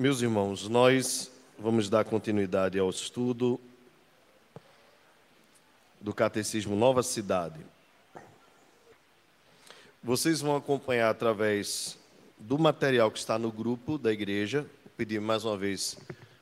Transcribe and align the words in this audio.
Meus 0.00 0.22
irmãos, 0.22 0.68
nós 0.68 1.28
vamos 1.58 1.90
dar 1.90 2.04
continuidade 2.04 2.78
ao 2.78 2.88
estudo 2.88 3.58
do 6.00 6.14
Catecismo 6.14 6.76
Nova 6.76 7.02
Cidade. 7.02 7.58
Vocês 10.00 10.40
vão 10.40 10.54
acompanhar 10.54 11.10
através 11.10 11.98
do 12.38 12.56
material 12.56 13.10
que 13.10 13.18
está 13.18 13.40
no 13.40 13.50
grupo 13.50 13.98
da 13.98 14.12
igreja. 14.12 14.60
Vou 14.84 14.92
pedir 14.96 15.20
mais 15.20 15.44
uma 15.44 15.56
vez 15.56 15.98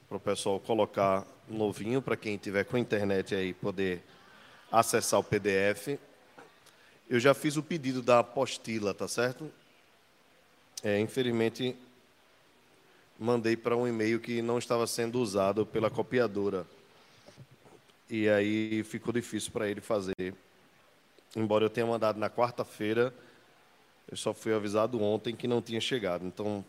para 0.06 0.18
o 0.18 0.20
pessoal 0.20 0.60
colocar 0.60 1.26
novinho 1.48 2.02
para 2.02 2.14
quem 2.14 2.36
tiver 2.36 2.64
com 2.64 2.76
a 2.76 2.80
internet 2.80 3.34
aí 3.34 3.54
poder 3.54 4.02
acessar 4.70 5.18
o 5.18 5.24
PDF. 5.24 5.98
Eu 7.08 7.18
já 7.18 7.32
fiz 7.32 7.56
o 7.56 7.62
pedido 7.62 8.02
da 8.02 8.18
apostila, 8.18 8.92
tá 8.92 9.08
certo? 9.08 9.50
É, 10.82 11.00
infelizmente 11.00 11.74
mandei 13.18 13.56
para 13.56 13.76
um 13.76 13.86
e-mail 13.86 14.20
que 14.20 14.42
não 14.42 14.58
estava 14.58 14.86
sendo 14.86 15.20
usado 15.20 15.64
pela 15.64 15.90
copiadora. 15.90 16.66
E 18.08 18.28
aí 18.28 18.82
ficou 18.84 19.12
difícil 19.12 19.50
para 19.52 19.68
ele 19.68 19.80
fazer. 19.80 20.34
Embora 21.34 21.64
eu 21.64 21.70
tenha 21.70 21.86
mandado 21.86 22.18
na 22.18 22.30
quarta-feira, 22.30 23.12
eu 24.10 24.16
só 24.16 24.32
fui 24.32 24.54
avisado 24.54 25.02
ontem 25.02 25.34
que 25.34 25.48
não 25.48 25.60
tinha 25.60 25.80
chegado. 25.80 26.24
Então, 26.24 26.64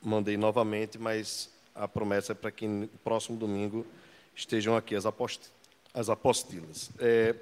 mandei 0.00 0.36
novamente, 0.36 0.98
mas 0.98 1.50
a 1.74 1.88
promessa 1.88 2.32
é 2.32 2.34
para 2.34 2.50
que 2.50 2.66
no 2.66 2.86
próximo 3.02 3.36
domingo 3.36 3.84
estejam 4.36 4.76
aqui 4.76 4.94
as, 4.94 5.06
apost 5.06 5.50
as 5.92 6.08
apostilas. 6.08 6.90
É, 6.98 7.34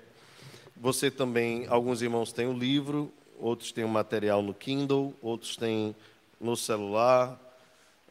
você 0.76 1.10
também, 1.10 1.66
alguns 1.68 2.00
irmãos 2.00 2.32
têm 2.32 2.46
o 2.46 2.52
livro, 2.52 3.12
outros 3.38 3.72
têm 3.72 3.84
o 3.84 3.88
material 3.88 4.42
no 4.42 4.54
Kindle, 4.54 5.14
outros 5.20 5.56
têm 5.56 5.94
no 6.40 6.56
celular, 6.56 7.38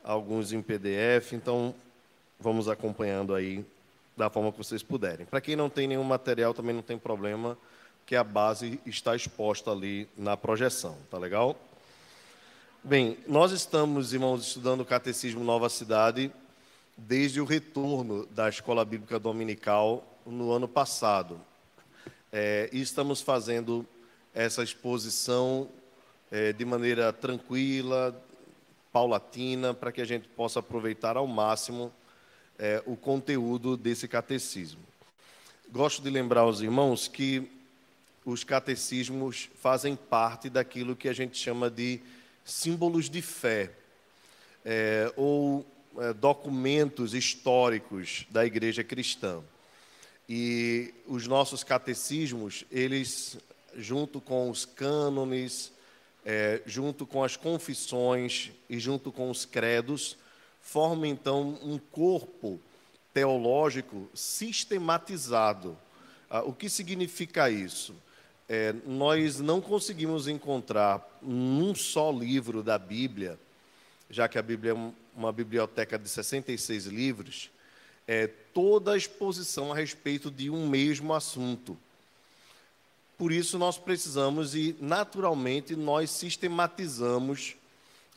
alguns 0.03 0.51
em 0.51 0.61
PDF, 0.61 1.33
então 1.33 1.73
vamos 2.39 2.67
acompanhando 2.67 3.35
aí 3.35 3.65
da 4.17 4.29
forma 4.29 4.51
que 4.51 4.57
vocês 4.57 4.83
puderem. 4.83 5.25
Para 5.25 5.41
quem 5.41 5.55
não 5.55 5.69
tem 5.69 5.87
nenhum 5.87 6.03
material, 6.03 6.53
também 6.53 6.75
não 6.75 6.81
tem 6.81 6.97
problema, 6.97 7.57
que 8.05 8.15
a 8.15 8.23
base 8.23 8.79
está 8.85 9.15
exposta 9.15 9.71
ali 9.71 10.07
na 10.17 10.35
projeção, 10.35 10.97
tá 11.09 11.17
legal? 11.17 11.55
Bem, 12.83 13.17
nós 13.27 13.51
estamos, 13.51 14.11
irmãos, 14.11 14.47
estudando 14.47 14.81
o 14.81 14.85
Catecismo 14.85 15.43
Nova 15.43 15.69
Cidade 15.69 16.31
desde 16.97 17.39
o 17.39 17.45
retorno 17.45 18.25
da 18.27 18.49
Escola 18.49 18.83
Bíblica 18.83 19.19
Dominical 19.19 20.03
no 20.25 20.51
ano 20.51 20.67
passado. 20.67 21.39
É, 22.31 22.69
e 22.71 22.81
estamos 22.81 23.21
fazendo 23.21 23.85
essa 24.33 24.63
exposição 24.63 25.69
é, 26.31 26.53
de 26.53 26.65
maneira 26.65 27.11
tranquila, 27.11 28.15
paulatina, 28.91 29.73
para 29.73 29.91
que 29.91 30.01
a 30.01 30.05
gente 30.05 30.27
possa 30.27 30.59
aproveitar 30.59 31.17
ao 31.17 31.27
máximo 31.27 31.91
é, 32.59 32.81
o 32.85 32.95
conteúdo 32.95 33.77
desse 33.77 34.07
catecismo. 34.07 34.81
Gosto 35.71 36.01
de 36.01 36.09
lembrar 36.09 36.41
aos 36.41 36.61
irmãos 36.61 37.07
que 37.07 37.49
os 38.25 38.43
catecismos 38.43 39.49
fazem 39.55 39.95
parte 39.95 40.49
daquilo 40.49 40.95
que 40.95 41.09
a 41.09 41.13
gente 41.13 41.37
chama 41.37 41.69
de 41.69 41.99
símbolos 42.45 43.09
de 43.09 43.21
fé, 43.21 43.71
é, 44.63 45.11
ou 45.15 45.65
é, 45.97 46.13
documentos 46.13 47.13
históricos 47.13 48.25
da 48.29 48.45
igreja 48.45 48.83
cristã. 48.83 49.41
E 50.29 50.93
os 51.07 51.27
nossos 51.27 51.63
catecismos, 51.63 52.63
eles, 52.71 53.37
junto 53.75 54.21
com 54.21 54.49
os 54.49 54.65
cânones, 54.65 55.71
é, 56.25 56.61
junto 56.65 57.05
com 57.05 57.23
as 57.23 57.35
confissões 57.35 58.51
e 58.69 58.79
junto 58.79 59.11
com 59.11 59.29
os 59.29 59.45
credos, 59.45 60.17
formam 60.61 61.05
então 61.05 61.59
um 61.63 61.77
corpo 61.77 62.59
teológico 63.13 64.09
sistematizado. 64.13 65.77
Ah, 66.29 66.43
o 66.43 66.53
que 66.53 66.69
significa 66.69 67.49
isso? 67.49 67.95
É, 68.47 68.73
nós 68.85 69.39
não 69.39 69.61
conseguimos 69.61 70.27
encontrar 70.27 71.05
num 71.21 71.73
só 71.73 72.11
livro 72.11 72.61
da 72.61 72.77
Bíblia, 72.77 73.39
já 74.09 74.27
que 74.27 74.37
a 74.37 74.41
Bíblia 74.41 74.73
é 74.73 74.91
uma 75.15 75.31
biblioteca 75.31 75.97
de 75.97 76.07
66 76.07 76.85
livros, 76.85 77.49
é, 78.07 78.27
toda 78.27 78.93
a 78.93 78.97
exposição 78.97 79.71
a 79.71 79.75
respeito 79.75 80.29
de 80.29 80.49
um 80.49 80.67
mesmo 80.67 81.13
assunto. 81.13 81.77
Por 83.21 83.31
isso 83.31 83.59
nós 83.59 83.77
precisamos 83.77 84.55
e 84.55 84.75
naturalmente 84.79 85.75
nós 85.75 86.09
sistematizamos 86.09 87.55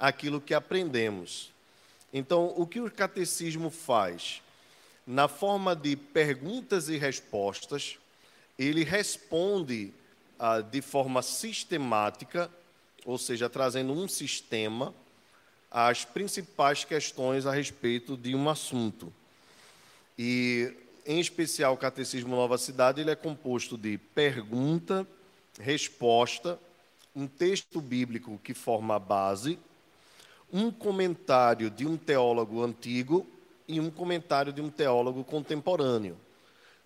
aquilo 0.00 0.40
que 0.40 0.54
aprendemos. 0.54 1.52
Então, 2.10 2.54
o 2.56 2.66
que 2.66 2.80
o 2.80 2.90
catecismo 2.90 3.68
faz? 3.68 4.40
Na 5.06 5.28
forma 5.28 5.76
de 5.76 5.94
perguntas 5.94 6.88
e 6.88 6.96
respostas, 6.96 7.98
ele 8.58 8.82
responde 8.82 9.92
ah, 10.38 10.62
de 10.62 10.80
forma 10.80 11.20
sistemática, 11.20 12.50
ou 13.04 13.18
seja, 13.18 13.50
trazendo 13.50 13.92
um 13.92 14.08
sistema, 14.08 14.94
as 15.70 16.06
principais 16.06 16.82
questões 16.82 17.44
a 17.44 17.52
respeito 17.52 18.16
de 18.16 18.34
um 18.34 18.48
assunto. 18.48 19.12
E 20.18 20.72
em 21.06 21.20
especial 21.20 21.74
o 21.74 21.78
Catecismo 21.78 22.34
Nova 22.34 22.56
Cidade, 22.58 23.00
ele 23.00 23.10
é 23.10 23.16
composto 23.16 23.76
de 23.76 23.98
pergunta, 23.98 25.06
resposta, 25.60 26.58
um 27.14 27.26
texto 27.26 27.80
bíblico 27.80 28.40
que 28.42 28.54
forma 28.54 28.96
a 28.96 28.98
base, 28.98 29.58
um 30.52 30.70
comentário 30.70 31.70
de 31.70 31.86
um 31.86 31.96
teólogo 31.96 32.62
antigo 32.62 33.26
e 33.68 33.80
um 33.80 33.90
comentário 33.90 34.52
de 34.52 34.60
um 34.60 34.70
teólogo 34.70 35.22
contemporâneo. 35.24 36.16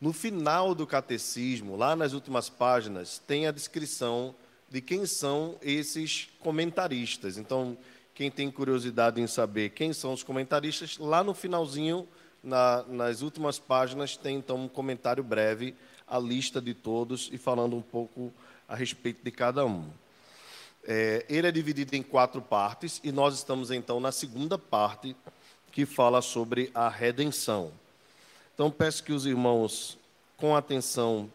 No 0.01 0.13
final 0.13 0.75
do 0.75 0.87
catecismo, 0.87 1.77
lá 1.77 1.97
nas 1.97 2.13
últimas 2.13 2.49
páginas, 2.49 3.19
tem 3.19 3.47
a 3.47 3.53
descrição 3.53 4.35
de 4.71 4.81
quem 4.81 5.07
são 5.07 5.57
esses 5.63 6.29
comentaristas. 6.39 7.37
Então, 7.37 7.77
quem 8.15 8.31
tem 8.31 8.51
curiosidade 8.51 9.21
em 9.21 9.27
saber 9.27 9.71
quem 9.71 9.93
são 9.93 10.13
os 10.13 10.23
comentaristas, 10.23 10.99
lá 10.99 11.25
no 11.25 11.35
finalzinho 11.35 12.07
na, 12.43 12.83
nas 12.85 13.23
últimas 13.23 13.59
páginas 13.59 14.17
tem 14.17 14.37
então 14.37 14.57
um 14.57 14.69
comentário 14.69 15.23
breve, 15.23 15.75
a 16.07 16.19
lista 16.19 16.61
de 16.61 16.75
todos 16.75 17.29
e 17.33 17.39
falando 17.39 17.77
um 17.77 17.83
pouco 17.83 18.33
a 18.67 18.75
respeito 18.75 19.23
de 19.23 19.31
cada 19.31 19.65
um. 19.65 19.89
É, 20.85 21.27
ele 21.29 21.47
é 21.47 21.51
dividido 21.51 21.95
em 21.97 22.03
quatro 22.03 22.41
partes 22.41 23.01
e 23.05 23.13
nós 23.13 23.35
estamos 23.35 23.71
então 23.71 24.01
na 24.01 24.13
segunda 24.13 24.57
parte 24.57 25.15
que 25.71 25.85
fala 25.85 26.23
sobre 26.23 26.71
a 26.75 26.89
redenção. 26.89 27.71
Então 28.55 28.71
peço 28.71 29.05
que 29.05 29.13
os 29.13 29.27
irmãos, 29.27 29.99
com 30.37 30.57
atenção, 30.57 31.31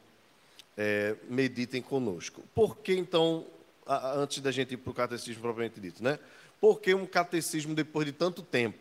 é, 0.77 1.15
meditem 1.29 1.81
conosco. 1.81 2.41
Por 2.53 2.77
que 2.77 2.93
então, 2.93 3.45
a, 3.85 4.13
antes 4.13 4.39
da 4.39 4.51
gente 4.51 4.73
ir 4.73 4.77
para 4.77 4.91
o 4.91 4.93
catecismo 4.93 5.41
propriamente 5.41 5.79
dito, 5.79 6.03
né? 6.03 6.19
Por 6.59 6.79
que 6.79 6.93
um 6.93 7.05
catecismo 7.05 7.75
depois 7.75 8.05
de 8.05 8.11
tanto 8.11 8.41
tempo? 8.41 8.79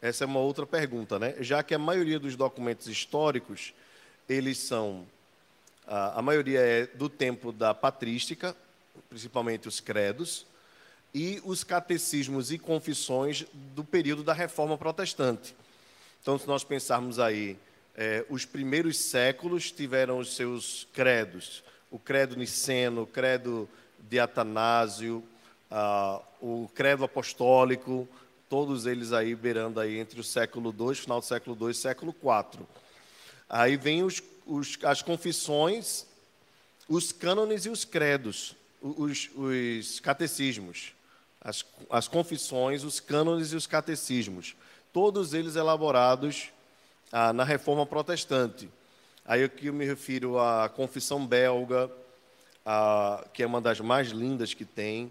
Essa 0.00 0.24
é 0.24 0.26
uma 0.26 0.38
outra 0.38 0.64
pergunta, 0.64 1.18
né? 1.18 1.34
Já 1.40 1.62
que 1.62 1.74
a 1.74 1.78
maioria 1.78 2.18
dos 2.18 2.36
documentos 2.36 2.86
históricos, 2.86 3.74
eles 4.28 4.58
são, 4.58 5.04
a, 5.86 6.22
maioria 6.22 6.60
é 6.60 6.86
do 6.86 7.08
tempo 7.08 7.50
da 7.50 7.74
patrística, 7.74 8.54
principalmente 9.08 9.66
os 9.66 9.80
credos, 9.80 10.46
e 11.12 11.40
os 11.44 11.64
catecismos 11.64 12.52
e 12.52 12.58
confissões 12.58 13.44
do 13.52 13.82
período 13.82 14.22
da 14.22 14.32
Reforma 14.32 14.78
Protestante. 14.78 15.56
Então, 16.22 16.38
se 16.38 16.46
nós 16.46 16.62
pensarmos 16.62 17.18
aí, 17.18 17.56
é, 17.96 18.24
os 18.28 18.44
primeiros 18.44 18.98
séculos 18.98 19.72
tiveram 19.72 20.18
os 20.18 20.36
seus 20.36 20.86
credos, 20.92 21.64
o 21.90 21.98
credo 21.98 22.36
niceno, 22.36 23.02
o 23.02 23.06
credo 23.06 23.68
de 23.98 24.20
Atanásio, 24.20 25.24
o 26.40 26.68
credo 26.74 27.04
apostólico, 27.04 28.08
todos 28.48 28.86
eles 28.86 29.12
aí 29.12 29.34
beirando 29.34 29.80
aí 29.80 29.98
entre 29.98 30.20
o 30.20 30.24
século 30.24 30.74
II, 30.78 30.94
final 30.94 31.20
do 31.20 31.26
século 31.26 31.56
II 31.60 31.70
e 31.70 31.74
século 31.74 32.14
IV. 32.14 32.64
Aí 33.48 33.76
vem 33.76 34.02
os, 34.02 34.22
os, 34.46 34.78
as 34.82 35.02
confissões, 35.02 36.06
os 36.88 37.12
cânones 37.12 37.66
e 37.66 37.70
os 37.70 37.84
credos, 37.84 38.54
os, 38.80 39.30
os 39.34 40.00
catecismos. 40.00 40.92
As, 41.40 41.64
as 41.88 42.08
confissões, 42.08 42.82
os 42.82 43.00
cânones 43.00 43.52
e 43.52 43.56
os 43.56 43.66
catecismos. 43.66 44.56
Todos 44.92 45.34
eles 45.34 45.56
elaborados 45.56 46.50
ah, 47.12 47.32
na 47.32 47.44
reforma 47.44 47.86
protestante. 47.86 48.68
Aí 49.24 49.44
aqui 49.44 49.66
eu 49.66 49.74
me 49.74 49.84
refiro 49.84 50.38
à 50.38 50.68
confissão 50.68 51.26
belga, 51.26 51.90
que 53.32 53.42
é 53.42 53.46
uma 53.46 53.60
das 53.60 53.80
mais 53.80 54.08
lindas 54.08 54.52
que 54.52 54.64
tem, 54.64 55.10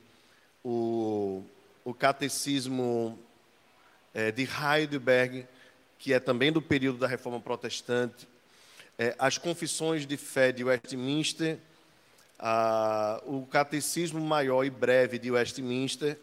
o, 0.63 1.43
o 1.85 1.93
catecismo 1.93 3.17
é, 4.13 4.31
de 4.31 4.47
Heidelberg, 4.47 5.45
que 5.99 6.13
é 6.13 6.19
também 6.19 6.51
do 6.51 6.61
período 6.61 6.99
da 6.99 7.07
Reforma 7.07 7.39
Protestante, 7.39 8.27
é, 8.97 9.15
as 9.19 9.37
confissões 9.37 10.05
de 10.05 10.17
fé 10.17 10.51
de 10.51 10.63
Westminster, 10.63 11.59
a, 12.39 13.21
o 13.25 13.45
Catecismo 13.45 14.19
Maior 14.19 14.63
e 14.63 14.69
Breve 14.69 15.17
de 15.17 15.31
Westminster, 15.31 16.17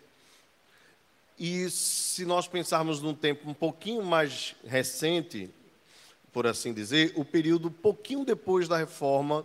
E 1.36 1.68
se 1.68 2.24
nós 2.24 2.46
pensarmos 2.46 3.02
num 3.02 3.14
tempo 3.14 3.50
um 3.50 3.54
pouquinho 3.54 4.04
mais 4.04 4.54
recente, 4.64 5.50
por 6.32 6.46
assim 6.46 6.72
dizer, 6.72 7.12
o 7.16 7.24
período 7.24 7.70
pouquinho 7.70 8.24
depois 8.24 8.68
da 8.68 8.76
reforma, 8.76 9.44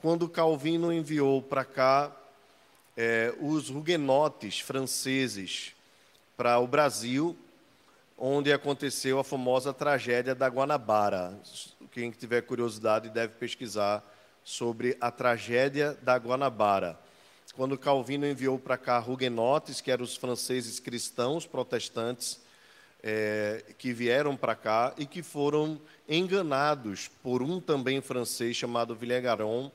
quando 0.00 0.28
Calvino 0.28 0.92
enviou 0.92 1.42
para 1.42 1.64
cá 1.64 2.16
é, 2.96 3.34
os 3.40 3.68
huguenotes 3.68 4.60
franceses 4.60 5.72
para 6.36 6.58
o 6.60 6.68
Brasil, 6.68 7.36
onde 8.18 8.52
aconteceu 8.52 9.20
a 9.20 9.24
famosa 9.24 9.72
tragédia 9.72 10.34
da 10.34 10.48
Guanabara. 10.48 11.38
Quem 11.92 12.10
tiver 12.10 12.42
curiosidade 12.42 13.08
deve 13.08 13.34
pesquisar 13.34 14.04
sobre 14.42 14.96
a 15.00 15.10
tragédia 15.10 15.96
da 16.02 16.16
Guanabara. 16.16 16.98
Quando 17.54 17.78
Calvino 17.78 18.26
enviou 18.26 18.58
para 18.58 18.76
cá 18.76 18.98
huguenotes, 19.06 19.80
que 19.80 19.90
eram 19.90 20.04
os 20.04 20.16
franceses 20.16 20.80
cristãos 20.80 21.46
protestantes, 21.46 22.40
é, 23.02 23.64
que 23.78 23.92
vieram 23.92 24.36
para 24.36 24.56
cá 24.56 24.92
e 24.98 25.06
que 25.06 25.22
foram 25.22 25.80
enganados 26.08 27.08
por 27.22 27.42
um 27.42 27.60
também 27.60 28.00
francês 28.00 28.56
chamado 28.56 28.94
Villegaron, 28.94 29.70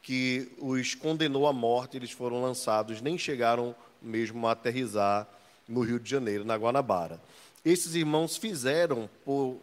que 0.00 0.52
os 0.58 0.94
condenou 0.94 1.46
à 1.46 1.52
morte, 1.52 1.96
eles 1.96 2.12
foram 2.12 2.40
lançados, 2.40 3.00
nem 3.00 3.18
chegaram 3.18 3.74
mesmo 4.00 4.46
a 4.46 4.52
aterrizar 4.52 5.28
no 5.68 5.80
Rio 5.80 5.98
de 5.98 6.10
Janeiro, 6.10 6.44
na 6.44 6.56
Guanabara. 6.56 7.20
Esses 7.64 7.94
irmãos 7.94 8.36
fizeram, 8.36 9.08
por, 9.24 9.56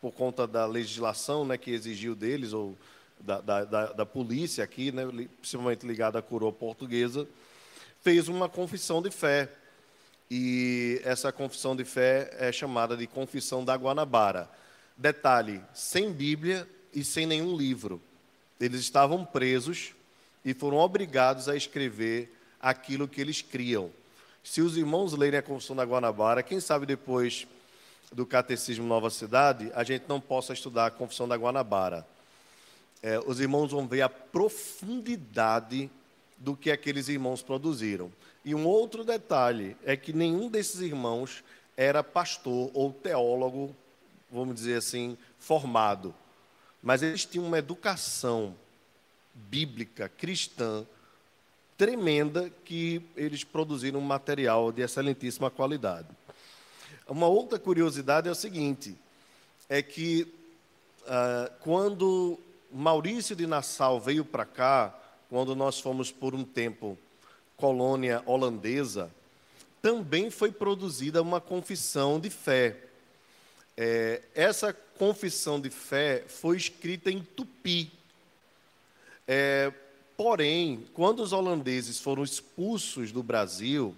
por 0.00 0.12
conta 0.12 0.46
da 0.46 0.66
legislação 0.66 1.44
né, 1.44 1.58
que 1.58 1.72
exigiu 1.72 2.14
deles, 2.14 2.52
ou 2.52 2.76
da, 3.18 3.40
da, 3.40 3.64
da, 3.64 3.86
da 3.92 4.06
polícia 4.06 4.62
aqui, 4.62 4.92
né, 4.92 5.04
principalmente 5.40 5.86
ligada 5.86 6.18
à 6.18 6.22
coroa 6.22 6.52
portuguesa, 6.52 7.26
fez 8.02 8.28
uma 8.28 8.48
confissão 8.48 9.02
de 9.02 9.10
fé. 9.10 9.48
E 10.30 11.00
essa 11.04 11.32
confissão 11.32 11.74
de 11.74 11.84
fé 11.84 12.30
é 12.38 12.52
chamada 12.52 12.96
de 12.96 13.06
Confissão 13.06 13.64
da 13.64 13.74
Guanabara. 13.74 14.48
Detalhe: 14.96 15.60
sem 15.74 16.12
Bíblia 16.12 16.68
e 16.94 17.02
sem 17.02 17.26
nenhum 17.26 17.56
livro. 17.56 18.00
Eles 18.60 18.80
estavam 18.80 19.24
presos 19.24 19.92
e 20.44 20.54
foram 20.54 20.76
obrigados 20.76 21.48
a 21.48 21.56
escrever 21.56 22.32
aquilo 22.60 23.08
que 23.08 23.20
eles 23.20 23.42
criam. 23.42 23.90
Se 24.42 24.60
os 24.60 24.76
irmãos 24.76 25.12
lerem 25.12 25.38
a 25.38 25.42
Confissão 25.42 25.76
da 25.76 25.84
Guanabara, 25.84 26.42
quem 26.42 26.60
sabe 26.60 26.86
depois 26.86 27.46
do 28.12 28.26
Catecismo 28.26 28.86
Nova 28.86 29.10
Cidade, 29.10 29.70
a 29.74 29.84
gente 29.84 30.04
não 30.08 30.20
possa 30.20 30.52
estudar 30.52 30.86
a 30.86 30.90
Confissão 30.90 31.28
da 31.28 31.36
Guanabara. 31.36 32.06
É, 33.02 33.18
os 33.26 33.40
irmãos 33.40 33.70
vão 33.70 33.86
ver 33.86 34.02
a 34.02 34.08
profundidade 34.08 35.90
do 36.36 36.56
que 36.56 36.70
aqueles 36.70 37.08
irmãos 37.08 37.42
produziram. 37.42 38.10
E 38.44 38.54
um 38.54 38.66
outro 38.66 39.04
detalhe 39.04 39.76
é 39.84 39.96
que 39.96 40.12
nenhum 40.12 40.48
desses 40.48 40.80
irmãos 40.80 41.44
era 41.76 42.02
pastor 42.02 42.70
ou 42.74 42.92
teólogo, 42.92 43.74
vamos 44.30 44.54
dizer 44.54 44.76
assim, 44.76 45.16
formado 45.38 46.14
mas 46.82 47.02
eles 47.02 47.24
tinham 47.24 47.46
uma 47.46 47.58
educação 47.58 48.54
bíblica, 49.34 50.08
cristã, 50.08 50.86
tremenda, 51.80 52.52
que 52.62 53.00
eles 53.16 53.42
produziram 53.42 54.00
um 54.00 54.02
material 54.02 54.70
de 54.70 54.82
excelentíssima 54.82 55.50
qualidade. 55.50 56.08
Uma 57.08 57.26
outra 57.26 57.58
curiosidade 57.58 58.28
é 58.28 58.30
o 58.30 58.34
seguinte: 58.34 58.94
é 59.66 59.80
que 59.80 60.30
uh, 61.04 61.50
quando 61.60 62.38
Maurício 62.70 63.34
de 63.34 63.46
Nassau 63.46 63.98
veio 63.98 64.26
para 64.26 64.44
cá, 64.44 64.94
quando 65.30 65.56
nós 65.56 65.80
fomos 65.80 66.12
por 66.12 66.34
um 66.34 66.44
tempo 66.44 66.98
colônia 67.56 68.22
holandesa, 68.26 69.10
também 69.80 70.30
foi 70.30 70.52
produzida 70.52 71.22
uma 71.22 71.40
confissão 71.40 72.20
de 72.20 72.28
fé. 72.28 72.76
É, 73.74 74.20
essa 74.34 74.74
confissão 74.98 75.58
de 75.58 75.70
fé 75.70 76.24
foi 76.28 76.58
escrita 76.58 77.10
em 77.10 77.22
tupi. 77.22 77.90
É, 79.26 79.72
porém, 80.22 80.84
quando 80.92 81.22
os 81.22 81.32
holandeses 81.32 81.98
foram 81.98 82.22
expulsos 82.22 83.10
do 83.10 83.22
Brasil, 83.22 83.96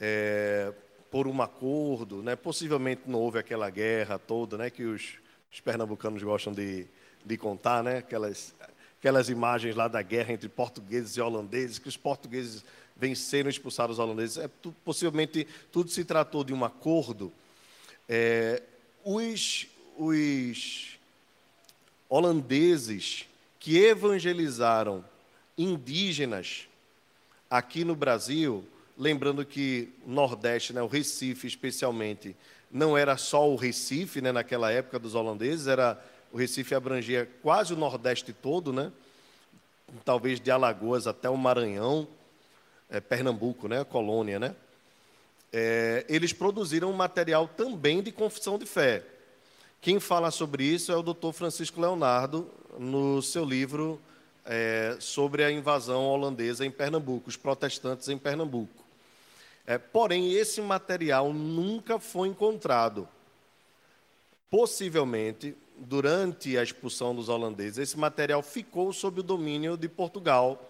é, 0.00 0.72
por 1.10 1.26
um 1.26 1.42
acordo, 1.42 2.22
né, 2.22 2.34
possivelmente 2.34 3.02
não 3.04 3.18
houve 3.18 3.38
aquela 3.38 3.68
guerra 3.68 4.18
toda 4.18 4.56
né, 4.56 4.70
que 4.70 4.82
os, 4.82 5.18
os 5.52 5.60
pernambucanos 5.60 6.22
gostam 6.22 6.54
de, 6.54 6.86
de 7.22 7.36
contar, 7.36 7.84
né, 7.84 7.98
aquelas, 7.98 8.54
aquelas 8.98 9.28
imagens 9.28 9.76
lá 9.76 9.88
da 9.88 10.00
guerra 10.00 10.32
entre 10.32 10.48
portugueses 10.48 11.18
e 11.18 11.20
holandeses, 11.20 11.78
que 11.78 11.88
os 11.88 11.98
portugueses 11.98 12.64
venceram 12.96 13.50
e 13.50 13.52
expulsaram 13.52 13.92
os 13.92 13.98
holandeses. 13.98 14.38
É, 14.38 14.48
tu, 14.62 14.74
possivelmente 14.82 15.46
tudo 15.70 15.90
se 15.90 16.02
tratou 16.02 16.42
de 16.42 16.54
um 16.54 16.64
acordo. 16.64 17.30
É, 18.08 18.62
os, 19.04 19.66
os 19.98 20.98
holandeses 22.08 23.26
que 23.58 23.76
evangelizaram 23.76 25.04
indígenas 25.62 26.68
aqui 27.48 27.84
no 27.84 27.94
Brasil, 27.94 28.64
lembrando 28.96 29.44
que 29.44 29.92
Nordeste, 30.06 30.72
né, 30.72 30.82
o 30.82 30.86
Recife 30.86 31.46
especialmente, 31.46 32.36
não 32.70 32.96
era 32.96 33.16
só 33.16 33.50
o 33.50 33.56
Recife, 33.56 34.20
né, 34.20 34.30
naquela 34.30 34.70
época 34.70 34.98
dos 34.98 35.14
holandeses, 35.14 35.66
era 35.66 36.00
o 36.32 36.38
Recife 36.38 36.74
abrangia 36.74 37.28
quase 37.42 37.72
o 37.72 37.76
Nordeste 37.76 38.32
todo, 38.32 38.72
né? 38.72 38.92
Talvez 40.04 40.40
de 40.40 40.50
Alagoas 40.50 41.08
até 41.08 41.28
o 41.28 41.36
Maranhão, 41.36 42.06
é, 42.88 43.00
Pernambuco, 43.00 43.66
né, 43.66 43.80
a 43.80 43.84
colônia, 43.84 44.38
né? 44.38 44.54
É, 45.52 46.06
eles 46.08 46.32
produziram 46.32 46.92
material 46.92 47.48
também 47.48 48.00
de 48.00 48.12
confissão 48.12 48.56
de 48.56 48.66
fé. 48.66 49.04
Quem 49.80 49.98
fala 49.98 50.30
sobre 50.30 50.62
isso 50.62 50.92
é 50.92 50.96
o 50.96 51.02
Dr. 51.02 51.32
Francisco 51.32 51.80
Leonardo, 51.80 52.48
no 52.78 53.20
seu 53.20 53.44
livro 53.44 54.00
é, 54.52 54.96
sobre 54.98 55.44
a 55.44 55.50
invasão 55.52 56.04
holandesa 56.06 56.66
em 56.66 56.70
Pernambuco, 56.72 57.28
os 57.28 57.36
protestantes 57.36 58.08
em 58.08 58.18
Pernambuco. 58.18 58.82
É, 59.64 59.78
porém, 59.78 60.32
esse 60.32 60.60
material 60.60 61.32
nunca 61.32 62.00
foi 62.00 62.26
encontrado. 62.26 63.08
Possivelmente, 64.50 65.56
durante 65.76 66.58
a 66.58 66.64
expulsão 66.64 67.14
dos 67.14 67.28
holandeses, 67.28 67.78
esse 67.78 67.96
material 67.96 68.42
ficou 68.42 68.92
sob 68.92 69.20
o 69.20 69.22
domínio 69.22 69.76
de 69.76 69.88
Portugal 69.88 70.60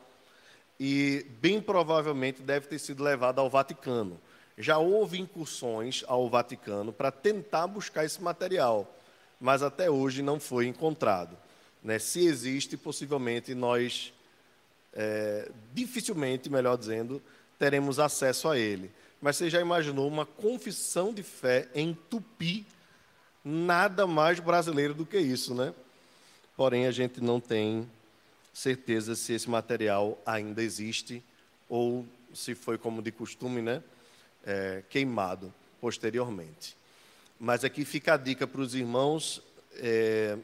e, 0.79 1.27
bem 1.41 1.59
provavelmente, 1.59 2.43
deve 2.43 2.67
ter 2.67 2.79
sido 2.79 3.03
levado 3.03 3.39
ao 3.39 3.49
Vaticano. 3.49 4.21
Já 4.59 4.77
houve 4.77 5.19
incursões 5.19 6.05
ao 6.07 6.29
Vaticano 6.29 6.93
para 6.93 7.11
tentar 7.11 7.67
buscar 7.67 8.05
esse 8.05 8.23
material 8.23 8.87
mas 9.41 9.63
até 9.63 9.91
hoje 9.91 10.23
não 10.23 10.39
foi 10.39 10.67
encontrado. 10.67 11.37
Né? 11.83 11.99
Se 11.99 12.25
existe, 12.25 12.77
possivelmente 12.77 13.55
nós, 13.55 14.13
é, 14.93 15.51
dificilmente, 15.73 16.51
melhor 16.51 16.77
dizendo, 16.77 17.23
teremos 17.59 17.99
acesso 17.99 18.49
a 18.49 18.59
ele. 18.59 18.91
Mas 19.21 19.37
você 19.37 19.51
já 19.51 19.61
imaginou 19.61 20.09
uma 20.09 20.25
confissão 20.25 21.13
de 21.13 21.23
fé 21.23 21.69
em 21.75 21.95
tupi? 22.09 22.67
Nada 23.45 24.07
mais 24.07 24.41
brasileiro 24.41 24.95
do 24.95 25.07
que 25.07 25.19
isso, 25.19 25.55
né? 25.55 25.75
Porém, 26.57 26.87
a 26.87 26.91
gente 26.91 27.23
não 27.23 27.41
tem 27.41 27.89
certeza 28.53 29.15
se 29.15 29.33
esse 29.33 29.49
material 29.49 30.21
ainda 30.27 30.63
existe 30.63 31.23
ou 31.69 32.07
se 32.35 32.55
foi, 32.55 32.77
como 32.77 33.03
de 33.03 33.11
costume, 33.11 33.63
né, 33.63 33.83
é, 34.45 34.83
queimado 34.89 35.53
posteriormente. 35.81 36.77
Mas 37.39 37.65
aqui 37.65 37.85
fica 37.85 38.15
a 38.15 38.17
dica 38.17 38.47
para 38.47 38.61
os 38.61 38.75
irmãos. 38.75 39.43
É, 39.77 40.37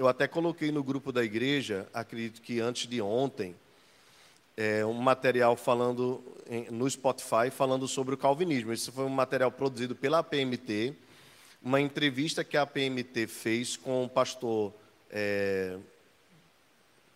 eu 0.00 0.08
até 0.08 0.26
coloquei 0.26 0.72
no 0.72 0.82
grupo 0.82 1.12
da 1.12 1.22
igreja, 1.22 1.86
acredito 1.92 2.40
que 2.40 2.58
antes 2.58 2.88
de 2.88 3.02
ontem, 3.02 3.54
é, 4.56 4.82
um 4.82 4.94
material 4.94 5.54
falando 5.56 6.24
em, 6.48 6.70
no 6.70 6.88
Spotify 6.88 7.50
falando 7.50 7.86
sobre 7.86 8.14
o 8.14 8.16
calvinismo. 8.16 8.72
Esse 8.72 8.90
foi 8.90 9.04
um 9.04 9.10
material 9.10 9.52
produzido 9.52 9.94
pela 9.94 10.20
APMT, 10.20 10.94
uma 11.62 11.82
entrevista 11.82 12.42
que 12.42 12.56
a 12.56 12.62
APMT 12.62 13.26
fez 13.26 13.76
com 13.76 14.02
o 14.04 14.08
pastor 14.08 14.72
é, 15.10 15.76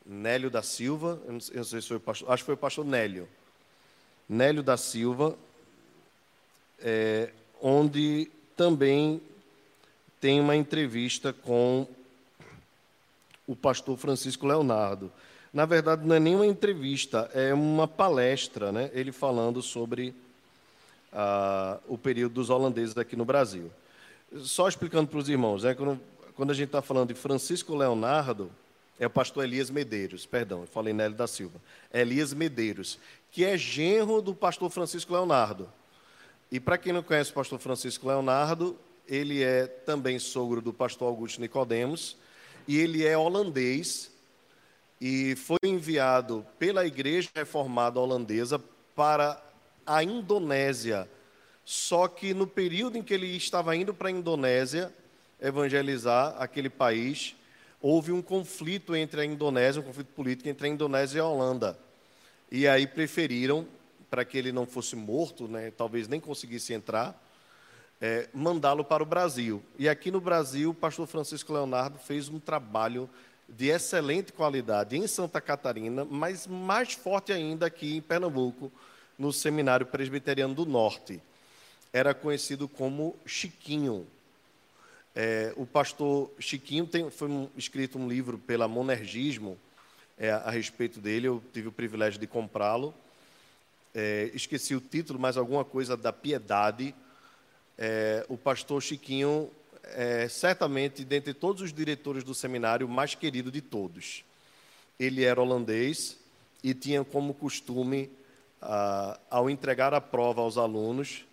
Nélio 0.04 0.50
da 0.50 0.62
Silva, 0.62 1.18
eu 1.26 1.40
sei, 1.40 1.54
eu 1.54 1.58
não 1.60 1.64
sei 1.64 1.80
se 1.80 1.88
foi 1.88 1.96
o 1.96 2.00
pastor, 2.00 2.30
acho 2.30 2.42
que 2.42 2.46
foi 2.46 2.54
o 2.54 2.58
pastor 2.58 2.84
Nélio. 2.84 3.26
Nélio 4.28 4.62
da 4.62 4.76
Silva, 4.76 5.38
é, 6.80 7.30
onde 7.62 8.30
também 8.54 9.22
tem 10.20 10.38
uma 10.38 10.54
entrevista 10.54 11.32
com 11.32 11.88
o 13.46 13.54
pastor 13.54 13.96
Francisco 13.96 14.46
Leonardo. 14.46 15.10
Na 15.52 15.66
verdade, 15.66 16.06
não 16.06 16.16
é 16.16 16.20
nem 16.20 16.34
uma 16.34 16.46
entrevista, 16.46 17.30
é 17.32 17.54
uma 17.54 17.86
palestra, 17.86 18.72
né? 18.72 18.90
ele 18.92 19.12
falando 19.12 19.62
sobre 19.62 20.14
ah, 21.12 21.78
o 21.86 21.96
período 21.96 22.34
dos 22.34 22.50
holandeses 22.50 22.96
aqui 22.98 23.14
no 23.14 23.24
Brasil. 23.24 23.70
Só 24.38 24.66
explicando 24.68 25.08
para 25.08 25.18
os 25.18 25.28
irmãos, 25.28 25.62
né? 25.62 25.74
quando, 25.74 26.00
quando 26.34 26.50
a 26.50 26.54
gente 26.54 26.66
está 26.66 26.82
falando 26.82 27.08
de 27.08 27.14
Francisco 27.14 27.74
Leonardo, 27.76 28.50
é 28.98 29.06
o 29.06 29.10
pastor 29.10 29.44
Elias 29.44 29.70
Medeiros, 29.70 30.24
perdão, 30.24 30.62
eu 30.62 30.66
falei 30.66 30.92
Nélio 30.92 31.16
da 31.16 31.26
Silva. 31.26 31.60
Elias 31.92 32.32
Medeiros, 32.32 32.98
que 33.30 33.44
é 33.44 33.56
genro 33.56 34.22
do 34.22 34.34
pastor 34.34 34.70
Francisco 34.70 35.12
Leonardo. 35.12 35.68
E 36.50 36.60
para 36.60 36.78
quem 36.78 36.92
não 36.92 37.02
conhece 37.02 37.30
o 37.30 37.34
pastor 37.34 37.58
Francisco 37.58 38.06
Leonardo, 38.06 38.76
ele 39.08 39.42
é 39.42 39.66
também 39.66 40.18
sogro 40.18 40.60
do 40.60 40.72
pastor 40.72 41.08
Augusto 41.08 41.40
Nicodemos, 41.40 42.16
e 42.66 42.78
ele 42.78 43.04
é 43.06 43.16
holandês 43.16 44.11
e 45.00 45.37
foi 45.37 45.59
enviado 45.64 46.47
pela 46.59 46.87
Igreja 46.87 47.28
Reformada 47.35 48.00
Holandesa 48.00 48.59
para 48.94 49.42
a 49.87 50.02
Indonésia. 50.02 51.09
Só 51.64 52.09
que 52.09 52.35
no 52.35 52.47
período 52.47 52.99
em 52.99 53.02
que 53.02 53.14
ele 53.14 53.26
estava 53.37 53.75
indo 53.76 53.92
para 53.92 54.09
a 54.09 54.12
Indonésia 54.12 54.92
evangelizar 55.40 56.37
aquele 56.38 56.71
país, 56.71 57.35
houve 57.80 58.12
um 58.12 58.23
conflito 58.23 58.94
entre 58.97 59.21
a 59.21 59.25
Indonésia, 59.25 59.83
um 59.83 59.85
conflito 59.85 60.09
político 60.09 60.49
entre 60.49 60.66
a 60.66 60.71
Indonésia 60.71 61.18
e 61.18 61.21
a 61.21 61.26
Holanda. 61.26 61.78
E 62.50 62.66
aí 62.66 62.87
preferiram, 62.87 63.66
para 64.09 64.25
que 64.25 64.38
ele 64.38 64.52
não 64.52 64.64
fosse 64.66 64.94
morto, 64.94 65.49
né, 65.49 65.73
talvez 65.76 66.09
nem 66.09 66.21
conseguisse 66.21 66.73
entrar, 66.73 67.21
é, 68.04 68.28
mandá-lo 68.34 68.84
para 68.84 69.02
o 69.02 69.06
Brasil. 69.06 69.62
E 69.78 69.88
aqui 69.88 70.11
no 70.11 70.20
Brasil, 70.20 70.68
o 70.68 70.75
pastor 70.75 71.06
Francisco 71.06 71.54
Leonardo 71.54 71.99
fez 71.99 72.28
um 72.28 72.38
trabalho 72.38 73.08
de 73.49 73.68
excelente 73.68 74.30
qualidade 74.30 74.94
em 74.94 75.06
Santa 75.06 75.40
Catarina, 75.40 76.04
mas 76.04 76.46
mais 76.46 76.92
forte 76.92 77.32
ainda 77.32 77.64
aqui 77.64 77.96
em 77.96 78.02
Pernambuco, 78.02 78.70
no 79.18 79.32
Seminário 79.32 79.87
Presbiteriano 79.87 80.54
do 80.54 80.66
Norte. 80.66 81.18
Era 81.94 82.12
conhecido 82.12 82.68
como 82.68 83.16
Chiquinho. 83.25 84.06
É, 85.16 85.54
o 85.56 85.64
pastor 85.64 86.30
Chiquinho 86.38 86.87
tem, 86.87 87.11
foi 87.11 87.30
um, 87.30 87.49
escrito 87.56 87.99
um 87.99 88.06
livro 88.06 88.37
pela 88.37 88.68
Monergismo 88.68 89.56
é, 90.18 90.30
a 90.30 90.50
respeito 90.50 91.00
dele, 91.00 91.28
eu 91.28 91.42
tive 91.54 91.68
o 91.68 91.73
privilégio 91.73 92.20
de 92.20 92.26
comprá-lo. 92.26 92.94
É, 93.94 94.30
esqueci 94.34 94.75
o 94.75 94.80
título, 94.80 95.18
mas 95.18 95.38
alguma 95.38 95.64
coisa 95.64 95.96
da 95.96 96.12
piedade. 96.12 96.94
É, 97.78 98.24
o 98.28 98.36
pastor 98.36 98.82
Chiquinho 98.82 99.50
é 99.82 100.28
certamente, 100.28 101.04
dentre 101.04 101.34
todos 101.34 101.62
os 101.62 101.72
diretores 101.72 102.24
do 102.24 102.34
seminário, 102.34 102.86
o 102.86 102.90
mais 102.90 103.14
querido 103.14 103.50
de 103.50 103.60
todos. 103.60 104.24
Ele 104.98 105.24
era 105.24 105.40
holandês 105.40 106.16
e 106.62 106.72
tinha 106.72 107.04
como 107.04 107.34
costume, 107.34 108.10
ah, 108.62 109.18
ao 109.30 109.50
entregar 109.50 109.92
a 109.92 110.00
prova 110.00 110.40
aos 110.40 110.56
alunos, 110.56 111.24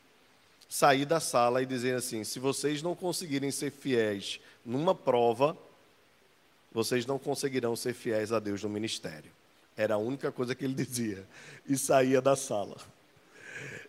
sair 0.67 1.05
da 1.05 1.19
sala 1.19 1.61
e 1.61 1.65
dizer 1.65 1.95
assim: 1.95 2.23
se 2.23 2.39
vocês 2.39 2.81
não 2.81 2.95
conseguirem 2.95 3.51
ser 3.51 3.71
fiéis 3.71 4.39
numa 4.65 4.95
prova, 4.95 5.57
vocês 6.71 7.05
não 7.05 7.19
conseguirão 7.19 7.75
ser 7.75 7.93
fiéis 7.93 8.31
a 8.31 8.39
Deus 8.39 8.63
no 8.63 8.69
ministério. 8.69 9.31
Era 9.77 9.95
a 9.95 9.97
única 9.97 10.31
coisa 10.31 10.55
que 10.55 10.65
ele 10.65 10.73
dizia. 10.75 11.25
E 11.67 11.77
saía 11.77 12.21
da 12.21 12.35
sala. 12.35 12.77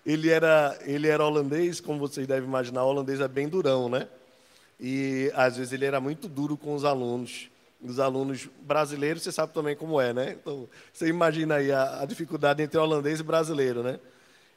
Ele 0.04 0.30
era, 0.30 0.78
ele 0.84 1.06
era 1.08 1.24
holandês, 1.24 1.80
como 1.80 1.98
vocês 1.98 2.26
devem 2.26 2.48
imaginar, 2.48 2.84
o 2.84 2.88
holandês 2.88 3.20
é 3.20 3.28
bem 3.28 3.48
durão, 3.48 3.88
né? 3.88 4.08
E 4.80 5.30
às 5.34 5.56
vezes 5.56 5.72
ele 5.72 5.84
era 5.84 6.00
muito 6.00 6.28
duro 6.28 6.56
com 6.56 6.74
os 6.74 6.84
alunos. 6.84 7.48
Os 7.80 7.98
alunos 7.98 8.48
brasileiros, 8.62 9.22
você 9.22 9.32
sabe 9.32 9.52
também 9.52 9.76
como 9.76 10.00
é, 10.00 10.12
né? 10.12 10.32
Então, 10.32 10.68
você 10.92 11.08
imagina 11.08 11.56
aí 11.56 11.70
a, 11.70 12.02
a 12.02 12.04
dificuldade 12.04 12.62
entre 12.62 12.78
holandês 12.78 13.20
e 13.20 13.22
brasileiro, 13.22 13.82
né? 13.82 13.98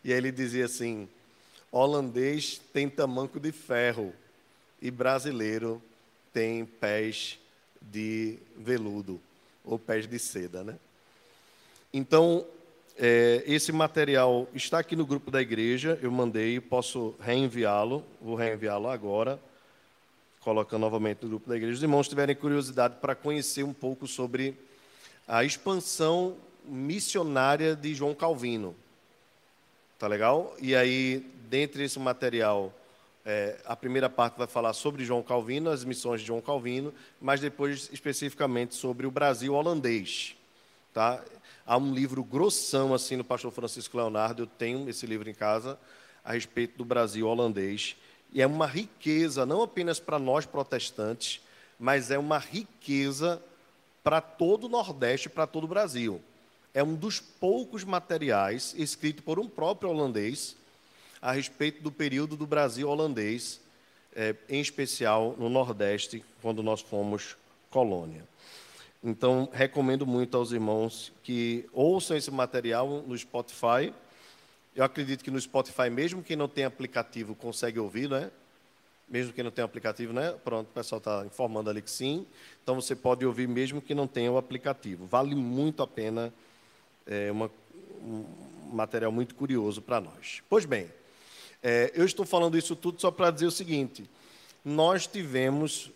E 0.04 0.12
aí 0.12 0.18
ele 0.18 0.32
dizia 0.32 0.66
assim: 0.66 1.08
holandês 1.72 2.62
tem 2.72 2.90
tamanco 2.90 3.40
de 3.40 3.52
ferro 3.52 4.14
e 4.82 4.90
brasileiro 4.90 5.82
tem 6.34 6.66
pés 6.66 7.40
de 7.82 8.38
veludo 8.58 9.20
ou 9.64 9.78
pés 9.80 10.08
de 10.08 10.20
seda, 10.20 10.64
né? 10.64 10.76
Então, 11.94 12.46
é, 12.98 13.44
esse 13.46 13.72
material 13.72 14.48
está 14.54 14.80
aqui 14.80 14.96
no 14.96 15.06
grupo 15.06 15.30
da 15.30 15.42
igreja, 15.42 16.00
eu 16.02 16.12
mandei, 16.12 16.60
posso 16.60 17.14
reenviá-lo, 17.20 18.04
vou 18.22 18.36
reenviá-lo 18.36 18.88
agora, 18.88 19.40
colocando 20.40 20.82
novamente 20.82 21.24
no 21.24 21.30
grupo 21.30 21.50
da 21.50 21.58
igreja. 21.58 21.76
Os 21.76 21.84
irmãos 21.84 22.08
tiverem 22.08 22.36
curiosidade 22.36 22.96
para 23.02 23.14
conhecer 23.14 23.64
um 23.64 23.74
pouco 23.74 24.08
sobre 24.08 24.56
a 25.28 25.44
expansão 25.44 26.38
missionária 26.64 27.76
de 27.76 27.94
João 27.94 28.14
Calvino. 28.16 28.76
Tá 30.00 30.08
legal? 30.08 30.56
E 30.62 30.76
aí, 30.76 31.26
dentre 31.50 31.84
esse 31.84 32.00
material, 32.00 32.74
é, 33.26 33.58
a 33.66 33.76
primeira 33.76 34.10
parte 34.10 34.38
vai 34.38 34.48
falar 34.48 34.74
sobre 34.74 35.04
João 35.04 35.24
Calvino, 35.24 35.70
as 35.70 35.84
missões 35.84 36.22
de 36.22 36.28
João 36.28 36.42
Calvino, 36.42 36.94
mas 37.20 37.42
depois 37.42 37.90
especificamente 37.92 38.76
sobre 38.76 39.06
o 39.06 39.12
Brasil 39.12 39.54
holandês. 39.54 40.36
Tá? 40.94 41.22
Há 41.66 41.78
um 41.78 41.94
livro 41.94 42.24
grossão 42.24 42.94
assim 42.94 43.16
no 43.16 43.24
pastor 43.24 43.52
Francisco 43.52 43.98
Leonardo, 43.98 44.44
eu 44.44 44.48
tenho 44.48 44.88
esse 44.88 45.08
livro 45.08 45.28
em 45.28 45.34
casa, 45.34 45.80
a 46.24 46.34
respeito 46.34 46.78
do 46.78 46.86
Brasil 46.86 47.28
holandês. 47.28 47.96
E 48.32 48.42
é 48.42 48.46
uma 48.46 48.68
riqueza, 48.68 49.46
não 49.46 49.64
apenas 49.64 50.00
para 50.00 50.20
nós 50.20 50.46
protestantes, 50.46 51.42
mas 51.80 52.12
é 52.12 52.20
uma 52.20 52.38
riqueza 52.38 53.42
para 54.04 54.22
todo 54.22 54.66
o 54.66 54.70
Nordeste, 54.70 55.28
para 55.28 55.48
todo 55.48 55.64
o 55.64 55.68
Brasil. 55.68 56.22
É 56.72 56.84
um 56.84 56.94
dos 56.94 57.20
poucos 57.20 57.84
materiais 57.84 58.76
escrito 58.78 59.24
por 59.24 59.40
um 59.40 59.48
próprio 59.48 59.90
holandês 59.90 60.56
a 61.20 61.32
respeito 61.32 61.82
do 61.82 61.92
período 61.92 62.36
do 62.36 62.46
Brasil 62.46 62.88
holandês, 62.88 63.60
é, 64.16 64.36
em 64.48 64.62
especial 64.62 65.36
no 65.40 65.50
Nordeste, 65.50 66.24
quando 66.42 66.62
nós 66.62 66.82
fomos 66.82 67.36
colônia. 67.72 68.24
Então, 69.08 69.48
recomendo 69.54 70.04
muito 70.04 70.36
aos 70.36 70.52
irmãos 70.52 71.14
que 71.22 71.70
ouçam 71.72 72.18
esse 72.18 72.32
material 72.32 73.04
no 73.06 73.16
Spotify. 73.16 73.94
Eu 74.76 74.84
acredito 74.84 75.24
que 75.24 75.30
no 75.30 75.40
Spotify, 75.40 75.92
mesmo 75.92 76.24
quem 76.24 76.36
não 76.36 76.48
tem 76.48 76.64
aplicativo, 76.64 77.36
consegue 77.36 77.78
ouvir, 77.78 78.10
né? 78.10 78.32
Mesmo 79.08 79.32
quem 79.32 79.44
não 79.44 79.52
tem 79.52 79.64
aplicativo, 79.64 80.12
né? 80.12 80.32
Pronto, 80.44 80.70
o 80.70 80.74
pessoal 80.74 80.98
está 80.98 81.24
informando 81.24 81.70
ali 81.70 81.84
que 81.84 81.92
sim. 81.92 82.26
Então, 82.64 82.82
você 82.82 82.96
pode 82.96 83.24
ouvir 83.24 83.48
mesmo 83.48 83.80
que 83.80 83.94
não 83.94 84.08
tenha 84.08 84.32
o 84.32 84.40
aplicativo. 84.40 85.06
Vale 85.06 85.36
muito 85.36 85.84
a 85.84 85.88
pena, 85.88 86.34
é 87.06 87.32
uma, 87.32 87.52
um 88.02 88.26
material 88.74 89.12
muito 89.12 89.36
curioso 89.36 89.84
para 89.84 90.02
nós. 90.02 90.42
Pois 90.50 90.66
bem, 90.66 90.90
é, 91.62 91.92
eu 91.94 92.06
estou 92.06 92.26
falando 92.26 92.58
isso 92.58 92.76
tudo 92.76 93.00
só 93.00 93.12
para 93.12 93.30
dizer 93.30 93.46
o 93.46 93.52
seguinte: 93.52 94.10
nós 94.64 95.06
tivemos 95.06 95.92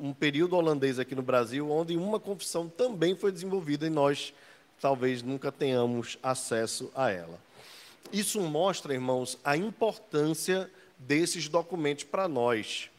um 0.00 0.12
período 0.12 0.56
holandês 0.56 0.98
aqui 0.98 1.14
no 1.14 1.22
Brasil 1.22 1.70
onde 1.70 1.96
uma 1.96 2.18
confissão 2.18 2.68
também 2.68 3.14
foi 3.14 3.32
desenvolvida 3.32 3.86
e 3.86 3.90
nós 3.90 4.32
talvez 4.80 5.22
nunca 5.22 5.52
tenhamos 5.52 6.18
acesso 6.22 6.90
a 6.94 7.10
ela. 7.10 7.38
Isso 8.12 8.40
mostra, 8.40 8.92
irmãos, 8.92 9.38
a 9.44 9.56
importância 9.56 10.70
desses 10.98 11.48
documentos 11.48 12.04
para 12.04 12.28
nós. 12.28 12.90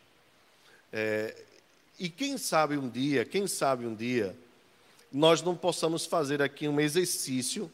É, 0.91 1.35
e 1.99 2.09
quem 2.09 2.37
sabe 2.37 2.77
um 2.77 2.89
dia, 2.89 3.25
quem 3.25 3.47
sabe 3.47 3.85
um 3.85 3.93
dia, 3.93 4.35
nós 5.11 5.41
não 5.41 5.55
possamos 5.55 6.05
fazer 6.05 6.41
aqui 6.41 6.67
um 6.67 6.79
exercício 6.79 7.71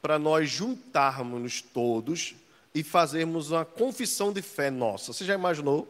para 0.00 0.18
nós 0.18 0.50
juntarmos 0.50 1.62
todos 1.62 2.34
e 2.74 2.82
fazermos 2.82 3.50
uma 3.50 3.64
confissão 3.64 4.32
de 4.32 4.42
fé 4.42 4.70
nossa. 4.70 5.12
Você 5.12 5.24
já 5.24 5.34
imaginou 5.34 5.86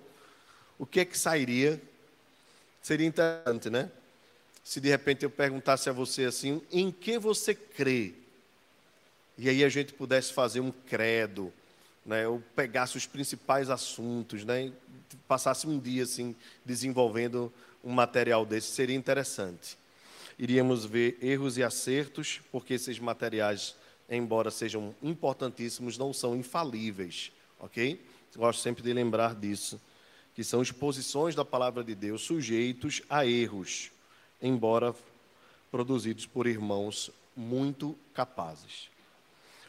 o 0.79 0.85
que 0.85 1.01
é 1.01 1.05
que 1.05 1.19
sairia? 1.19 1.81
Seria 2.83 3.07
interessante, 3.07 3.71
né? 3.71 3.91
Se 4.65 4.81
de 4.81 4.89
repente 4.89 5.25
eu 5.25 5.31
perguntasse 5.31 5.89
a 5.89 5.93
você 5.93 6.25
assim, 6.25 6.61
em 6.71 6.91
que 6.91 7.19
você 7.19 7.55
crê? 7.55 8.15
E 9.39 9.49
aí 9.49 9.65
a 9.65 9.69
gente 9.69 9.93
pudesse 9.93 10.33
fazer 10.33 10.61
um 10.61 10.71
credo, 10.71 11.53
né? 12.05 12.27
Ou 12.27 12.43
pegasse 12.55 12.97
os 12.97 13.07
principais 13.07 13.71
assuntos, 13.71 14.45
né? 14.45 14.67
E 14.67 14.73
passasse 15.29 15.67
um 15.67 15.79
dia 15.79 16.03
assim 16.03 16.35
desenvolvendo 16.65 17.53
um 17.83 17.93
material 17.93 18.45
desse, 18.45 18.69
seria 18.69 18.97
interessante. 18.97 19.77
Iríamos 20.39 20.85
ver 20.85 21.19
erros 21.23 21.57
e 21.59 21.63
acertos, 21.63 22.41
porque 22.51 22.75
esses 22.75 22.99
materiais 22.99 23.75
embora 24.17 24.51
sejam 24.51 24.95
importantíssimos, 25.03 25.97
não 25.97 26.13
são 26.13 26.37
infalíveis, 26.37 27.33
ok? 27.59 28.01
Gosto 28.37 28.61
sempre 28.61 28.83
de 28.83 28.93
lembrar 28.93 29.35
disso, 29.35 29.81
que 30.35 30.43
são 30.43 30.63
exposições 30.63 31.35
da 31.35 31.45
palavra 31.45 31.85
de 31.85 31.95
Deus 31.95 32.23
sujeitos 32.23 33.03
a 33.09 33.27
erros, 33.27 33.91
embora 34.41 34.95
produzidos 35.71 36.27
por 36.27 36.47
irmãos 36.47 37.11
muito 37.37 37.97
capazes. 38.15 38.89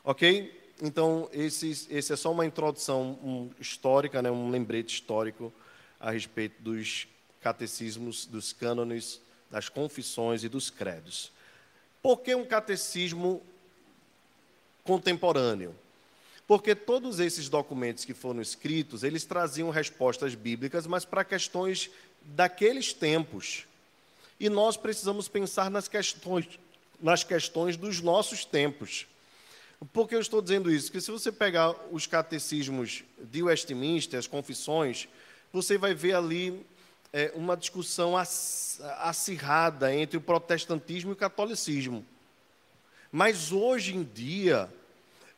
Ok? 0.04 0.62
Então, 0.82 1.30
esse, 1.32 1.70
esse 1.90 2.14
é 2.14 2.16
só 2.16 2.32
uma 2.32 2.46
introdução 2.46 3.50
histórica, 3.60 4.22
né, 4.22 4.30
um 4.32 4.50
lembrete 4.50 4.96
histórico 4.96 5.54
a 6.00 6.12
respeito 6.12 6.62
dos 6.62 7.08
catecismos, 7.42 8.26
dos 8.26 8.52
cânones, 8.52 9.22
das 9.50 9.70
confissões 9.70 10.44
e 10.44 10.50
dos 10.50 10.70
credos. 10.70 11.32
Por 12.02 12.18
que 12.18 12.36
um 12.36 12.46
catecismo 12.46 13.42
contemporâneo. 14.84 15.74
Porque 16.48 16.76
todos 16.76 17.20
esses 17.20 17.48
documentos 17.48 18.04
que 18.04 18.14
foram 18.14 18.42
escritos, 18.42 19.04
eles 19.04 19.24
traziam 19.24 19.70
respostas 19.70 20.36
bíblicas, 20.36 20.86
mas 20.86 21.06
para 21.06 21.24
questões 21.24 21.90
daqueles 22.22 22.94
tempos. 22.94 23.66
E 24.40 24.50
nós 24.50 24.76
precisamos 24.76 25.28
pensar 25.28 25.72
nas 25.72 25.88
questões, 25.88 26.60
nas 27.02 27.24
questões 27.24 27.78
dos 27.78 28.02
nossos 28.02 28.44
tempos. 28.44 29.08
Por 29.92 30.08
que 30.08 30.16
eu 30.16 30.22
estou 30.22 30.42
dizendo 30.42 30.72
isso? 30.72 30.88
Porque 30.88 31.02
se 31.02 31.12
você 31.12 31.32
pegar 31.32 31.76
os 31.92 32.08
catecismos 32.08 33.04
de 33.20 33.44
Westminster, 33.44 34.20
as 34.20 34.28
confissões, 34.28 35.08
você 35.52 35.78
vai 35.78 35.94
ver 35.94 36.16
ali 36.16 36.66
é, 37.12 37.32
uma 37.36 37.56
discussão 37.56 38.16
acirrada 38.18 39.94
entre 39.94 40.18
o 40.18 40.22
protestantismo 40.22 41.12
e 41.12 41.14
o 41.14 41.18
catolicismo. 41.18 42.06
Mas 43.12 43.52
hoje 43.52 43.96
em 43.96 44.04
dia, 44.04 44.70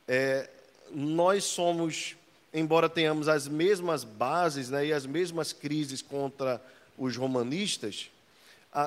é, 0.07 0.50
nós 0.95 1.43
somos, 1.43 2.15
embora 2.53 2.87
tenhamos 2.87 3.27
as 3.27 3.49
mesmas 3.49 4.05
bases 4.05 4.69
né, 4.69 4.85
e 4.85 4.93
as 4.93 5.05
mesmas 5.05 5.51
crises 5.51 6.01
contra 6.01 6.61
os 6.97 7.17
romanistas, 7.17 8.09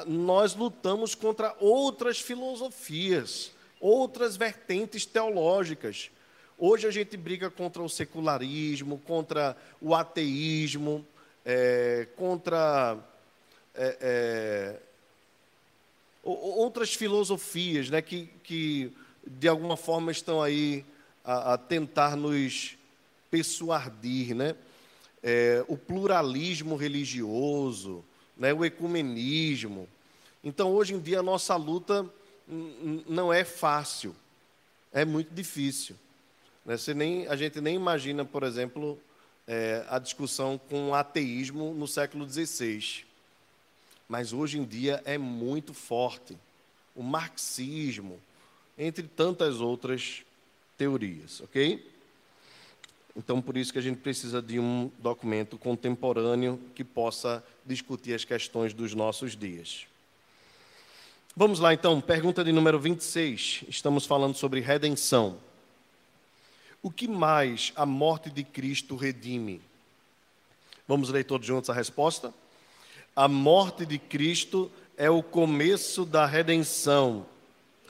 nós 0.07 0.55
lutamos 0.55 1.15
contra 1.15 1.55
outras 1.61 2.19
filosofias, 2.19 3.51
outras 3.79 4.37
vertentes 4.37 5.05
teológicas. 5.05 6.11
Hoje 6.59 6.87
a 6.87 6.91
gente 6.91 7.15
briga 7.17 7.51
contra 7.51 7.83
o 7.83 7.89
secularismo, 7.89 8.99
contra 9.07 9.55
o 9.81 9.95
ateísmo, 9.95 11.07
é, 11.45 12.07
contra 12.17 12.99
é, 13.75 13.97
é, 14.01 14.77
outras 16.23 16.95
filosofias 16.95 17.91
né, 17.91 18.01
que, 18.01 18.31
que, 18.43 18.93
de 19.27 19.47
alguma 19.47 19.77
forma, 19.77 20.11
estão 20.11 20.43
aí 20.43 20.85
a, 21.29 21.53
a 21.53 21.59
tentar 21.59 22.17
nos 22.17 22.79
persuadir. 23.31 24.35
Né? 24.35 24.57
É, 25.23 25.63
o 25.69 25.77
pluralismo 25.77 26.75
religioso, 26.75 28.03
né, 28.35 28.55
o 28.55 28.65
ecumenismo. 28.65 29.87
Então, 30.43 30.73
hoje 30.73 30.95
em 30.95 30.99
dia, 30.99 31.21
a 31.21 31.23
nossa 31.23 31.55
luta 31.55 32.09
não 33.07 33.31
é 33.31 33.45
fácil, 33.45 34.17
é 34.91 35.05
muito 35.05 35.35
difícil. 35.35 35.95
Né? 36.65 36.79
Você 36.79 36.95
nem, 36.95 37.27
a 37.27 37.37
gente 37.37 37.61
nem 37.61 37.77
imagina, 37.77 38.25
por 38.25 38.43
exemplo, 38.43 38.99
é, 39.47 39.85
a 39.91 39.99
discussão 39.99 40.59
com 40.71 40.91
o 40.91 40.95
ateísmo 40.95 41.75
no 41.75 41.87
século 41.87 42.27
XVI. 42.27 43.05
Mas 44.09 44.33
hoje 44.33 44.59
em 44.59 44.65
dia 44.65 45.03
é 45.05 45.19
muito 45.19 45.75
forte. 45.75 46.39
O 46.95 47.03
marxismo, 47.03 48.19
entre 48.79 49.03
tantas 49.03 49.61
outras 49.61 50.25
teorias, 50.79 51.41
ok? 51.41 51.85
Então, 53.17 53.43
por 53.43 53.57
isso 53.57 53.73
que 53.73 53.81
a 53.81 53.83
gente 53.83 53.99
precisa 53.99 54.41
de 54.41 54.61
um 54.61 54.91
documento 55.01 55.59
contemporâneo 55.59 56.59
que 56.73 56.85
possa 56.85 57.45
discutir 57.67 58.15
as 58.15 58.25
questões 58.25 58.73
dos 58.73 58.95
nossos 58.95 59.37
dias. 59.37 59.87
Vamos 61.37 61.59
lá, 61.59 61.75
então, 61.75 62.01
pergunta 62.01 62.45
de 62.45 62.53
número 62.53 62.79
26. 62.79 63.65
Estamos 63.69 64.07
falando 64.07 64.37
sobre 64.37 64.61
redenção. 64.61 65.39
O 66.81 66.93
que 66.93 67.09
mais 67.09 67.73
a 67.75 67.85
morte 67.85 68.31
de 68.31 68.45
Cristo 68.45 68.95
redime? 68.95 69.61
Vamos 70.87 71.11
ler 71.11 71.25
todos 71.25 71.47
juntos 71.47 71.69
a 71.69 71.75
resposta? 71.75 72.33
A 73.17 73.27
morte 73.27 73.85
de 73.85 73.99
Cristo 73.99 74.71
é 74.97 75.11
o 75.11 75.25
começo 75.25 76.05
da 76.05 76.25
redenção 76.25 77.27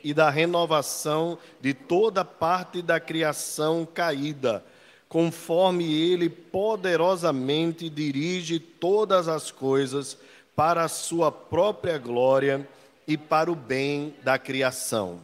e 0.02 0.14
da 0.14 0.30
renovação 0.30 1.38
de 1.60 1.74
toda 1.74 2.24
parte 2.24 2.82
da 2.82 3.00
criação 3.00 3.86
caída, 3.86 4.64
conforme 5.08 5.92
ele 5.92 6.28
poderosamente 6.28 7.88
dirige 7.88 8.58
todas 8.58 9.28
as 9.28 9.50
coisas 9.50 10.18
para 10.54 10.84
a 10.84 10.88
sua 10.88 11.30
própria 11.30 11.98
glória 11.98 12.68
e 13.06 13.16
para 13.16 13.50
o 13.50 13.54
bem 13.54 14.14
da 14.22 14.38
criação. 14.38 15.20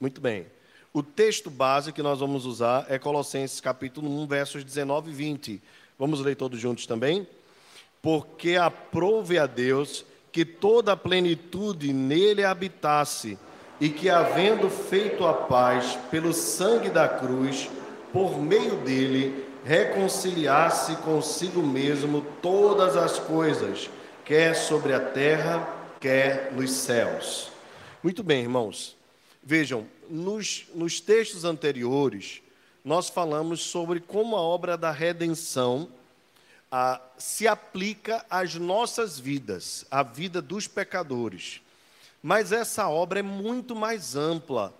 Muito 0.00 0.20
bem. 0.20 0.46
O 0.92 1.02
texto 1.02 1.50
base 1.50 1.92
que 1.92 2.02
nós 2.02 2.18
vamos 2.18 2.46
usar 2.46 2.86
é 2.88 2.98
Colossenses 2.98 3.60
capítulo 3.60 4.10
1, 4.22 4.26
versos 4.26 4.64
19 4.64 5.10
e 5.10 5.14
20. 5.14 5.62
Vamos 5.98 6.20
ler 6.20 6.34
todos 6.34 6.58
juntos 6.58 6.86
também? 6.86 7.28
Porque 8.02 8.56
aprove 8.56 9.38
a 9.38 9.46
Deus 9.46 10.04
que 10.32 10.44
toda 10.44 10.92
a 10.92 10.96
plenitude 10.96 11.92
nele 11.92 12.44
habitasse, 12.44 13.38
e 13.80 13.88
que, 13.88 14.10
havendo 14.10 14.68
feito 14.68 15.26
a 15.26 15.32
paz 15.32 15.98
pelo 16.10 16.34
sangue 16.34 16.90
da 16.90 17.08
cruz, 17.08 17.70
por 18.12 18.38
meio 18.38 18.76
dele, 18.76 19.46
reconciliasse 19.64 20.96
consigo 20.96 21.62
mesmo 21.62 22.24
todas 22.42 22.96
as 22.96 23.18
coisas, 23.18 23.88
quer 24.24 24.54
sobre 24.54 24.92
a 24.92 25.00
terra, 25.00 25.66
quer 25.98 26.52
nos 26.52 26.70
céus. 26.72 27.50
Muito 28.02 28.22
bem, 28.22 28.42
irmãos. 28.42 28.96
Vejam, 29.42 29.86
nos, 30.08 30.66
nos 30.74 31.00
textos 31.00 31.44
anteriores, 31.44 32.42
nós 32.84 33.08
falamos 33.08 33.60
sobre 33.60 34.00
como 34.00 34.36
a 34.36 34.40
obra 34.40 34.76
da 34.76 34.90
redenção 34.90 35.88
ah, 36.70 37.00
se 37.18 37.48
aplica 37.48 38.24
às 38.28 38.54
nossas 38.54 39.18
vidas, 39.18 39.86
à 39.90 40.02
vida 40.02 40.40
dos 40.40 40.66
pecadores. 40.66 41.60
Mas 42.22 42.52
essa 42.52 42.88
obra 42.88 43.20
é 43.20 43.22
muito 43.22 43.74
mais 43.74 44.16
ampla. 44.16 44.74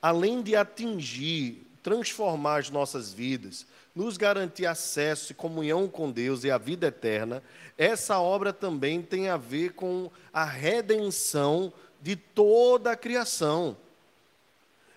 Além 0.00 0.42
de 0.42 0.54
atingir, 0.54 1.66
transformar 1.82 2.58
as 2.58 2.70
nossas 2.70 3.12
vidas, 3.12 3.66
nos 3.94 4.16
garantir 4.16 4.66
acesso 4.66 5.32
e 5.32 5.34
comunhão 5.34 5.88
com 5.88 6.10
Deus 6.10 6.44
e 6.44 6.50
a 6.50 6.58
vida 6.58 6.88
eterna, 6.88 7.42
essa 7.78 8.18
obra 8.20 8.52
também 8.52 9.02
tem 9.02 9.28
a 9.28 9.36
ver 9.36 9.72
com 9.72 10.10
a 10.32 10.44
redenção 10.44 11.72
de 12.00 12.14
toda 12.14 12.92
a 12.92 12.96
criação. 12.96 13.76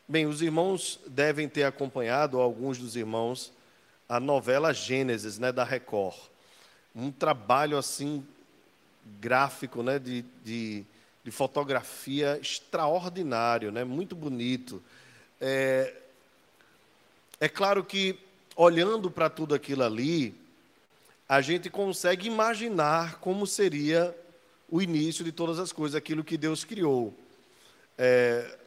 Bem, 0.08 0.26
os 0.26 0.42
irmãos 0.42 1.00
devem 1.08 1.48
ter 1.48 1.64
acompanhado, 1.64 2.40
alguns 2.40 2.78
dos 2.78 2.96
irmãos, 2.96 3.54
a 4.08 4.20
novela 4.20 4.74
Gênesis, 4.74 5.38
né, 5.38 5.52
da 5.52 5.64
Record. 5.64 6.18
Um 6.96 7.12
trabalho 7.12 7.78
assim 7.78 8.26
gráfico, 9.22 9.84
né, 9.84 10.00
de, 10.00 10.26
de, 10.44 10.84
de 11.30 11.36
fotografia 11.36 12.40
extraordinário, 12.42 13.72
né, 13.72 13.84
muito 13.84 14.16
bonito. 14.16 14.82
É, 15.40 15.94
é 17.40 17.48
claro 17.48 17.84
que 17.84 18.18
olhando 18.56 19.12
para 19.12 19.30
tudo 19.30 19.54
aquilo 19.54 19.84
ali, 19.84 20.34
a 21.28 21.40
gente 21.40 21.70
consegue 21.70 22.28
imaginar 22.28 23.20
como 23.20 23.46
seria 23.46 24.16
o 24.68 24.82
início 24.82 25.24
de 25.24 25.32
todas 25.32 25.60
as 25.60 25.72
coisas, 25.72 25.96
aquilo 25.96 26.24
que 26.24 26.36
Deus 26.36 26.64
criou. 26.64 27.14
É, 27.96 28.58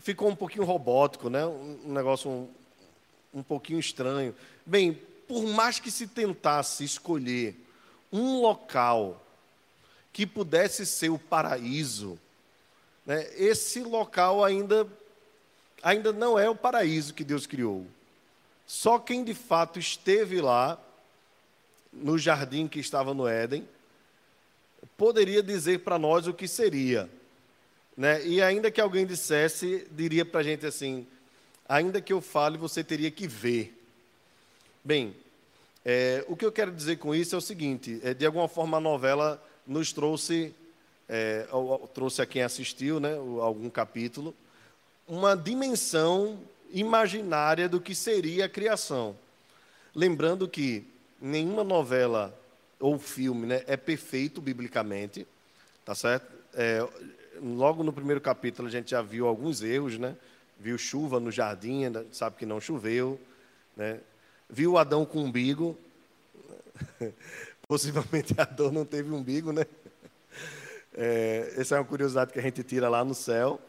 ficou 0.00 0.28
um 0.28 0.36
pouquinho 0.36 0.64
robótico, 0.64 1.30
né? 1.30 1.46
um 1.46 1.90
negócio 1.90 2.30
um, 2.30 2.48
um 3.32 3.42
pouquinho 3.42 3.80
estranho. 3.80 4.34
Bem, 4.66 4.92
por 5.26 5.42
mais 5.46 5.80
que 5.80 5.90
se 5.90 6.06
tentasse 6.06 6.84
escolher 6.84 7.56
um 8.12 8.42
local 8.42 9.21
que 10.12 10.26
pudesse 10.26 10.84
ser 10.84 11.10
o 11.10 11.18
paraíso, 11.18 12.18
né, 13.06 13.28
esse 13.36 13.80
local 13.80 14.44
ainda, 14.44 14.86
ainda 15.82 16.12
não 16.12 16.38
é 16.38 16.48
o 16.48 16.54
paraíso 16.54 17.14
que 17.14 17.24
Deus 17.24 17.46
criou. 17.46 17.86
Só 18.66 18.98
quem 18.98 19.24
de 19.24 19.34
fato 19.34 19.78
esteve 19.78 20.40
lá, 20.40 20.78
no 21.92 22.16
jardim 22.16 22.66
que 22.66 22.80
estava 22.80 23.12
no 23.12 23.28
Éden, 23.28 23.68
poderia 24.96 25.42
dizer 25.42 25.80
para 25.80 25.98
nós 25.98 26.26
o 26.26 26.32
que 26.32 26.48
seria. 26.48 27.08
Né? 27.96 28.24
E 28.26 28.40
ainda 28.40 28.70
que 28.70 28.80
alguém 28.80 29.06
dissesse, 29.06 29.86
diria 29.90 30.24
para 30.24 30.40
a 30.40 30.42
gente 30.42 30.64
assim: 30.64 31.06
ainda 31.68 32.00
que 32.00 32.12
eu 32.12 32.20
fale, 32.20 32.56
você 32.56 32.82
teria 32.82 33.10
que 33.10 33.26
ver. 33.26 33.78
Bem, 34.82 35.14
é, 35.84 36.24
o 36.28 36.36
que 36.36 36.44
eu 36.44 36.52
quero 36.52 36.72
dizer 36.72 36.96
com 36.96 37.14
isso 37.14 37.34
é 37.34 37.38
o 37.38 37.42
seguinte: 37.42 38.00
é, 38.02 38.14
de 38.14 38.24
alguma 38.24 38.48
forma 38.48 38.78
a 38.78 38.80
novela 38.80 39.42
nos 39.66 39.92
trouxe, 39.92 40.54
é, 41.08 41.46
trouxe 41.94 42.22
a 42.22 42.26
quem 42.26 42.42
assistiu, 42.42 42.98
né, 43.00 43.14
algum 43.40 43.70
capítulo, 43.70 44.34
uma 45.06 45.36
dimensão 45.36 46.38
imaginária 46.70 47.68
do 47.68 47.80
que 47.80 47.94
seria 47.94 48.46
a 48.46 48.48
criação. 48.48 49.16
Lembrando 49.94 50.48
que 50.48 50.84
nenhuma 51.20 51.62
novela 51.62 52.36
ou 52.80 52.98
filme 52.98 53.46
né, 53.46 53.62
é 53.66 53.76
perfeito 53.76 54.40
biblicamente, 54.40 55.26
tá 55.84 55.94
certo? 55.94 56.26
É, 56.54 56.86
logo 57.40 57.82
no 57.82 57.92
primeiro 57.92 58.20
capítulo 58.20 58.68
a 58.68 58.70
gente 58.70 58.90
já 58.90 59.02
viu 59.02 59.26
alguns 59.26 59.62
erros, 59.62 59.98
né? 59.98 60.16
Viu 60.58 60.78
chuva 60.78 61.20
no 61.20 61.30
jardim, 61.30 61.82
sabe 62.10 62.36
que 62.36 62.46
não 62.46 62.60
choveu, 62.60 63.20
né? 63.76 64.00
Viu 64.48 64.76
Adão 64.76 65.04
com 65.04 65.24
umbigo. 65.24 65.76
Possivelmente 67.66 68.34
Adão 68.38 68.70
não 68.70 68.84
teve 68.84 69.10
umbigo, 69.10 69.52
né? 69.52 69.64
É, 70.94 71.54
essa 71.56 71.76
é 71.76 71.78
uma 71.78 71.86
curiosidade 71.86 72.32
que 72.32 72.38
a 72.38 72.42
gente 72.42 72.62
tira 72.62 72.88
lá 72.88 73.04
no 73.04 73.14
céu. 73.14 73.60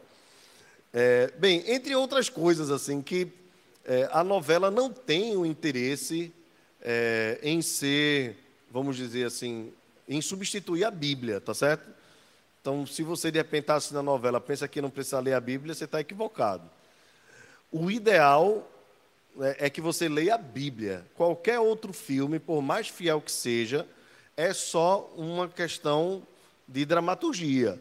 É, 0.92 1.32
bem, 1.38 1.64
entre 1.66 1.94
outras 1.96 2.28
coisas, 2.28 2.70
assim, 2.70 3.00
que 3.00 3.32
é, 3.84 4.08
a 4.12 4.22
novela 4.22 4.70
não 4.70 4.90
tem 4.90 5.36
o 5.36 5.46
interesse 5.46 6.32
é, 6.82 7.38
em 7.42 7.62
ser, 7.62 8.36
vamos 8.70 8.96
dizer 8.96 9.26
assim, 9.26 9.72
em 10.08 10.20
substituir 10.20 10.84
a 10.84 10.90
Bíblia, 10.90 11.40
tá 11.40 11.54
certo? 11.54 11.88
Então, 12.60 12.86
se 12.86 13.02
você 13.02 13.30
de 13.30 13.38
repente 13.38 13.62
está 13.62 13.76
assistindo 13.76 13.98
a 13.98 14.02
novela, 14.02 14.40
pensa 14.40 14.68
que 14.68 14.80
não 14.80 14.90
precisa 14.90 15.20
ler 15.20 15.34
a 15.34 15.40
Bíblia, 15.40 15.74
você 15.74 15.84
está 15.84 16.00
equivocado. 16.00 16.70
o 17.72 17.90
ideal 17.90 18.70
né, 19.36 19.56
é 19.58 19.70
que 19.70 19.80
você 19.80 20.08
leia 20.08 20.34
a 20.34 20.38
Bíblia. 20.38 21.04
Qualquer 21.14 21.58
outro 21.58 21.92
filme, 21.92 22.38
por 22.38 22.62
mais 22.62 22.88
fiel 22.88 23.20
que 23.20 23.32
seja, 23.32 23.86
é 24.36 24.52
só 24.52 25.12
uma 25.16 25.48
questão 25.48 26.22
de 26.66 26.84
dramaturgia, 26.84 27.80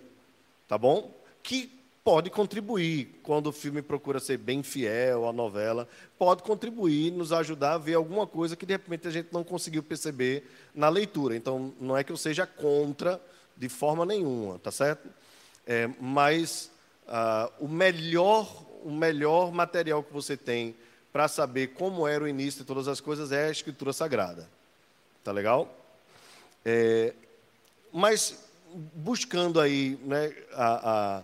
tá 0.68 0.78
bom? 0.78 1.12
Que 1.42 1.72
pode 2.04 2.30
contribuir 2.30 3.20
quando 3.24 3.48
o 3.48 3.52
filme 3.52 3.82
procura 3.82 4.20
ser 4.20 4.38
bem 4.38 4.62
fiel 4.62 5.28
à 5.28 5.32
novela, 5.32 5.88
pode 6.18 6.44
contribuir, 6.44 7.12
nos 7.12 7.32
ajudar 7.32 7.74
a 7.74 7.78
ver 7.78 7.94
alguma 7.94 8.28
coisa 8.28 8.56
que 8.56 8.66
de 8.66 8.74
repente 8.74 9.08
a 9.08 9.12
gente 9.12 9.30
não 9.32 9.44
conseguiu 9.44 9.82
perceber 9.82 10.44
na 10.76 10.90
leitura. 10.90 11.36
Então, 11.36 11.74
não 11.80 11.96
é 11.96 12.04
que 12.04 12.12
eu 12.12 12.18
seja 12.18 12.46
contra 12.46 13.22
de 13.56 13.70
forma 13.70 14.06
nenhuma, 14.06 14.60
tá 14.60 14.72
certo? 14.72 15.08
É, 15.66 15.90
mas 16.00 16.70
ah, 17.08 17.50
o 17.60 17.68
melhor, 17.68 18.66
o 18.84 18.92
melhor 18.92 19.52
material 19.52 20.04
que 20.04 20.12
você 20.12 20.36
tem 20.36 20.76
para 21.14 21.28
saber 21.28 21.68
como 21.76 22.08
era 22.08 22.24
o 22.24 22.28
início 22.28 22.62
de 22.62 22.66
todas 22.66 22.88
as 22.88 23.00
coisas 23.00 23.32
é 23.32 23.46
a 23.46 23.52
Escritura 23.52 23.94
Sagrada, 23.94 24.50
tá 25.24 25.32
legal? 25.32 25.72
É, 26.66 27.14
mas 27.92 28.44
buscando 28.96 29.62
aí, 29.62 30.00
né, 30.04 30.36
a, 30.54 31.18
a 31.20 31.24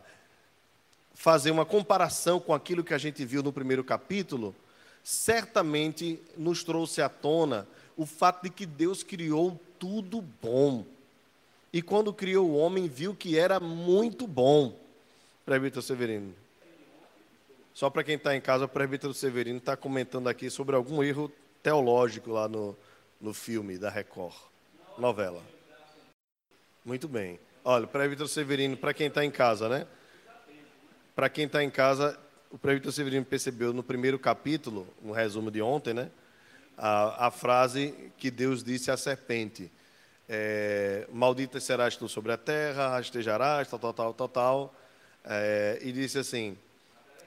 fazer 1.15 1.49
uma 1.49 1.65
comparação 1.65 2.39
com 2.39 2.53
aquilo 2.53 2.83
que 2.83 2.93
a 2.93 2.99
gente 2.99 3.25
viu 3.25 3.41
no 3.41 3.51
primeiro 3.51 3.83
capítulo, 3.83 4.55
certamente 5.03 6.21
nos 6.37 6.63
trouxe 6.63 7.01
à 7.01 7.09
tona 7.09 7.67
o 7.97 8.05
fato 8.05 8.43
de 8.43 8.51
que 8.51 8.67
Deus 8.67 9.01
criou 9.01 9.59
tudo 9.79 10.21
bom. 10.21 10.85
E 11.73 11.81
quando 11.81 12.13
criou 12.13 12.47
o 12.47 12.57
homem, 12.57 12.87
viu 12.87 13.15
que 13.15 13.37
era 13.37 13.59
muito 13.59 14.27
bom. 14.27 14.77
Presbítero 15.45 15.81
Severino. 15.81 16.33
Só 17.79 17.89
para 17.89 18.03
quem 18.03 18.15
está 18.15 18.35
em 18.35 18.41
casa, 18.41 18.65
o 18.65 18.67
presbítero 18.67 19.13
Severino 19.13 19.57
está 19.57 19.77
comentando 19.77 20.27
aqui 20.27 20.49
sobre 20.49 20.75
algum 20.75 21.01
erro 21.01 21.31
teológico 21.63 22.29
lá 22.29 22.45
no, 22.45 22.77
no 23.21 23.33
filme 23.33 23.77
da 23.77 23.89
Record, 23.89 24.35
novela. 24.97 25.41
Muito 26.83 27.07
bem. 27.07 27.39
Olha, 27.63 27.85
o 27.85 27.87
presbítero 27.87 28.27
Severino, 28.27 28.75
para 28.75 28.93
quem 28.93 29.07
está 29.07 29.23
em 29.23 29.31
casa, 29.31 29.69
né? 29.69 29.87
Para 31.15 31.29
quem 31.29 31.45
está 31.45 31.63
em 31.63 31.69
casa, 31.69 32.19
o 32.51 32.57
presbítero 32.57 32.91
Severino 32.91 33.25
percebeu 33.25 33.71
no 33.71 33.81
primeiro 33.81 34.19
capítulo, 34.19 34.85
no 35.01 35.13
resumo 35.13 35.49
de 35.49 35.61
ontem, 35.61 35.93
né, 35.93 36.11
a, 36.77 37.27
a 37.27 37.31
frase 37.31 38.11
que 38.17 38.29
Deus 38.29 38.61
disse 38.61 38.91
à 38.91 38.97
serpente: 38.97 39.71
é, 40.27 41.07
Maldita 41.13 41.61
serás 41.61 41.95
tu 41.95 42.09
sobre 42.09 42.33
a 42.33 42.37
terra, 42.37 42.89
rastejarás, 42.89 43.69
tal, 43.69 43.79
tal, 43.79 43.93
tal, 43.93 44.13
tal, 44.13 44.27
tal. 44.27 44.75
É, 45.23 45.79
e 45.81 45.93
disse 45.93 46.17
assim: 46.17 46.57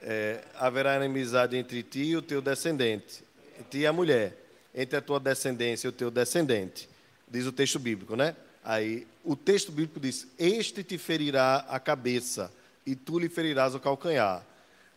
é, 0.03 0.43
Haverá 0.55 0.97
inimizade 0.97 1.55
entre 1.55 1.81
ti 1.81 2.03
e 2.03 2.17
o 2.17 2.21
teu 2.21 2.41
descendente, 2.41 3.23
ti 3.69 3.79
e 3.79 3.87
a 3.87 3.93
mulher, 3.93 4.37
entre 4.75 4.97
a 4.97 5.01
tua 5.01 5.19
descendência 5.19 5.87
e 5.87 5.89
o 5.89 5.93
teu 5.93 6.11
descendente. 6.11 6.89
Diz 7.27 7.45
o 7.45 7.51
texto 7.51 7.79
bíblico, 7.79 8.15
né? 8.15 8.35
Aí, 8.63 9.07
o 9.23 9.35
texto 9.35 9.71
bíblico 9.71 9.99
diz: 9.99 10.27
Este 10.37 10.83
te 10.83 10.97
ferirá 10.97 11.65
a 11.69 11.79
cabeça 11.79 12.51
e 12.85 12.95
tu 12.95 13.17
lhe 13.17 13.29
ferirás 13.29 13.73
o 13.73 13.79
calcanhar. 13.79 14.45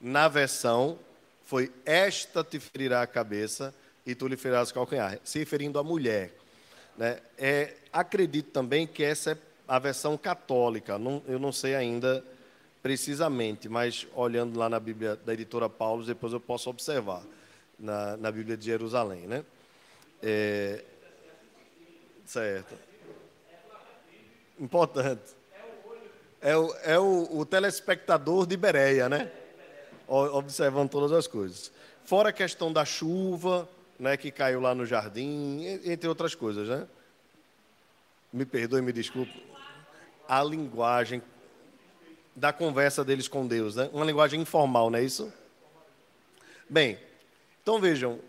Na 0.00 0.28
versão, 0.28 0.98
foi 1.44 1.72
esta 1.84 2.44
te 2.44 2.58
ferirá 2.58 3.02
a 3.02 3.06
cabeça 3.06 3.74
e 4.04 4.14
tu 4.14 4.26
lhe 4.26 4.36
ferirás 4.36 4.70
o 4.70 4.74
calcanhar, 4.74 5.18
se 5.24 5.38
referindo 5.38 5.78
à 5.78 5.84
mulher. 5.84 6.32
Né? 6.96 7.18
É, 7.38 7.74
acredito 7.92 8.50
também 8.50 8.86
que 8.86 9.02
essa 9.02 9.32
é 9.32 9.38
a 9.68 9.78
versão 9.78 10.16
católica, 10.16 10.98
não, 10.98 11.22
eu 11.26 11.38
não 11.38 11.52
sei 11.52 11.74
ainda 11.74 12.24
precisamente, 12.86 13.68
mas 13.68 14.06
olhando 14.14 14.56
lá 14.56 14.68
na 14.68 14.78
Bíblia 14.78 15.16
da 15.16 15.34
editora 15.34 15.68
Paulo, 15.68 16.04
depois 16.04 16.32
eu 16.32 16.38
posso 16.38 16.70
observar, 16.70 17.20
na, 17.76 18.16
na 18.16 18.30
Bíblia 18.30 18.56
de 18.56 18.64
Jerusalém. 18.64 19.26
Né? 19.26 19.44
É, 20.22 20.84
certo. 22.24 22.76
Importante. 24.60 25.34
É 26.40 26.56
o, 26.56 26.74
é 26.84 26.96
o, 26.96 27.40
o 27.40 27.44
telespectador 27.44 28.46
de 28.46 28.56
Bereia, 28.56 29.08
né? 29.08 29.32
Observando 30.06 30.88
todas 30.88 31.10
as 31.10 31.26
coisas. 31.26 31.72
Fora 32.04 32.28
a 32.28 32.32
questão 32.32 32.72
da 32.72 32.84
chuva, 32.84 33.68
né, 33.98 34.16
que 34.16 34.30
caiu 34.30 34.60
lá 34.60 34.76
no 34.76 34.86
jardim, 34.86 35.64
entre 35.84 36.08
outras 36.08 36.36
coisas, 36.36 36.68
né? 36.68 36.86
Me 38.32 38.44
perdoe, 38.44 38.80
me 38.80 38.92
desculpe. 38.92 39.44
A 40.28 40.40
linguagem 40.44 41.20
da 42.36 42.52
conversa 42.52 43.02
deles 43.02 43.26
com 43.26 43.46
Deus, 43.46 43.74
né? 43.74 43.88
Uma 43.94 44.04
linguagem 44.04 44.40
informal, 44.40 44.90
não 44.90 44.98
é 44.98 45.02
isso? 45.02 45.32
Bem, 46.68 46.98
então 47.62 47.80
vejam, 47.80 48.20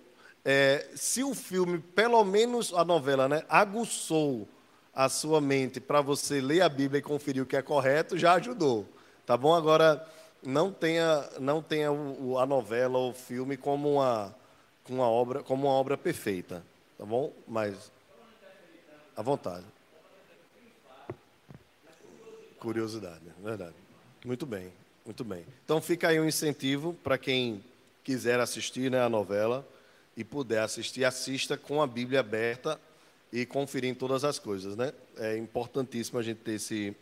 é, 0.45 0.87
se 0.95 1.23
o 1.23 1.35
filme, 1.35 1.79
pelo 1.79 2.23
menos 2.23 2.73
a 2.73 2.85
novela, 2.85 3.27
né, 3.27 3.43
aguçou 3.49 4.47
a 4.93 5.09
sua 5.09 5.41
mente 5.41 5.81
para 5.81 5.99
você 5.99 6.39
ler 6.39 6.61
a 6.61 6.69
Bíblia 6.69 6.99
e 6.99 7.01
conferir 7.03 7.43
o 7.43 7.45
que 7.45 7.57
é 7.57 7.61
correto, 7.61 8.17
já 8.17 8.33
ajudou. 8.35 8.87
Tá 9.25 9.35
bom? 9.35 9.53
Agora, 9.53 10.07
não 10.41 10.71
tenha, 10.71 11.29
não 11.39 11.61
tenha 11.61 11.91
o, 11.91 12.39
a 12.39 12.45
novela 12.45 12.97
ou 12.97 13.11
o 13.11 13.13
filme 13.13 13.57
como 13.57 13.95
uma, 13.95 14.33
uma 14.89 15.09
obra, 15.09 15.43
como 15.43 15.67
uma 15.67 15.73
obra 15.73 15.97
perfeita. 15.97 16.63
Tá 16.97 17.05
bom? 17.05 17.33
Mas, 17.45 17.91
à 19.15 19.21
vontade. 19.21 19.65
Curiosidade, 22.57 23.21
verdade. 23.43 23.86
Muito 24.27 24.45
bem, 24.45 24.73
muito 25.05 25.23
bem. 25.23 25.45
Então 25.63 25.81
fica 25.81 26.09
aí 26.09 26.19
um 26.19 26.27
incentivo 26.27 26.93
para 27.01 27.17
quem 27.17 27.63
quiser 28.03 28.41
assistir 28.41 28.91
né, 28.91 29.01
a 29.01 29.07
novela 29.07 29.65
e 30.17 30.23
puder 30.25 30.59
assistir, 30.63 31.05
assista 31.05 31.55
com 31.55 31.81
a 31.81 31.87
Bíblia 31.87 32.19
aberta 32.19 32.77
e 33.31 33.45
conferir 33.45 33.89
em 33.89 33.93
todas 33.93 34.25
as 34.25 34.37
coisas, 34.37 34.75
né? 34.75 34.91
É 35.15 35.37
importantíssimo 35.37 36.19
a 36.19 36.21
gente 36.21 36.39
ter 36.39 36.55
esse, 36.55 36.93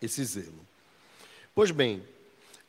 esse 0.00 0.24
zelo. 0.24 0.64
Pois 1.52 1.72
bem, 1.72 1.98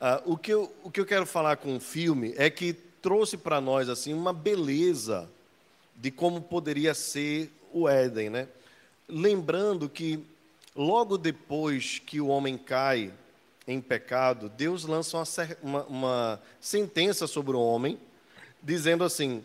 uh, 0.01 0.33
o, 0.33 0.35
que 0.35 0.51
eu, 0.51 0.73
o 0.83 0.89
que 0.89 0.99
eu 0.99 1.05
quero 1.05 1.27
falar 1.27 1.57
com 1.57 1.75
o 1.75 1.79
filme 1.79 2.33
é 2.35 2.49
que 2.49 2.73
trouxe 2.73 3.37
para 3.37 3.61
nós 3.61 3.89
assim 3.89 4.11
uma 4.11 4.33
beleza 4.33 5.29
de 5.95 6.09
como 6.09 6.41
poderia 6.41 6.95
ser 6.95 7.51
o 7.71 7.87
Éden, 7.87 8.31
né? 8.31 8.47
Lembrando 9.07 9.87
que 9.87 10.25
logo 10.75 11.15
depois 11.15 11.99
que 12.03 12.19
o 12.19 12.29
homem 12.29 12.57
cai 12.57 13.13
em 13.67 13.81
pecado, 13.81 14.47
Deus 14.47 14.85
lança 14.85 15.21
uma, 15.61 15.83
uma, 15.83 16.41
sentença 16.61 17.27
sobre 17.27 17.55
o 17.55 17.59
homem, 17.59 17.99
dizendo 18.63 19.03
assim: 19.03 19.43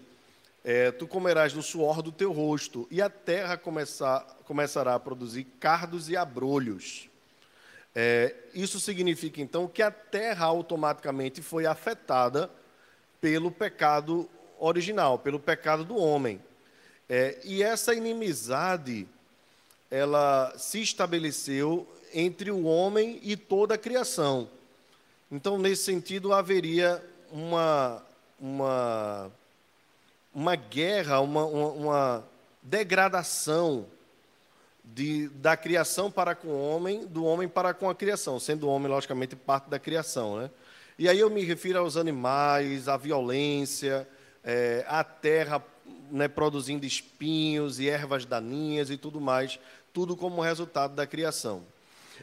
é, 0.64 0.92
tu 0.92 1.08
comerás 1.08 1.52
no 1.52 1.62
suor 1.62 2.00
do 2.00 2.12
teu 2.12 2.30
rosto, 2.30 2.86
e 2.88 3.02
a 3.02 3.10
terra 3.10 3.56
começar, 3.56 4.20
começará 4.44 4.94
a 4.94 5.00
produzir 5.00 5.44
cardos 5.58 6.08
e 6.08 6.16
abrolhos. 6.16 7.08
É, 7.94 8.34
isso 8.54 8.80
significa 8.80 9.40
então 9.40 9.66
que 9.66 9.82
a 9.82 9.90
terra 9.90 10.46
automaticamente 10.46 11.42
foi 11.42 11.66
afetada 11.66 12.48
pelo 13.20 13.50
pecado 13.50 14.30
original, 14.58 15.18
pelo 15.18 15.40
pecado 15.40 15.84
do 15.84 15.96
homem. 15.96 16.40
É, 17.08 17.38
e 17.44 17.62
essa 17.62 17.92
inimizade, 17.92 19.06
ela 19.90 20.54
se 20.56 20.80
estabeleceu 20.80 21.86
entre 22.12 22.50
o 22.50 22.64
homem 22.64 23.18
e 23.22 23.36
toda 23.36 23.74
a 23.74 23.78
criação. 23.78 24.48
Então, 25.30 25.58
nesse 25.58 25.84
sentido, 25.84 26.32
haveria 26.32 27.02
uma, 27.30 28.02
uma 28.38 29.30
uma 30.34 30.56
guerra, 30.56 31.20
uma, 31.20 31.44
uma, 31.44 31.68
uma 31.68 32.24
degradação 32.62 33.86
de, 34.82 35.28
da 35.28 35.56
criação 35.56 36.10
para 36.10 36.34
com 36.34 36.48
o 36.48 36.68
homem, 36.68 37.06
do 37.06 37.24
homem 37.24 37.48
para 37.48 37.74
com 37.74 37.88
a 37.88 37.94
criação, 37.94 38.40
sendo 38.40 38.66
o 38.66 38.70
homem, 38.70 38.90
logicamente, 38.90 39.36
parte 39.36 39.68
da 39.68 39.78
criação. 39.78 40.38
Né? 40.38 40.50
E 40.98 41.08
aí 41.08 41.18
eu 41.18 41.30
me 41.30 41.44
refiro 41.44 41.78
aos 41.78 41.96
animais, 41.96 42.88
à 42.88 42.96
violência, 42.96 44.08
é, 44.42 44.84
à 44.88 45.04
terra 45.04 45.62
né, 46.10 46.28
produzindo 46.28 46.86
espinhos 46.86 47.78
e 47.78 47.88
ervas 47.88 48.24
daninhas 48.24 48.90
e 48.90 48.96
tudo 48.96 49.20
mais, 49.20 49.58
tudo 49.92 50.16
como 50.16 50.40
resultado 50.40 50.94
da 50.94 51.06
criação. 51.06 51.62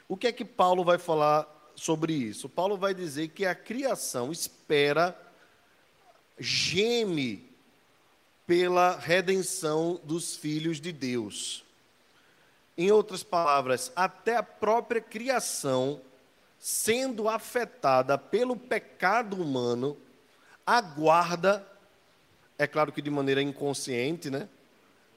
O 0.08 0.18
que 0.18 0.28
é 0.28 0.32
que 0.32 0.46
Paulo 0.46 0.84
vai 0.84 0.98
falar 0.98 1.48
sobre 1.76 2.14
isso? 2.14 2.50
Paulo 2.50 2.78
vai 2.78 2.94
dizer 2.94 3.30
que 3.30 3.46
a 3.46 3.56
criação 3.56 4.32
espera, 4.32 5.18
geme 6.40 7.50
pela 8.46 8.98
redenção 8.98 10.00
dos 10.04 10.36
filhos 10.36 10.82
de 10.82 10.92
Deus. 10.92 11.64
Em 12.78 12.92
outras 12.92 13.24
palavras, 13.24 13.92
até 13.96 14.38
a 14.38 14.44
própria 14.44 15.02
criação, 15.02 16.02
sendo 16.58 17.30
afetada 17.30 18.18
pelo 18.18 18.56
pecado 18.56 19.42
humano, 19.42 19.98
aguarda, 20.66 21.66
é 22.58 22.66
claro 22.66 22.92
que 22.92 23.02
de 23.02 23.10
maneira 23.10 23.42
inconsciente, 23.42 24.30
né? 24.30 24.50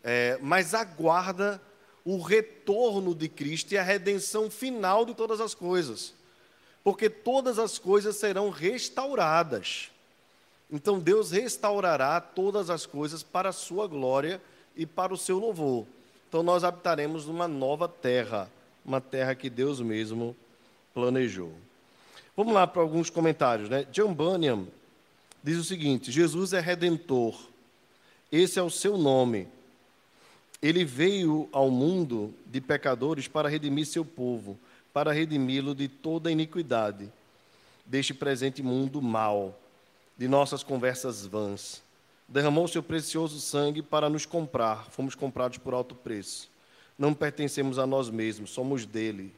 É, 0.04 0.38
mas 0.42 0.74
aguarda 0.74 1.60
o 2.04 2.20
retorno 2.20 3.14
de 3.14 3.28
Cristo 3.28 3.72
e 3.72 3.78
a 3.78 3.82
redenção 3.82 4.50
final 4.50 5.04
de 5.04 5.14
todas 5.14 5.40
as 5.40 5.54
coisas. 5.54 6.14
Porque 6.82 7.08
todas 7.08 7.58
as 7.58 7.78
coisas 7.78 8.16
serão 8.16 8.50
restauradas. 8.50 9.90
Então 10.70 10.98
Deus 10.98 11.30
restaurará 11.30 12.20
todas 12.20 12.70
as 12.70 12.86
coisas 12.86 13.22
para 13.22 13.50
a 13.50 13.52
sua 13.52 13.86
glória 13.86 14.40
e 14.74 14.86
para 14.86 15.12
o 15.12 15.18
seu 15.18 15.38
louvor. 15.38 15.86
Então 16.28 16.42
nós 16.42 16.64
habitaremos 16.64 17.26
numa 17.26 17.46
nova 17.46 17.86
terra, 17.86 18.50
uma 18.84 19.00
terra 19.00 19.34
que 19.34 19.50
Deus 19.50 19.80
mesmo 19.80 20.34
planejou. 20.94 21.52
Vamos 22.34 22.54
lá 22.54 22.66
para 22.66 22.80
alguns 22.80 23.10
comentários, 23.10 23.68
né? 23.68 23.86
John 23.92 24.14
Bunyan 24.14 24.66
diz 25.44 25.58
o 25.58 25.64
seguinte: 25.64 26.10
Jesus 26.10 26.54
é 26.54 26.60
redentor. 26.60 27.38
Esse 28.30 28.58
é 28.58 28.62
o 28.62 28.70
seu 28.70 28.96
nome. 28.96 29.46
Ele 30.62 30.84
veio 30.84 31.48
ao 31.50 31.70
mundo 31.70 32.32
de 32.46 32.60
pecadores 32.60 33.26
para 33.26 33.48
redimir 33.48 33.84
seu 33.84 34.04
povo, 34.04 34.56
para 34.92 35.10
redimi-lo 35.10 35.74
de 35.74 35.88
toda 35.88 36.30
iniquidade, 36.30 37.10
deste 37.84 38.14
presente 38.14 38.62
mundo 38.62 39.02
mau, 39.02 39.58
de 40.16 40.28
nossas 40.28 40.62
conversas 40.62 41.26
vãs. 41.26 41.82
Derramou 42.28 42.68
seu 42.68 42.82
precioso 42.82 43.40
sangue 43.40 43.82
para 43.82 44.08
nos 44.08 44.24
comprar, 44.24 44.86
fomos 44.90 45.16
comprados 45.16 45.58
por 45.58 45.74
alto 45.74 45.96
preço. 45.96 46.48
Não 46.96 47.12
pertencemos 47.12 47.76
a 47.76 47.86
nós 47.86 48.08
mesmos, 48.08 48.50
somos 48.50 48.86
dele. 48.86 49.34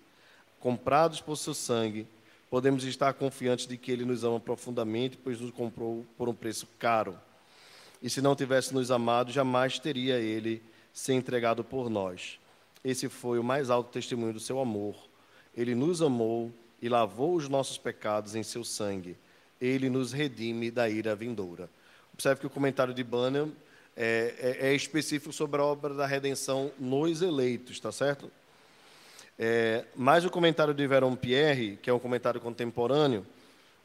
Comprados 0.61 1.23
por 1.23 1.37
seu 1.37 1.55
sangue, 1.55 2.07
podemos 2.51 2.85
estar 2.85 3.15
confiantes 3.15 3.67
de 3.67 3.79
que 3.79 3.91
ele 3.91 4.05
nos 4.05 4.25
ama 4.25 4.39
profundamente, 4.39 5.17
pois 5.17 5.41
nos 5.41 5.51
comprou 5.53 6.05
por 6.19 6.29
um 6.29 6.35
preço 6.35 6.69
caro. 6.79 7.19
E 8.03 8.11
se 8.11 8.21
não 8.21 8.37
tivesse 8.37 8.75
nos 8.75 8.91
amado, 8.91 9.33
jamais 9.33 9.79
teria 9.79 10.19
ele 10.19 10.63
ser 10.95 11.15
entregado 11.15 11.65
por 11.65 11.91
nós. 11.91 12.39
Esse 12.85 13.09
foi 13.09 13.39
o 13.39 13.45
mais 13.45 13.69
alto 13.69 13.91
testemunho 13.91 14.33
do 14.33 14.41
seu 14.41 14.61
amor. 14.61 14.95
Ele 15.57 15.75
nos 15.75 16.01
amou 16.01 16.53
e 16.81 16.89
lavou 16.89 17.35
os 17.35 17.49
nossos 17.49 17.77
pecados 17.77 18.35
em 18.35 18.43
seu 18.43 18.65
sangue. 18.65 19.17
Ele 19.61 19.91
nos 19.91 20.13
redime 20.13 20.71
da 20.71 20.89
ira 20.89 21.17
vindoura. 21.17 21.69
Observe 22.13 22.41
que 22.41 22.47
o 22.47 22.51
comentário 22.51 22.95
de 22.95 23.03
Banner 23.03 23.49
é, 23.97 24.59
é, 24.61 24.69
é 24.69 24.75
específico 24.75 25.33
sobre 25.33 25.61
a 25.61 25.65
obra 25.65 25.95
da 25.95 26.07
redenção 26.07 26.71
nos 26.79 27.23
eleitos, 27.23 27.73
está 27.73 27.91
certo? 27.91 28.31
É, 29.39 29.85
mas 29.97 30.25
o 30.25 30.31
comentário 30.31 30.75
de 30.75 30.87
Veron 30.87 31.17
Pierre, 31.17 31.79
que 31.83 31.91
é 31.91 31.93
um 31.93 31.99
comentário 31.99 32.41
contemporâneo, 32.41 33.27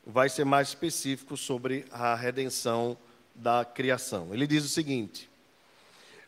vai 0.06 0.30
ser 0.30 0.44
mais 0.44 0.70
específico 0.70 1.38
sobre 1.38 1.86
a 1.92 2.14
redenção 2.16 2.98
da 3.34 3.64
criação. 3.64 4.34
Ele 4.34 4.46
diz 4.46 4.66
o 4.66 4.70
seguinte: 4.70 5.29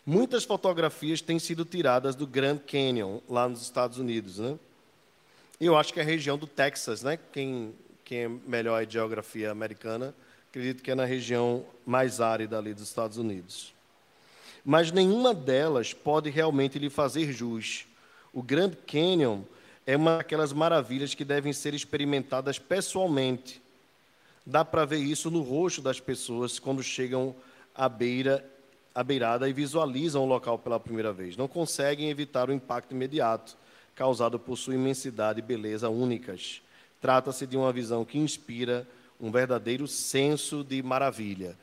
Muitas 0.05 0.43
fotografias 0.43 1.21
têm 1.21 1.37
sido 1.37 1.63
tiradas 1.63 2.15
do 2.15 2.25
Grand 2.25 2.57
Canyon, 2.57 3.19
lá 3.29 3.47
nos 3.47 3.61
Estados 3.61 3.99
Unidos. 3.99 4.39
Né? 4.39 4.57
Eu 5.59 5.77
acho 5.77 5.93
que 5.93 5.99
é 5.99 6.03
a 6.03 6.05
região 6.05 6.39
do 6.39 6.47
Texas, 6.47 7.03
né? 7.03 7.19
quem, 7.31 7.71
quem 8.03 8.23
é 8.23 8.27
melhor 8.27 8.81
a 8.81 8.89
geografia 8.89 9.51
americana, 9.51 10.15
acredito 10.49 10.81
que 10.81 10.89
é 10.89 10.95
na 10.95 11.05
região 11.05 11.63
mais 11.85 12.19
árida 12.19 12.57
ali 12.57 12.73
dos 12.73 12.83
Estados 12.83 13.17
Unidos. 13.17 13.75
Mas 14.65 14.91
nenhuma 14.91 15.35
delas 15.35 15.93
pode 15.93 16.31
realmente 16.31 16.79
lhe 16.79 16.89
fazer 16.89 17.31
jus. 17.31 17.85
O 18.33 18.41
Grand 18.41 18.73
Canyon 18.87 19.41
é 19.85 19.95
uma 19.95 20.17
daquelas 20.17 20.51
maravilhas 20.51 21.13
que 21.13 21.23
devem 21.23 21.53
ser 21.53 21.75
experimentadas 21.75 22.57
pessoalmente. 22.57 23.61
Dá 24.43 24.65
para 24.65 24.83
ver 24.83 24.97
isso 24.97 25.29
no 25.29 25.41
rosto 25.41 25.79
das 25.79 25.99
pessoas 25.99 26.57
quando 26.57 26.81
chegam 26.81 27.35
à 27.75 27.87
beira 27.87 28.43
à 28.93 29.04
beirada 29.04 29.47
e 29.47 29.54
visualizam 29.54 30.23
o 30.23 30.27
local 30.27 30.60
pela 30.60 30.80
primeira 30.80 31.13
vez. 31.13 31.38
Não 31.38 31.47
conseguem 31.47 32.10
evitar 32.10 32.49
o 32.49 32.54
impacto 32.54 32.91
imediato 32.91 33.58
causado 33.95 34.39
por 34.39 34.58
sua 34.58 34.75
imensidade 34.75 35.39
e 35.39 35.41
beleza 35.41 35.89
únicas. 35.89 36.62
Trata-se 36.99 37.47
de 37.47 37.58
uma 37.58 37.71
visão 37.71 38.06
que 38.06 38.17
inspira 38.17 38.88
um 39.19 39.32
verdadeiro 39.32 39.88
senso 39.88 40.63
de 40.63 40.82
maravilha. 40.82 41.58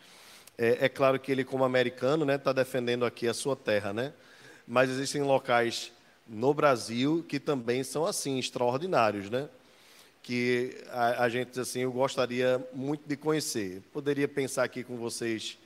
É, 0.56 0.86
é 0.86 0.88
claro 0.88 1.18
que 1.18 1.30
ele, 1.30 1.44
como 1.44 1.64
americano, 1.64 2.24
está 2.24 2.32
né, 2.32 2.38
tá 2.38 2.52
defendendo 2.52 3.04
aqui 3.04 3.28
a 3.28 3.34
sua 3.34 3.56
terra, 3.56 3.92
né? 3.92 4.12
mas 4.66 4.90
existem 4.90 5.22
locais 5.22 5.92
no 6.26 6.52
Brasil 6.52 7.24
que 7.26 7.40
também 7.40 7.82
são 7.82 8.04
assim, 8.04 8.38
extraordinários, 8.38 9.30
né? 9.30 9.48
que 10.22 10.76
a, 10.90 11.24
a 11.24 11.28
gente, 11.28 11.58
assim, 11.58 11.80
eu 11.80 11.92
gostaria 11.92 12.62
muito 12.74 13.08
de 13.08 13.16
conhecer. 13.16 13.82
Poderia 13.92 14.28
pensar 14.28 14.64
aqui 14.64 14.84
com 14.84 14.96
vocês 14.96 15.58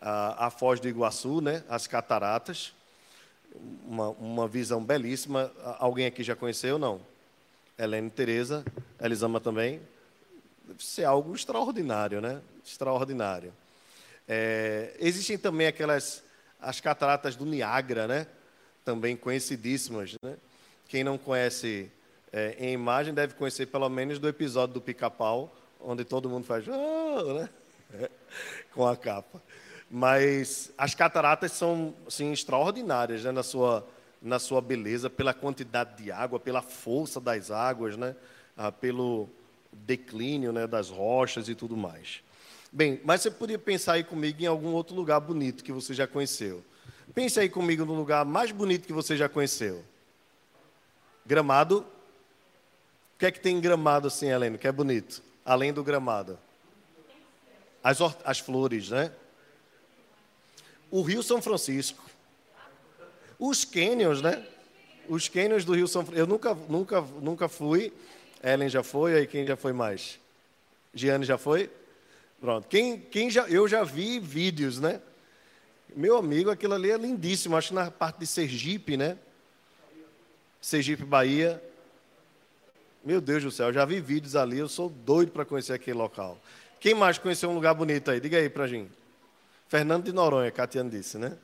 a, 0.00 0.46
a 0.46 0.50
Foz 0.50 0.80
do 0.80 0.88
Iguaçu, 0.88 1.40
né? 1.40 1.62
as 1.68 1.86
cataratas, 1.86 2.72
uma, 3.86 4.10
uma 4.10 4.48
visão 4.48 4.82
belíssima. 4.82 5.52
Alguém 5.78 6.06
aqui 6.06 6.22
já 6.22 6.34
conheceu? 6.34 6.78
Não? 6.78 7.00
Helene 7.78 8.10
Tereza, 8.10 8.64
Elisama 9.00 9.40
também. 9.40 9.80
Deve 10.64 10.84
ser 10.84 11.04
algo 11.04 11.34
extraordinário, 11.34 12.20
né? 12.20 12.40
Extraordinário. 12.64 13.52
É, 14.28 14.94
existem 15.00 15.36
também 15.36 15.66
aquelas 15.66 16.22
as 16.60 16.80
cataratas 16.80 17.36
do 17.36 17.46
Niágara, 17.46 18.06
né? 18.06 18.26
Também 18.84 19.16
conhecidíssimas, 19.16 20.14
né? 20.22 20.36
Quem 20.88 21.02
não 21.02 21.16
conhece 21.16 21.90
é, 22.32 22.54
em 22.58 22.72
imagem 22.72 23.14
deve 23.14 23.34
conhecer 23.34 23.66
pelo 23.66 23.88
menos 23.88 24.18
do 24.18 24.28
episódio 24.28 24.74
do 24.74 24.80
Pica-Pau, 24.80 25.54
onde 25.80 26.04
todo 26.04 26.28
mundo 26.28 26.44
faz 26.44 26.64
oh, 26.68 27.34
né? 27.34 27.48
com 28.72 28.86
a 28.86 28.96
capa. 28.96 29.42
Mas 29.90 30.70
as 30.78 30.94
cataratas 30.94 31.50
são 31.50 31.92
assim, 32.06 32.32
extraordinárias 32.32 33.24
né, 33.24 33.32
na, 33.32 33.42
sua, 33.42 33.84
na 34.22 34.38
sua 34.38 34.60
beleza, 34.60 35.10
pela 35.10 35.34
quantidade 35.34 36.00
de 36.00 36.12
água, 36.12 36.38
pela 36.38 36.62
força 36.62 37.20
das 37.20 37.50
águas, 37.50 37.96
né, 37.96 38.14
ah, 38.56 38.70
pelo 38.70 39.28
declínio 39.72 40.52
né, 40.52 40.66
das 40.66 40.90
rochas 40.90 41.48
e 41.48 41.56
tudo 41.56 41.76
mais. 41.76 42.22
Bem, 42.70 43.00
mas 43.04 43.22
você 43.22 43.32
podia 43.32 43.58
pensar 43.58 43.94
aí 43.94 44.04
comigo 44.04 44.40
em 44.40 44.46
algum 44.46 44.72
outro 44.72 44.94
lugar 44.94 45.18
bonito 45.18 45.64
que 45.64 45.72
você 45.72 45.92
já 45.92 46.06
conheceu. 46.06 46.62
Pense 47.12 47.40
aí 47.40 47.48
comigo 47.48 47.84
no 47.84 47.94
lugar 47.94 48.24
mais 48.24 48.52
bonito 48.52 48.86
que 48.86 48.92
você 48.92 49.16
já 49.16 49.28
conheceu. 49.28 49.84
Gramado. 51.26 51.80
O 51.80 53.18
que 53.18 53.26
é 53.26 53.30
que 53.32 53.40
tem 53.40 53.56
em 53.56 53.60
gramado 53.60 54.06
assim, 54.06 54.28
Helena, 54.28 54.56
que 54.56 54.68
é 54.68 54.72
bonito? 54.72 55.20
Além 55.44 55.72
do 55.72 55.82
gramado. 55.82 56.38
As, 57.82 57.98
as 58.24 58.38
flores, 58.38 58.90
né? 58.90 59.12
O 60.90 61.02
Rio 61.02 61.22
São 61.22 61.40
Francisco. 61.40 62.02
Os 63.38 63.64
cânions, 63.64 64.20
né? 64.20 64.44
Os 65.08 65.28
cânions 65.28 65.64
do 65.64 65.74
Rio 65.74 65.88
São 65.88 66.02
Francisco. 66.04 66.22
Eu 66.22 66.26
nunca, 66.26 66.54
nunca, 66.68 67.00
nunca 67.00 67.48
fui. 67.48 67.92
Ellen 68.42 68.68
já 68.68 68.82
foi, 68.82 69.14
aí 69.14 69.26
quem 69.26 69.46
já 69.46 69.56
foi 69.56 69.72
mais? 69.72 70.18
Giane 70.94 71.24
já 71.24 71.38
foi? 71.38 71.70
Pronto. 72.40 72.66
Quem, 72.68 72.98
quem 72.98 73.30
já, 73.30 73.46
eu 73.48 73.68
já 73.68 73.84
vi 73.84 74.18
vídeos, 74.18 74.80
né? 74.80 75.00
Meu 75.94 76.16
amigo, 76.16 76.50
aquilo 76.50 76.74
ali 76.74 76.90
é 76.90 76.96
lindíssimo. 76.96 77.56
Acho 77.56 77.68
que 77.68 77.74
na 77.74 77.90
parte 77.90 78.20
de 78.20 78.26
Sergipe, 78.26 78.96
né? 78.96 79.18
Sergipe, 80.60 81.04
Bahia. 81.04 81.62
Meu 83.04 83.20
Deus 83.20 83.42
do 83.42 83.50
céu, 83.50 83.72
já 83.72 83.84
vi 83.84 84.00
vídeos 84.00 84.36
ali. 84.36 84.58
Eu 84.58 84.68
sou 84.68 84.88
doido 84.88 85.32
para 85.32 85.44
conhecer 85.44 85.72
aquele 85.72 85.96
local. 85.96 86.38
Quem 86.78 86.94
mais 86.94 87.18
conheceu 87.18 87.50
um 87.50 87.54
lugar 87.54 87.74
bonito 87.74 88.10
aí? 88.10 88.20
Diga 88.20 88.38
aí 88.38 88.48
para 88.48 88.66
gente. 88.66 88.99
Fernando 89.70 90.06
de 90.06 90.12
Noronha, 90.12 90.50
Catiane 90.50 90.90
disse, 90.90 91.16
né? 91.16 91.38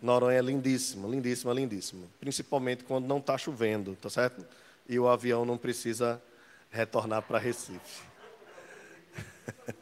Noronha 0.00 0.38
é 0.38 0.40
lindíssimo, 0.40 1.10
lindíssimo, 1.10 1.52
lindíssimo. 1.52 2.08
Principalmente 2.20 2.84
quando 2.84 3.06
não 3.06 3.18
está 3.18 3.36
chovendo, 3.36 3.96
tá 4.00 4.08
certo? 4.08 4.46
E 4.88 4.96
o 4.96 5.08
avião 5.08 5.44
não 5.44 5.58
precisa 5.58 6.22
retornar 6.70 7.22
para 7.22 7.40
Recife. 7.40 8.04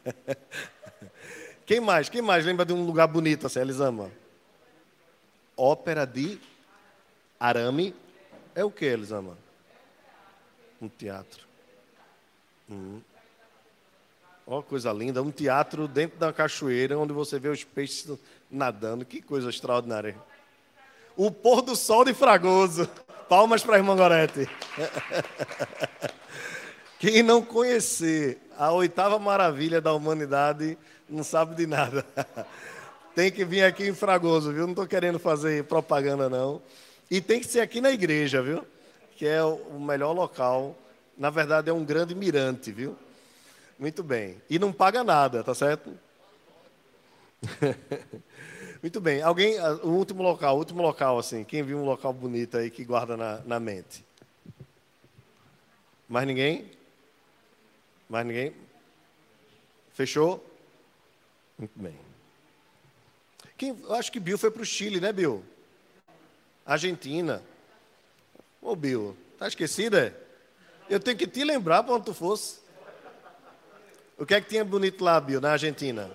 Quem 1.66 1.80
mais? 1.80 2.09
Quem 2.09 2.22
mais 2.22 2.46
lembra 2.46 2.64
de 2.64 2.72
um 2.72 2.83
lugar 2.87 3.09
bonito 3.09 3.46
assim, 3.46 3.61
Elisama? 3.61 4.11
Ópera 5.54 6.07
de 6.07 6.40
Arame. 7.38 7.94
É 8.54 8.64
o 8.64 8.70
que, 8.70 8.87
Elisama? 8.87 9.37
Um 10.80 10.88
teatro. 10.88 11.46
Hum. 12.70 13.02
Ó, 14.46 14.61
coisa 14.61 14.92
linda, 14.92 15.22
um 15.22 15.30
teatro 15.30 15.88
dentro 15.88 16.18
da 16.18 16.33
cachoeira, 16.33 16.98
onde 16.98 17.12
você 17.12 17.38
vê 17.38 17.48
os 17.48 17.64
peixes 17.64 18.07
nadando. 18.50 19.04
Que 19.04 19.22
coisa 19.22 19.48
extraordinária. 19.48 20.16
O 21.16 21.30
pôr 21.30 21.62
do 21.62 21.74
sol 21.74 22.04
de 22.04 22.12
Fragoso. 22.12 22.88
Palmas 23.28 23.62
para 23.62 23.76
a 23.76 23.78
irmã 23.78 23.96
Gorete. 23.96 24.48
Quem 26.98 27.22
não 27.22 27.42
conhecer 27.42 28.38
a 28.59 28.70
oitava 28.72 29.18
maravilha 29.18 29.80
da 29.80 29.92
humanidade 29.92 30.76
não 31.09 31.24
sabe 31.24 31.54
de 31.54 31.66
nada. 31.66 32.04
Tem 33.14 33.30
que 33.30 33.44
vir 33.44 33.62
aqui 33.62 33.87
em 33.87 33.94
Fragoso, 33.94 34.52
viu? 34.52 34.62
Não 34.62 34.70
estou 34.70 34.87
querendo 34.87 35.18
fazer 35.18 35.64
propaganda, 35.64 36.28
não. 36.28 36.61
E 37.09 37.20
tem 37.20 37.38
que 37.38 37.46
ser 37.46 37.61
aqui 37.61 37.80
na 37.80 37.92
igreja, 37.92 38.42
viu? 38.42 38.64
Que 39.16 39.24
é 39.24 39.42
o 39.44 39.78
melhor 39.78 40.12
local. 40.12 40.76
Na 41.16 41.30
verdade, 41.30 41.70
é 41.70 41.72
um 41.72 41.85
grande 41.85 42.12
mirante, 42.12 42.72
viu? 42.72 42.96
Muito 43.85 44.03
bem. 44.03 44.40
E 44.49 44.59
não 44.59 44.73
paga 44.73 45.05
nada, 45.05 45.44
tá 45.44 45.55
certo? 45.55 45.92
Muito 48.81 48.99
bem. 48.99 49.20
Alguém, 49.20 49.59
ah, 49.59 49.75
o 49.83 49.90
último 49.90 50.23
local, 50.23 50.55
o 50.55 50.59
último 50.59 50.81
local, 50.81 51.18
assim, 51.18 51.44
quem 51.44 51.62
viu 51.62 51.77
um 51.77 51.85
local 51.85 52.11
bonito 52.11 52.57
aí 52.57 52.70
que 52.70 52.83
guarda 52.83 53.14
na, 53.14 53.40
na 53.40 53.61
mente? 53.61 54.03
Mais 56.09 56.27
ninguém? 56.27 56.70
Mais 58.09 58.25
ninguém? 58.25 58.55
Fechou? 59.92 60.42
Muito 61.59 61.79
bem. 61.79 61.99
Quem, 63.55 63.79
eu 63.83 63.92
acho 63.92 64.11
que 64.11 64.18
Bill 64.18 64.38
foi 64.38 64.51
para 64.51 64.62
o 64.62 64.64
Chile, 64.64 64.99
né, 64.99 65.12
Bill? 65.12 65.44
Argentina. 66.64 67.42
Ô, 68.62 68.75
Bill, 68.75 69.14
tá 69.38 69.47
esquecida? 69.47 70.18
Eu 70.88 70.99
tenho 70.99 71.18
que 71.18 71.27
te 71.27 71.44
lembrar 71.44 71.83
para 71.83 71.92
onde 71.97 72.07
tu 72.07 72.14
fosse. 72.14 72.63
O 74.16 74.24
que 74.24 74.35
é 74.35 74.40
que 74.40 74.48
tinha 74.48 74.64
bonito 74.64 75.03
lá, 75.03 75.20
Bill, 75.20 75.40
na 75.40 75.53
Argentina? 75.53 76.11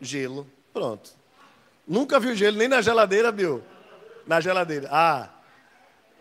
Gelo. 0.00 0.46
Pronto. 0.72 1.12
Nunca 1.86 2.18
viu 2.20 2.34
gelo 2.34 2.56
nem 2.56 2.68
na 2.68 2.80
geladeira, 2.82 3.30
Bill? 3.30 3.62
Na 4.26 4.40
geladeira. 4.40 4.88
Ah, 4.90 5.28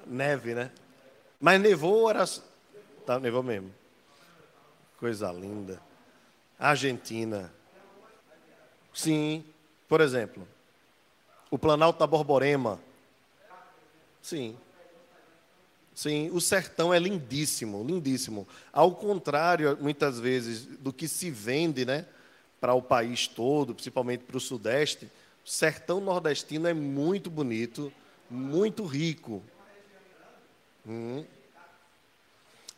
neve, 0.05 0.53
né? 0.53 0.71
Mas 1.39 1.59
nevou, 1.61 2.09
era. 2.09 2.25
Tá, 3.05 3.19
nevou 3.19 3.43
mesmo. 3.43 3.73
Coisa 4.99 5.31
linda. 5.31 5.81
Argentina. 6.57 7.51
Sim. 8.93 9.45
Por 9.87 10.01
exemplo, 10.01 10.47
o 11.49 11.57
Planalto 11.57 11.99
da 11.99 12.05
Borborema. 12.05 12.79
Sim. 14.21 14.57
Sim, 15.99 16.29
o 16.31 16.39
sertão 16.39 16.93
é 16.93 16.97
lindíssimo, 16.97 17.83
lindíssimo. 17.83 18.47
Ao 18.71 18.95
contrário, 18.95 19.77
muitas 19.81 20.17
vezes, 20.17 20.65
do 20.65 20.93
que 20.93 21.09
se 21.09 21.29
vende 21.29 21.83
né, 21.83 22.05
para 22.57 22.73
o 22.73 22.81
país 22.81 23.27
todo, 23.27 23.75
principalmente 23.75 24.23
para 24.23 24.37
o 24.37 24.39
Sudeste, 24.39 25.11
o 25.45 25.49
sertão 25.49 25.99
nordestino 25.99 26.69
é 26.69 26.73
muito 26.73 27.29
bonito, 27.29 27.91
muito 28.31 28.85
rico. 28.85 29.43
Hum. 30.87 31.25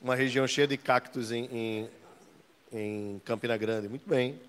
Uma 0.02 0.16
região 0.16 0.48
cheia 0.48 0.66
de 0.66 0.76
cactos 0.76 1.32
em, 1.32 1.46
em, 1.46 1.90
em 2.74 3.22
Campina 3.24 3.56
Grande. 3.56 3.88
Muito 3.88 4.10
bem. 4.10 4.42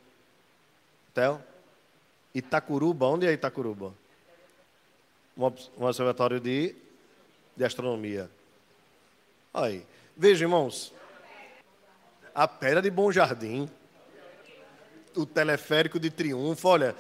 Theo? 1.12 1.42
Itacuruba, 2.34 3.04
onde 3.04 3.26
é 3.26 3.32
Itacuruba? 3.34 3.92
Um, 5.36 5.44
um 5.76 5.84
observatório 5.84 6.40
de, 6.40 6.74
de 7.54 7.64
astronomia. 7.66 8.30
Aí. 9.52 9.84
Veja, 10.16 10.44
irmãos. 10.44 10.92
A 12.34 12.48
Pedra 12.48 12.80
de 12.80 12.90
Bom 12.90 13.12
Jardim, 13.12 13.68
o 15.14 15.26
teleférico 15.26 16.00
de 16.00 16.10
Triunfo, 16.10 16.66
olha, 16.66 16.96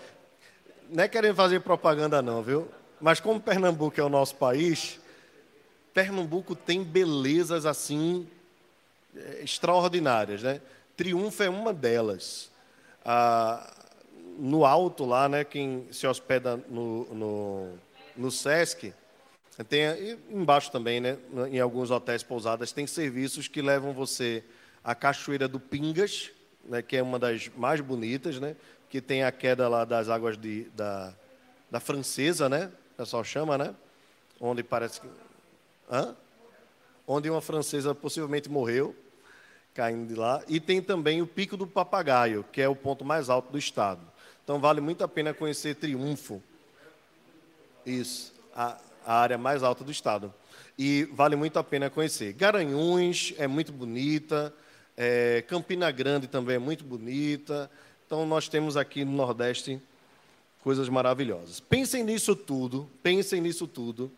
não 0.90 1.02
é 1.02 1.08
querendo 1.08 1.34
fazer 1.34 1.60
propaganda 1.60 2.20
não, 2.20 2.42
viu? 2.42 2.68
Mas 3.00 3.18
como 3.18 3.40
Pernambuco 3.40 3.98
é 3.98 4.04
o 4.04 4.10
nosso 4.10 4.34
país, 4.34 5.00
Pernambuco 5.94 6.54
tem 6.54 6.84
belezas 6.84 7.64
assim 7.64 8.28
eh, 9.16 9.40
extraordinárias, 9.42 10.42
né? 10.42 10.60
Triunfo 10.94 11.42
é 11.42 11.48
uma 11.48 11.72
delas. 11.72 12.50
Ah, 13.02 13.72
no 14.38 14.66
alto 14.66 15.06
lá, 15.06 15.28
né, 15.28 15.44
quem 15.44 15.86
se 15.90 16.06
hospeda 16.06 16.56
no, 16.68 17.04
no, 17.14 17.72
no 18.16 18.30
Sesc, 18.30 18.92
tem 19.68 20.18
embaixo 20.30 20.70
também, 20.70 21.00
né, 21.00 21.18
em 21.50 21.60
alguns 21.60 21.90
hotéis 21.90 22.22
pousadas, 22.22 22.72
tem 22.72 22.86
serviços 22.86 23.48
que 23.48 23.60
levam 23.60 23.92
você 23.92 24.42
à 24.82 24.94
Cachoeira 24.94 25.46
do 25.46 25.60
Pingas, 25.60 26.30
né, 26.64 26.80
que 26.80 26.96
é 26.96 27.02
uma 27.02 27.18
das 27.18 27.50
mais 27.56 27.80
bonitas, 27.80 28.40
né, 28.40 28.56
que 28.88 29.00
tem 29.00 29.24
a 29.24 29.30
queda 29.30 29.68
lá 29.68 29.84
das 29.84 30.08
águas 30.08 30.38
de, 30.38 30.64
da, 30.74 31.12
da 31.70 31.80
Francesa, 31.80 32.48
né, 32.48 32.70
o 32.94 32.96
pessoal 32.96 33.22
chama, 33.22 33.58
né, 33.58 33.74
onde 34.40 34.62
parece 34.62 35.00
que... 35.00 35.08
Hã? 35.90 36.16
Onde 37.06 37.28
uma 37.28 37.40
francesa 37.40 37.94
possivelmente 37.94 38.48
morreu, 38.48 38.96
caindo 39.74 40.06
de 40.06 40.14
lá. 40.14 40.42
E 40.48 40.60
tem 40.60 40.80
também 40.80 41.20
o 41.20 41.26
Pico 41.26 41.56
do 41.56 41.66
Papagaio, 41.66 42.44
que 42.52 42.60
é 42.60 42.68
o 42.68 42.76
ponto 42.76 43.04
mais 43.04 43.28
alto 43.28 43.50
do 43.50 43.58
estado. 43.58 44.00
Então 44.44 44.60
vale 44.60 44.80
muito 44.80 45.02
a 45.04 45.08
pena 45.08 45.34
conhecer 45.34 45.74
Triunfo. 45.74 46.42
Isso, 47.84 48.32
a, 48.54 48.78
a 49.06 49.14
área 49.14 49.38
mais 49.38 49.62
alta 49.62 49.84
do 49.84 49.90
estado. 49.90 50.32
E 50.78 51.04
vale 51.12 51.36
muito 51.36 51.58
a 51.58 51.64
pena 51.64 51.90
conhecer. 51.90 52.32
Garanhuns 52.32 53.34
é 53.38 53.46
muito 53.46 53.72
bonita, 53.72 54.52
é, 54.96 55.42
Campina 55.46 55.90
Grande 55.90 56.26
também 56.26 56.56
é 56.56 56.58
muito 56.58 56.84
bonita. 56.84 57.70
Então 58.06 58.26
nós 58.26 58.48
temos 58.48 58.76
aqui 58.76 59.04
no 59.04 59.12
Nordeste 59.12 59.80
coisas 60.62 60.88
maravilhosas. 60.88 61.60
Pensem 61.60 62.04
nisso 62.04 62.36
tudo, 62.36 62.88
pensem 63.02 63.40
nisso 63.40 63.66
tudo. 63.66 64.10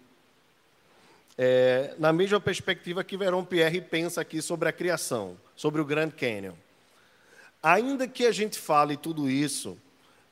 É, 1.37 1.95
na 1.99 2.13
mesma 2.13 2.39
perspectiva 2.39 3.03
que 3.03 3.17
Verão 3.17 3.45
Pierre 3.45 3.81
pensa 3.81 4.21
aqui 4.21 4.41
sobre 4.41 4.69
a 4.69 4.73
criação, 4.73 5.37
sobre 5.57 5.81
o 5.81 5.85
Grand 5.85 6.11
Canyon. 6.11 6.55
Ainda 7.63 8.07
que 8.07 8.27
a 8.27 8.33
gente 8.33 8.59
fale 8.59 8.97
tudo 8.97 9.29
isso, 9.29 9.77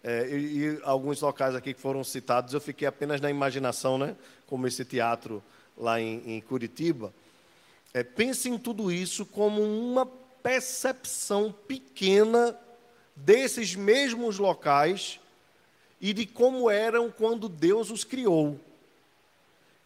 é, 0.05 0.29
e, 0.31 0.59
e, 0.59 0.81
alguns 0.83 1.21
locais 1.21 1.55
aqui 1.55 1.73
que 1.73 1.81
foram 1.81 2.03
citados, 2.03 2.53
eu 2.55 2.61
fiquei 2.61 2.89
apenas 2.89 3.21
na 3.21 3.31
imaginação, 3.31 3.97
né? 3.97 4.17
como 4.47 4.67
esse 4.67 4.85
teatro 4.85 5.43
lá 5.77 6.01
em, 6.01 6.23
em 6.27 6.41
Curitiba. 6.41 7.13
É, 7.95 8.03
pense 8.03 8.49
em 8.49 8.59
tudo 8.59 8.91
isso 8.91 9.25
como 9.25 9.63
uma 9.63 10.05
percepção 10.43 11.55
pequena 11.69 12.59
desses 13.15 13.75
mesmos 13.75 14.39
locais 14.39 15.21
e 16.01 16.13
de 16.13 16.27
como 16.27 16.69
eram 16.69 17.11
quando 17.11 17.49
Deus 17.49 17.91
os 17.91 18.03
criou 18.03 18.59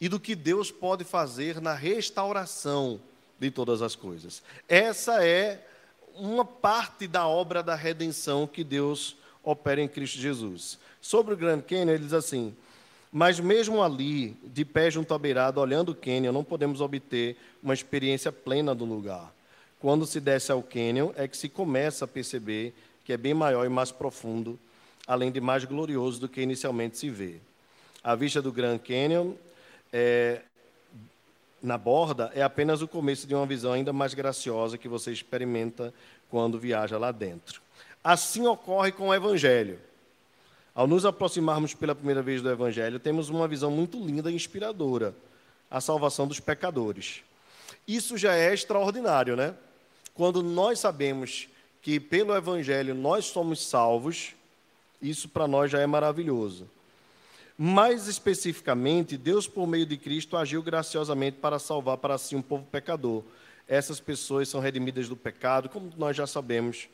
e 0.00 0.08
do 0.08 0.20
que 0.20 0.34
Deus 0.34 0.70
pode 0.70 1.04
fazer 1.04 1.60
na 1.60 1.74
restauração 1.74 3.00
de 3.38 3.50
todas 3.50 3.82
as 3.82 3.94
coisas. 3.94 4.42
Essa 4.68 5.24
é 5.24 5.66
uma 6.14 6.44
parte 6.44 7.06
da 7.06 7.26
obra 7.26 7.62
da 7.62 7.74
redenção 7.74 8.46
que 8.46 8.64
Deus 8.64 9.16
opera 9.46 9.80
em 9.80 9.88
Cristo 9.88 10.18
Jesus. 10.18 10.78
Sobre 11.00 11.32
o 11.32 11.36
Grand 11.36 11.60
Canyon, 11.60 11.90
ele 11.90 12.04
diz 12.04 12.12
assim: 12.12 12.54
Mas 13.12 13.38
mesmo 13.38 13.82
ali, 13.82 14.36
de 14.42 14.64
pé 14.64 14.90
junto 14.90 15.14
à 15.14 15.18
beirada, 15.18 15.60
olhando 15.60 15.90
o 15.90 15.94
Canyon, 15.94 16.32
não 16.32 16.44
podemos 16.44 16.80
obter 16.80 17.36
uma 17.62 17.72
experiência 17.72 18.32
plena 18.32 18.74
do 18.74 18.84
lugar. 18.84 19.32
Quando 19.78 20.04
se 20.04 20.20
desce 20.20 20.50
ao 20.50 20.62
Canyon, 20.62 21.12
é 21.16 21.28
que 21.28 21.36
se 21.36 21.48
começa 21.48 22.04
a 22.04 22.08
perceber 22.08 22.74
que 23.04 23.12
é 23.12 23.16
bem 23.16 23.32
maior 23.32 23.64
e 23.64 23.68
mais 23.68 23.92
profundo, 23.92 24.58
além 25.06 25.30
de 25.30 25.40
mais 25.40 25.64
glorioso 25.64 26.18
do 26.20 26.28
que 26.28 26.40
inicialmente 26.40 26.98
se 26.98 27.08
vê. 27.08 27.36
A 28.02 28.16
vista 28.16 28.42
do 28.42 28.52
Grand 28.52 28.78
Canyon 28.78 29.34
é, 29.92 30.40
na 31.62 31.78
borda 31.78 32.32
é 32.34 32.42
apenas 32.42 32.82
o 32.82 32.88
começo 32.88 33.26
de 33.26 33.34
uma 33.34 33.46
visão 33.46 33.72
ainda 33.72 33.92
mais 33.92 34.12
graciosa 34.12 34.76
que 34.76 34.88
você 34.88 35.12
experimenta 35.12 35.94
quando 36.28 36.58
viaja 36.58 36.98
lá 36.98 37.12
dentro. 37.12 37.65
Assim 38.06 38.46
ocorre 38.46 38.92
com 38.92 39.08
o 39.08 39.14
Evangelho. 39.14 39.80
Ao 40.72 40.86
nos 40.86 41.04
aproximarmos 41.04 41.74
pela 41.74 41.92
primeira 41.92 42.22
vez 42.22 42.40
do 42.40 42.48
Evangelho, 42.48 43.00
temos 43.00 43.30
uma 43.30 43.48
visão 43.48 43.68
muito 43.68 43.98
linda 43.98 44.30
e 44.30 44.34
inspiradora 44.36 45.12
a 45.68 45.80
salvação 45.80 46.24
dos 46.28 46.38
pecadores. 46.38 47.24
Isso 47.84 48.16
já 48.16 48.32
é 48.36 48.54
extraordinário, 48.54 49.34
né? 49.34 49.56
Quando 50.14 50.40
nós 50.40 50.78
sabemos 50.78 51.48
que 51.82 51.98
pelo 51.98 52.32
Evangelho 52.36 52.94
nós 52.94 53.24
somos 53.24 53.66
salvos, 53.66 54.36
isso 55.02 55.28
para 55.28 55.48
nós 55.48 55.68
já 55.68 55.80
é 55.80 55.86
maravilhoso. 55.86 56.70
Mais 57.58 58.06
especificamente, 58.06 59.16
Deus, 59.16 59.48
por 59.48 59.66
meio 59.66 59.84
de 59.84 59.96
Cristo, 59.96 60.36
agiu 60.36 60.62
graciosamente 60.62 61.38
para 61.38 61.58
salvar 61.58 61.96
para 61.96 62.16
si 62.18 62.36
um 62.36 62.42
povo 62.42 62.64
pecador. 62.70 63.24
Essas 63.66 63.98
pessoas 63.98 64.48
são 64.48 64.60
redimidas 64.60 65.08
do 65.08 65.16
pecado, 65.16 65.68
como 65.68 65.92
nós 65.96 66.16
já 66.16 66.24
sabemos 66.24 66.88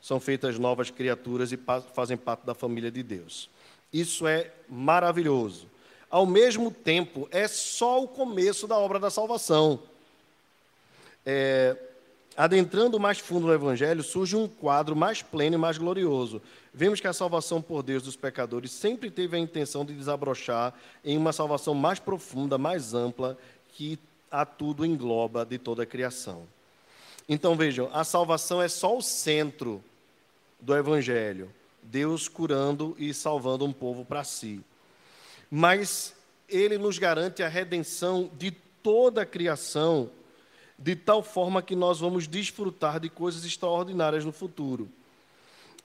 são 0.00 0.18
feitas 0.18 0.58
novas 0.58 0.90
criaturas 0.90 1.52
e 1.52 1.58
fazem 1.92 2.16
parte 2.16 2.46
da 2.46 2.54
família 2.54 2.90
de 2.90 3.02
Deus. 3.02 3.50
Isso 3.92 4.26
é 4.26 4.50
maravilhoso. 4.68 5.66
Ao 6.10 6.26
mesmo 6.26 6.70
tempo, 6.70 7.28
é 7.30 7.46
só 7.46 8.02
o 8.02 8.08
começo 8.08 8.66
da 8.66 8.76
obra 8.76 8.98
da 8.98 9.10
salvação. 9.10 9.80
É, 11.24 11.76
adentrando 12.36 12.98
mais 12.98 13.18
fundo 13.18 13.46
no 13.46 13.52
Evangelho, 13.52 14.02
surge 14.02 14.34
um 14.34 14.48
quadro 14.48 14.96
mais 14.96 15.22
pleno 15.22 15.56
e 15.56 15.58
mais 15.58 15.76
glorioso. 15.78 16.40
Vemos 16.72 17.00
que 17.00 17.06
a 17.06 17.12
salvação 17.12 17.60
por 17.60 17.82
Deus 17.82 18.02
dos 18.02 18.16
pecadores 18.16 18.70
sempre 18.70 19.10
teve 19.10 19.36
a 19.36 19.40
intenção 19.40 19.84
de 19.84 19.92
desabrochar 19.92 20.72
em 21.04 21.16
uma 21.16 21.32
salvação 21.32 21.74
mais 21.74 21.98
profunda, 21.98 22.56
mais 22.56 22.94
ampla, 22.94 23.36
que 23.74 23.98
a 24.30 24.44
tudo 24.44 24.86
engloba 24.86 25.44
de 25.44 25.58
toda 25.58 25.82
a 25.82 25.86
criação. 25.86 26.44
Então 27.28 27.56
vejam, 27.56 27.88
a 27.92 28.02
salvação 28.02 28.60
é 28.62 28.68
só 28.68 28.96
o 28.96 29.02
centro 29.02 29.82
do 30.60 30.76
Evangelho. 30.76 31.50
Deus 31.82 32.28
curando 32.28 32.94
e 32.98 33.12
salvando 33.14 33.64
um 33.64 33.72
povo 33.72 34.04
para 34.04 34.24
si. 34.24 34.60
Mas 35.50 36.14
ele 36.48 36.78
nos 36.78 36.98
garante 36.98 37.42
a 37.42 37.48
redenção 37.48 38.30
de 38.38 38.50
toda 38.50 39.22
a 39.22 39.26
criação, 39.26 40.10
de 40.78 40.94
tal 40.94 41.22
forma 41.22 41.62
que 41.62 41.74
nós 41.74 42.00
vamos 42.00 42.26
desfrutar 42.26 43.00
de 43.00 43.08
coisas 43.08 43.44
extraordinárias 43.44 44.24
no 44.24 44.32
futuro. 44.32 44.88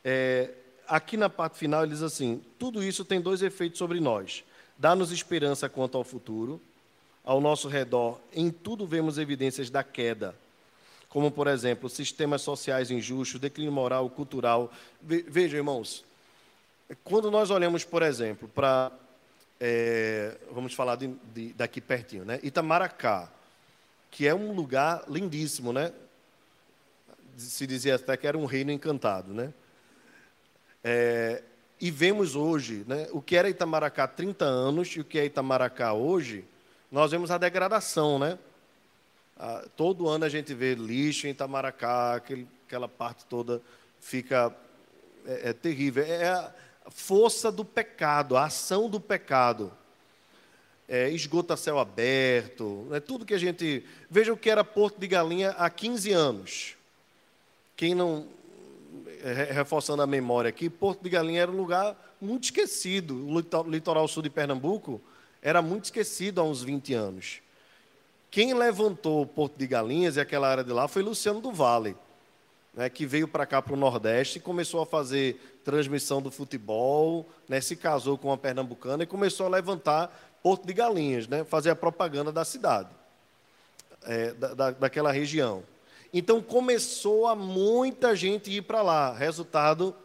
É, 0.04 0.52
aqui 0.88 1.18
na 1.18 1.30
parte 1.30 1.58
final, 1.58 1.84
ele 1.84 1.92
diz 1.92 2.04
assim: 2.04 2.42
tudo 2.60 2.84
isso 2.84 3.04
tem 3.04 3.20
dois 3.20 3.42
efeitos 3.42 3.80
sobre 3.80 4.00
nós. 4.00 4.44
Dá-nos 4.78 5.12
esperança 5.12 5.70
quanto 5.70 5.98
ao 5.98 6.04
futuro. 6.04 6.62
Ao 7.24 7.42
nosso 7.42 7.68
redor, 7.68 8.20
em 8.32 8.52
tudo 8.52 8.86
vemos 8.86 9.18
evidências 9.18 9.72
da 9.72 9.84
queda 9.84 10.36
como, 11.16 11.32
por 11.32 11.48
exemplo, 11.48 11.88
sistemas 11.88 12.42
sociais 12.42 12.92
injustos, 12.92 13.40
declínio 13.40 13.72
moral, 13.72 14.10
cultural. 14.10 14.70
Vejam, 15.02 15.58
irmãos, 15.58 16.04
Quando 17.06 17.32
nós 17.32 17.50
olhamos, 17.50 17.86
por 17.86 18.02
exemplo, 18.02 18.50
para. 18.50 18.92
É, 19.58 20.36
vamos 20.52 20.74
falar 20.74 20.98
de, 20.98 21.08
de, 21.34 21.54
daqui 21.54 21.80
pertinho, 21.80 22.26
né? 22.26 22.38
Itamaracá, 22.44 23.32
que 24.12 24.28
é 24.28 24.36
um 24.36 24.52
lugar 24.52 25.06
lindíssimo, 25.08 25.72
né? 25.72 25.94
Se 27.38 27.66
dizia 27.66 27.96
até 27.96 28.18
que 28.18 28.28
era 28.28 28.38
um 28.38 28.44
reino 28.44 28.74
encantado, 28.74 29.34
né? 29.34 29.54
É, 30.84 31.44
e 31.80 31.92
vemos 31.92 32.36
hoje, 32.36 32.84
né, 32.86 33.08
o 33.12 33.22
que 33.22 33.38
era 33.38 33.50
Itamaracá 33.50 34.04
há 34.04 34.08
30 34.08 34.44
anos 34.44 34.90
e 34.90 35.00
o 35.00 35.06
que 35.06 35.18
é 35.18 35.24
Itamaracá 35.24 35.94
hoje, 35.94 36.44
nós 36.92 37.12
vemos 37.12 37.32
a 37.32 37.38
degradação, 37.38 38.20
né? 38.20 38.38
Ah, 39.38 39.66
todo 39.76 40.08
ano 40.08 40.26
a 40.26 40.30
gente 40.30 40.54
vê 40.54 40.76
lixo 40.76 41.28
em 41.28 41.32
Itamaracá, 41.32 42.16
aquele, 42.16 42.48
aquela 42.66 42.88
parte 42.88 43.26
toda 43.26 43.62
fica 44.00 44.56
é, 45.26 45.50
é 45.50 45.54
terrível. 45.54 46.04
É 46.04 46.30
a 46.30 46.54
força 46.90 47.52
do 47.52 47.66
pecado, 47.66 48.38
a 48.38 48.46
ação 48.46 48.90
do 48.90 49.00
pecado. 49.00 49.72
É, 50.88 51.10
esgota 51.10 51.58
céu 51.58 51.80
aberto, 51.80 52.88
é 52.92 53.00
tudo 53.00 53.26
que 53.26 53.34
a 53.34 53.40
gente. 53.40 53.84
Veja 54.10 54.32
o 54.32 54.38
que 54.38 54.50
era 54.50 54.64
Porto 54.64 55.00
de 55.00 55.08
Galinha 55.08 55.50
há 55.52 55.70
15 55.70 56.12
anos. 56.12 56.76
Quem 57.76 57.96
não. 57.96 58.28
É, 59.24 59.52
reforçando 59.52 60.04
a 60.04 60.08
memória 60.08 60.50
aqui, 60.50 60.70
Porto 60.70 61.02
de 61.02 61.10
Galinha 61.10 61.42
era 61.42 61.52
um 61.52 61.58
lugar 61.58 61.98
muito 62.22 62.44
esquecido. 62.44 63.28
O 63.28 63.68
litoral 63.68 64.08
sul 64.08 64.22
de 64.22 64.30
Pernambuco 64.30 65.02
era 65.42 65.62
muito 65.62 65.86
esquecido 65.86 66.40
há 66.40 66.44
uns 66.44 66.62
20 66.62 66.94
anos. 66.94 67.42
Quem 68.36 68.54
levantou 68.54 69.22
o 69.22 69.26
Porto 69.26 69.58
de 69.58 69.66
Galinhas 69.66 70.18
e 70.18 70.20
aquela 70.20 70.50
área 70.50 70.62
de 70.62 70.74
lá 70.74 70.90
foi 70.90 71.02
Luciano 71.02 71.40
do 71.40 71.54
Vale 71.54 71.96
né, 72.74 72.90
que 72.90 73.06
veio 73.06 73.30
para 73.30 73.46
cá, 73.46 73.62
para 73.62 73.72
o 73.72 73.78
Nordeste, 73.78 74.40
e 74.40 74.42
começou 74.42 74.82
a 74.82 74.86
fazer 74.86 75.62
transmissão 75.64 76.22
do 76.22 76.30
futebol, 76.30 77.26
né, 77.48 77.62
se 77.62 77.78
casou 77.78 78.18
com 78.18 78.28
uma 78.28 78.38
pernambucana 78.38 79.04
e 79.04 79.08
começou 79.08 79.46
a 79.46 79.50
levantar 79.50 80.38
Porto 80.44 80.68
de 80.68 80.74
Galinhas, 80.74 81.30
né, 81.30 81.46
fazer 81.46 81.70
a 81.70 81.78
propaganda 81.78 82.30
da 82.30 82.44
cidade, 82.44 82.90
é, 84.04 84.34
da, 84.34 84.72
daquela 84.72 85.14
região. 85.14 85.64
Então 86.14 86.42
começou 86.42 87.28
a 87.28 87.36
muita 87.38 88.18
gente 88.18 88.52
ir 88.52 88.64
para 88.64 88.82
lá. 88.82 89.14
Resultado 89.14 89.96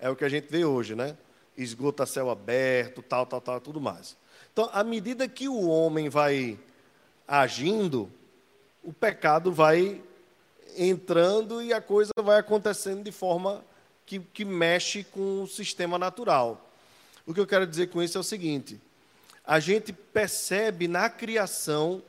é 0.00 0.10
o 0.10 0.16
que 0.16 0.24
a 0.24 0.28
gente 0.28 0.48
vê 0.50 0.64
hoje, 0.64 0.96
né? 0.96 1.16
Esgota 1.56 2.04
céu 2.06 2.28
aberto, 2.28 3.02
tal, 3.02 3.24
tal, 3.24 3.40
tal, 3.40 3.60
tudo 3.60 3.80
mais. 3.80 4.16
Então, 4.52 4.68
à 4.72 4.82
medida 4.82 5.28
que 5.28 5.48
o 5.48 5.68
homem 5.68 6.08
vai 6.08 6.58
agindo, 7.28 8.10
o 8.82 8.92
pecado 8.92 9.52
vai 9.52 10.02
entrando 10.76 11.60
e 11.60 11.74
a 11.74 11.80
coisa 11.80 12.10
vai 12.22 12.38
acontecendo 12.38 13.04
de 13.04 13.12
forma 13.12 13.62
que, 14.06 14.18
que 14.18 14.44
mexe 14.44 15.04
com 15.04 15.42
o 15.42 15.46
sistema 15.46 15.98
natural. 15.98 16.66
O 17.26 17.34
que 17.34 17.40
eu 17.40 17.46
quero 17.46 17.66
dizer 17.66 17.88
com 17.88 18.02
isso 18.02 18.16
é 18.16 18.20
o 18.20 18.24
seguinte: 18.24 18.80
a 19.44 19.60
gente 19.60 19.92
percebe 19.92 20.88
na 20.88 21.10
criação 21.10 22.02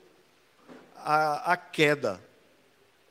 a, 0.96 1.54
a 1.54 1.58
queda. 1.58 2.22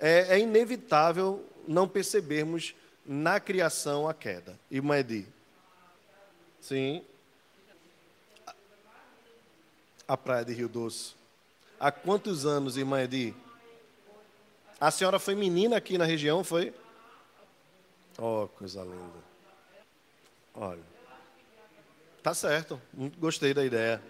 É, 0.01 0.37
é, 0.37 0.39
inevitável 0.39 1.45
não 1.67 1.89
percebermos 1.89 2.75
na 3.05 3.41
criação 3.41 4.09
a 4.09 4.15
queda. 4.15 4.59
Irmã 4.71 4.97
Edi? 4.97 5.27
Sim. 6.61 7.05
A 10.07 10.17
praia 10.17 10.45
de 10.45 10.55
Rio 10.55 10.69
Doce. 10.69 11.18
Há 11.81 11.93
quantos 11.93 12.45
anos, 12.45 12.77
irmã 12.77 13.01
Edi? 13.03 13.35
A 14.81 14.91
senhora 14.91 15.19
foi 15.19 15.35
menina 15.35 15.77
aqui 15.77 15.97
na 15.99 16.05
região, 16.05 16.43
foi? 16.43 16.75
Oh, 18.19 18.49
coisa 18.59 18.83
linda. 18.83 19.19
Olha. 20.55 20.83
Tá 22.23 22.35
certo. 22.35 22.81
Gostei 23.19 23.55
da 23.55 23.65
ideia. 23.65 24.03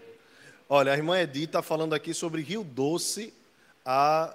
Olha, 0.68 0.92
a 0.92 0.96
irmã 0.96 1.18
Edith 1.18 1.44
está 1.44 1.62
falando 1.62 1.94
aqui 1.94 2.12
sobre 2.12 2.42
Rio 2.42 2.64
Doce 2.64 3.32
há 3.84 4.34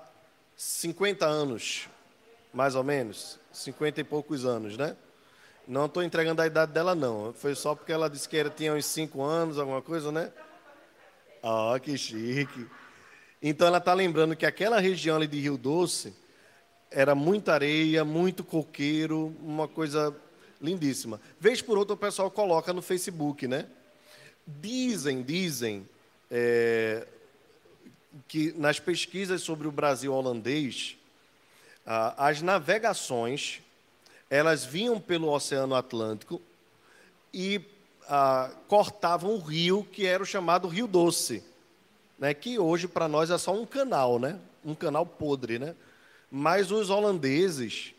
50 0.56 1.26
anos, 1.26 1.88
mais 2.54 2.76
ou 2.76 2.84
menos. 2.84 3.40
50 3.52 4.02
e 4.02 4.04
poucos 4.04 4.46
anos, 4.46 4.78
né? 4.78 4.96
Não 5.68 5.86
estou 5.86 6.04
entregando 6.04 6.42
a 6.42 6.48
idade 6.48 6.72
dela, 6.72 6.96
não. 6.96 7.34
Foi 7.34 7.56
só 7.56 7.76
porque 7.76 7.92
ela 7.92 8.10
disse 8.10 8.28
que 8.28 8.50
tinha 8.52 8.74
uns 8.74 8.86
5 8.86 9.22
anos, 9.22 9.60
alguma 9.60 9.82
coisa, 9.82 10.12
né? 10.12 10.32
Ah, 11.42 11.74
oh, 11.74 11.80
que 11.80 11.98
chique. 11.98 12.68
Então 13.46 13.68
ela 13.68 13.80
está 13.80 13.94
lembrando 13.94 14.38
que 14.38 14.46
aquela 14.46 14.80
região 14.80 15.18
ali 15.18 15.28
de 15.28 15.38
Rio 15.38 15.58
Doce 15.58 16.14
era 16.90 17.14
muita 17.14 17.54
areia, 17.54 18.06
muito 18.06 18.42
coqueiro, 18.42 19.36
uma 19.42 19.68
coisa 19.68 20.16
lindíssima. 20.62 21.20
Vez 21.42 21.62
por 21.62 21.78
outra 21.78 21.94
o 21.94 21.98
pessoal 21.98 22.32
coloca 22.32 22.72
no 22.72 22.82
Facebook, 22.82 23.46
né? 23.46 23.68
Dizem, 24.48 25.22
dizem 25.22 25.90
é, 26.32 27.06
que 28.30 28.54
nas 28.54 28.80
pesquisas 28.80 29.42
sobre 29.42 29.68
o 29.68 29.72
Brasil 29.74 30.14
holandês, 30.14 30.96
ah, 31.86 32.28
as 32.30 32.42
navegações 32.42 33.60
elas 34.30 34.64
vinham 34.64 35.02
pelo 35.02 35.30
Oceano 35.30 35.76
Atlântico 35.76 36.42
e 37.34 37.60
ah, 38.08 38.50
cortavam 38.70 39.36
o 39.36 39.40
rio 39.40 39.84
que 39.92 40.06
era 40.06 40.24
o 40.24 40.26
chamado 40.26 40.70
Rio 40.70 40.88
Doce, 40.88 41.44
né? 42.18 42.34
Que 42.34 42.60
hoje 42.60 42.88
para 42.88 43.08
nós 43.08 43.30
é 43.30 43.38
só 43.38 43.54
um 43.54 43.66
canal, 43.66 44.20
né? 44.20 44.40
Um 44.64 44.76
canal 44.76 45.06
podre, 45.06 45.60
né? 45.60 45.76
Mas 46.32 46.72
os 46.72 46.90
holandeses, 46.90 47.94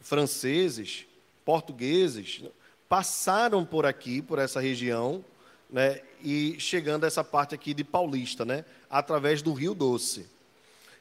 franceses, 0.00 1.06
portugueses 1.44 2.42
passaram 2.88 3.64
por 3.64 3.86
aqui, 3.86 4.20
por 4.20 4.38
essa 4.38 4.60
região, 4.60 5.24
né, 5.70 6.00
e 6.22 6.56
chegando 6.58 7.04
a 7.04 7.06
essa 7.06 7.22
parte 7.22 7.54
aqui 7.54 7.72
de 7.72 7.84
Paulista, 7.84 8.44
né, 8.44 8.64
através 8.90 9.42
do 9.42 9.52
Rio 9.52 9.74
Doce, 9.74 10.26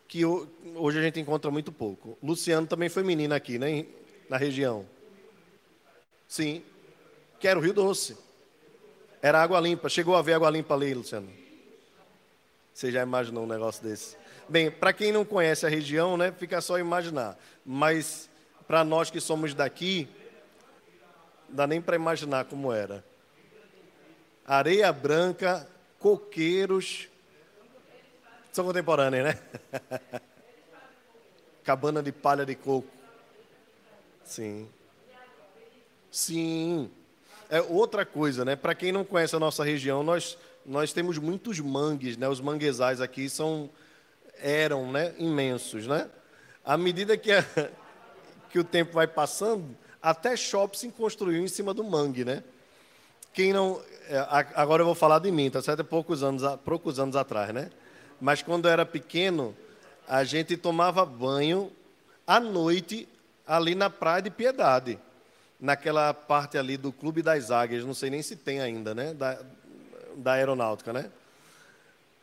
que 0.07 0.25
hoje 0.25 0.99
a 0.99 1.01
gente 1.01 1.19
encontra 1.19 1.51
muito 1.51 1.71
pouco. 1.71 2.17
Luciano 2.23 2.65
também 2.67 2.89
foi 2.89 3.03
menino 3.03 3.33
aqui, 3.33 3.57
né, 3.57 3.85
na 4.29 4.37
região. 4.37 4.85
Sim, 6.27 6.61
que 7.39 7.47
era 7.47 7.59
o 7.59 7.61
Rio 7.61 7.73
Doce. 7.73 8.17
Era 9.21 9.41
água 9.41 9.59
limpa. 9.59 9.89
Chegou 9.89 10.15
a 10.15 10.21
ver 10.21 10.33
água 10.33 10.49
limpa 10.49 10.73
ali, 10.73 10.93
Luciano? 10.93 11.29
Você 12.77 12.91
já 12.91 13.01
imaginou 13.01 13.43
um 13.43 13.47
negócio 13.47 13.83
desse? 13.83 14.15
Bem, 14.47 14.69
para 14.69 14.93
quem 14.93 15.11
não 15.11 15.25
conhece 15.25 15.65
a 15.65 15.69
região, 15.69 16.15
né, 16.15 16.31
fica 16.31 16.61
só 16.61 16.77
imaginar. 16.77 17.35
Mas 17.65 18.29
para 18.67 18.83
nós 18.83 19.09
que 19.09 19.19
somos 19.19 19.55
daqui, 19.55 20.07
dá 21.49 21.65
nem 21.65 21.81
para 21.81 21.95
imaginar 21.95 22.45
como 22.45 22.71
era. 22.71 23.03
Areia 24.45 24.93
branca, 24.93 25.67
coqueiros. 25.97 27.07
São 28.51 28.63
contemporâneos, 28.63 29.25
né? 29.25 29.39
Cabana 31.65 32.03
de 32.03 32.11
palha 32.11 32.45
de 32.45 32.53
coco. 32.53 32.87
Sim. 34.23 34.69
Sim. 36.11 36.91
É 37.49 37.59
outra 37.59 38.05
coisa, 38.05 38.45
né? 38.45 38.55
Para 38.55 38.75
quem 38.75 38.91
não 38.91 39.03
conhece 39.03 39.35
a 39.35 39.39
nossa 39.39 39.63
região, 39.63 40.03
nós, 40.03 40.37
nós 40.67 40.91
temos 40.91 41.17
muitos 41.17 41.59
mangues, 41.61 42.17
né? 42.17 42.27
Os 42.27 42.41
manguezais 42.41 42.99
aqui 42.99 43.29
são 43.29 43.69
eram 44.39 44.91
né, 44.91 45.13
imensos. 45.17 45.87
Né? 45.87 46.09
À 46.63 46.77
medida 46.77 47.17
que, 47.17 47.31
a, 47.31 47.43
que 48.51 48.59
o 48.59 48.63
tempo 48.63 48.93
vai 48.93 49.07
passando, 49.07 49.65
até 50.01 50.35
shopping 50.35 50.77
se 50.77 50.89
construiu 50.89 51.43
em 51.43 51.47
cima 51.47 51.73
do 51.73 51.83
mangue. 51.83 52.25
Né? 52.25 52.43
Quem 53.33 53.53
não, 53.53 53.81
é, 54.09 54.17
agora 54.55 54.81
eu 54.81 54.85
vou 54.85 54.95
falar 54.95 55.19
de 55.19 55.31
mim, 55.31 55.49
tá 55.49 55.61
certo? 55.61 55.79
É 55.79 55.83
poucos 55.83 56.21
anos, 56.21 56.43
poucos 56.65 56.99
anos 56.99 57.15
atrás, 57.15 57.53
né? 57.53 57.69
Mas 58.19 58.41
quando 58.41 58.67
eu 58.67 58.71
era 58.71 58.85
pequeno, 58.85 59.55
a 60.07 60.23
gente 60.23 60.57
tomava 60.57 61.05
banho 61.05 61.71
à 62.25 62.39
noite 62.39 63.07
ali 63.45 63.75
na 63.75 63.89
Praia 63.89 64.23
de 64.23 64.31
Piedade, 64.31 64.99
naquela 65.59 66.13
parte 66.13 66.57
ali 66.57 66.77
do 66.77 66.91
Clube 66.91 67.21
das 67.21 67.51
Águias, 67.51 67.85
não 67.85 67.93
sei 67.93 68.09
nem 68.09 68.21
se 68.21 68.35
tem 68.35 68.59
ainda, 68.59 68.95
né? 68.95 69.13
Da, 69.13 69.39
da 70.17 70.33
aeronáutica, 70.33 70.91
né? 70.91 71.09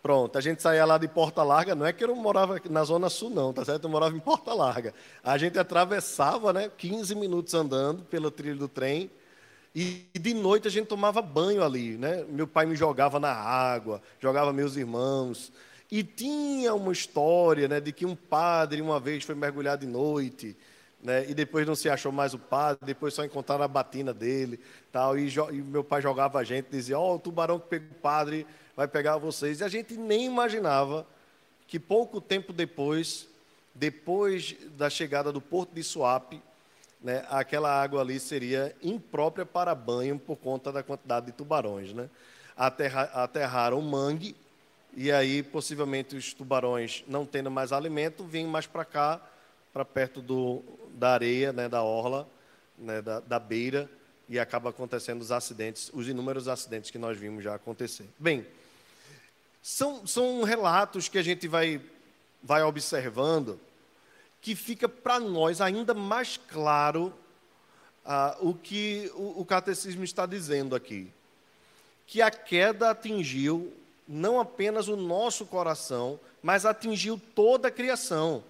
Pronto, 0.02 0.36
a 0.36 0.40
gente 0.42 0.60
saía 0.60 0.84
lá 0.84 0.98
de 0.98 1.08
Porta 1.08 1.42
Larga, 1.42 1.74
não 1.74 1.86
é 1.86 1.92
que 1.92 2.04
eu 2.04 2.14
morava 2.14 2.60
na 2.68 2.84
Zona 2.84 3.08
Sul, 3.08 3.30
não, 3.30 3.54
tá 3.54 3.64
certo? 3.64 3.84
Eu 3.84 3.90
morava 3.90 4.14
em 4.14 4.20
Porta 4.20 4.52
Larga. 4.52 4.92
A 5.22 5.38
gente 5.38 5.58
atravessava, 5.58 6.52
né, 6.52 6.70
15 6.76 7.14
minutos 7.14 7.54
andando 7.54 8.02
pelo 8.02 8.30
trilho 8.30 8.58
do 8.58 8.68
trem, 8.68 9.10
e 9.74 10.06
de 10.14 10.34
noite 10.34 10.68
a 10.68 10.70
gente 10.70 10.86
tomava 10.86 11.22
banho 11.22 11.64
ali, 11.64 11.96
né? 11.96 12.24
Meu 12.28 12.46
pai 12.46 12.66
me 12.66 12.76
jogava 12.76 13.18
na 13.18 13.32
água, 13.32 14.02
jogava 14.20 14.52
meus 14.52 14.76
irmãos. 14.76 15.50
E 15.90 16.04
tinha 16.04 16.74
uma 16.74 16.92
história, 16.92 17.66
né, 17.66 17.80
de 17.80 17.90
que 17.90 18.04
um 18.04 18.14
padre 18.14 18.82
uma 18.82 19.00
vez 19.00 19.24
foi 19.24 19.34
mergulhar 19.34 19.78
de 19.78 19.86
noite, 19.86 20.56
né, 21.04 21.26
e 21.28 21.34
depois 21.34 21.66
não 21.66 21.74
se 21.74 21.90
achou 21.90 22.10
mais 22.10 22.32
o 22.32 22.38
padre, 22.38 22.78
depois 22.82 23.12
só 23.12 23.22
encontraram 23.22 23.62
a 23.62 23.68
batina 23.68 24.14
dele, 24.14 24.58
tal, 24.90 25.18
e, 25.18 25.28
e 25.28 25.62
meu 25.62 25.84
pai 25.84 26.00
jogava 26.00 26.38
a 26.38 26.44
gente, 26.44 26.70
dizia: 26.70 26.98
"Ó, 26.98 27.12
oh, 27.12 27.16
o 27.16 27.18
tubarão 27.18 27.60
que 27.60 27.68
pegou 27.68 27.90
o 27.90 28.00
padre 28.00 28.46
vai 28.76 28.88
pegar 28.88 29.18
vocês. 29.18 29.60
E 29.60 29.64
a 29.64 29.68
gente 29.68 29.96
nem 29.96 30.24
imaginava 30.24 31.06
que 31.66 31.78
pouco 31.78 32.20
tempo 32.20 32.52
depois, 32.52 33.28
depois 33.74 34.56
da 34.76 34.90
chegada 34.90 35.32
do 35.32 35.40
porto 35.40 35.74
de 35.74 35.82
Suape, 35.82 36.40
né, 37.00 37.24
aquela 37.28 37.70
água 37.70 38.00
ali 38.00 38.18
seria 38.18 38.74
imprópria 38.82 39.44
para 39.44 39.74
banho 39.74 40.18
por 40.18 40.36
conta 40.36 40.72
da 40.72 40.82
quantidade 40.82 41.26
de 41.26 41.32
tubarões. 41.32 41.92
Né? 41.92 42.08
Aterra, 42.56 43.02
aterraram 43.14 43.80
mangue, 43.82 44.34
e 44.96 45.12
aí 45.12 45.42
possivelmente 45.42 46.16
os 46.16 46.32
tubarões, 46.32 47.04
não 47.06 47.26
tendo 47.26 47.50
mais 47.50 47.72
alimento, 47.72 48.24
vêm 48.24 48.46
mais 48.46 48.66
para 48.66 48.84
cá, 48.84 49.20
para 49.72 49.84
perto 49.84 50.22
do, 50.22 50.62
da 50.94 51.10
areia, 51.10 51.52
né, 51.52 51.68
da 51.68 51.82
orla, 51.82 52.28
né, 52.78 53.02
da, 53.02 53.20
da 53.20 53.38
beira, 53.38 53.90
e 54.28 54.38
acaba 54.38 54.70
acontecendo 54.70 55.20
os 55.20 55.30
acidentes, 55.30 55.90
os 55.92 56.08
inúmeros 56.08 56.48
acidentes 56.48 56.90
que 56.90 56.98
nós 56.98 57.18
vimos 57.18 57.44
já 57.44 57.54
acontecer. 57.54 58.08
Bem, 58.18 58.46
são, 59.62 60.06
são 60.06 60.42
relatos 60.42 61.08
que 61.08 61.18
a 61.18 61.22
gente 61.22 61.46
vai, 61.46 61.80
vai 62.42 62.62
observando 62.62 63.60
que 64.40 64.54
fica 64.54 64.88
para 64.88 65.18
nós 65.18 65.60
ainda 65.60 65.94
mais 65.94 66.36
claro 66.36 67.12
ah, 68.04 68.36
o 68.40 68.54
que 68.54 69.10
o, 69.14 69.40
o 69.40 69.44
catecismo 69.44 70.04
está 70.04 70.26
dizendo 70.26 70.76
aqui. 70.76 71.10
Que 72.06 72.20
a 72.20 72.30
queda 72.30 72.90
atingiu 72.90 73.72
não 74.06 74.38
apenas 74.38 74.88
o 74.88 74.96
nosso 74.96 75.46
coração, 75.46 76.20
mas 76.42 76.66
atingiu 76.66 77.20
toda 77.34 77.68
a 77.68 77.70
criação. 77.70 78.44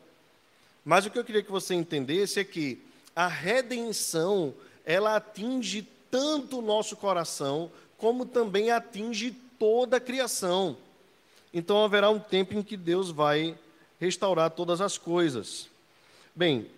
Mas 0.85 1.07
o 1.07 1.11
que 1.11 1.19
eu 1.19 1.25
queria 1.25 1.43
que 1.43 1.51
você 1.51 1.75
entendesse 1.75 2.41
é 2.41 2.45
que 2.45 2.83
a 3.17 3.27
redenção, 3.27 4.53
ela 4.85 5.17
atinge 5.17 5.89
tanto 6.11 6.59
o 6.59 6.63
nosso 6.63 6.97
coração, 6.97 7.71
como 7.97 8.27
também 8.27 8.71
atinge 8.71 9.35
toda 9.59 9.97
a 9.97 10.01
criação. 10.01 10.77
Então 11.53 11.85
haverá 11.85 12.11
um 12.11 12.19
tempo 12.19 12.55
em 12.55 12.63
que 12.63 12.77
Deus 12.77 13.11
vai 13.11 13.57
restaurar 14.01 14.51
todas 14.51 14.81
as 14.81 14.99
coisas. 14.99 15.69
Bem, 16.35 16.69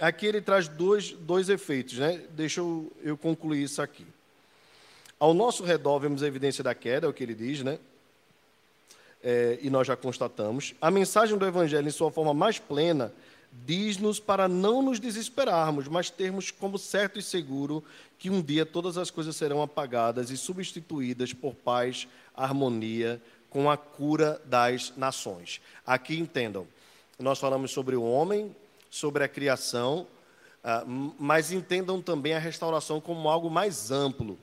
aqui 0.00 0.26
ele 0.26 0.40
traz 0.40 0.66
dois, 0.66 1.12
dois 1.12 1.48
efeitos, 1.48 1.98
né? 1.98 2.22
Deixa 2.30 2.60
eu, 2.60 2.90
eu 3.02 3.16
concluir 3.16 3.62
isso 3.62 3.82
aqui. 3.82 4.06
Ao 5.18 5.32
nosso 5.32 5.62
redor 5.62 5.98
vemos 6.00 6.22
a 6.22 6.26
evidência 6.26 6.64
da 6.64 6.74
queda, 6.74 7.06
é 7.06 7.10
o 7.10 7.12
que 7.12 7.22
ele 7.22 7.34
diz, 7.34 7.62
né? 7.62 7.78
É, 9.22 9.58
e 9.62 9.70
nós 9.70 9.86
já 9.86 9.96
constatamos. 9.96 10.74
A 10.80 10.90
mensagem 10.90 11.38
do 11.38 11.46
Evangelho, 11.46 11.86
em 11.86 11.90
sua 11.90 12.10
forma 12.10 12.34
mais 12.34 12.58
plena, 12.58 13.12
diz-nos 13.64 14.18
para 14.18 14.48
não 14.48 14.82
nos 14.82 14.98
desesperarmos, 14.98 15.86
mas 15.88 16.10
termos 16.10 16.50
como 16.50 16.78
certo 16.78 17.18
e 17.18 17.22
seguro 17.22 17.84
que 18.18 18.28
um 18.28 18.42
dia 18.42 18.66
todas 18.66 18.98
as 18.98 19.10
coisas 19.10 19.36
serão 19.36 19.62
apagadas 19.62 20.30
e 20.30 20.36
substituídas 20.36 21.32
por 21.32 21.54
paz, 21.54 22.08
harmonia, 22.34 23.20
com 23.48 23.70
a 23.70 23.76
cura 23.76 24.40
das 24.44 24.92
nações. 24.96 25.60
Aqui 25.86 26.18
entendam, 26.18 26.66
nós 27.18 27.38
falamos 27.38 27.70
sobre 27.70 27.94
o 27.94 28.02
homem, 28.02 28.54
sobre 28.90 29.22
a 29.22 29.28
criação, 29.28 30.06
ah, 30.62 30.82
mas 31.18 31.52
entendam 31.52 32.02
também 32.02 32.34
a 32.34 32.38
restauração 32.38 33.00
como 33.00 33.28
algo 33.28 33.48
mais 33.48 33.90
amplo. 33.90 34.38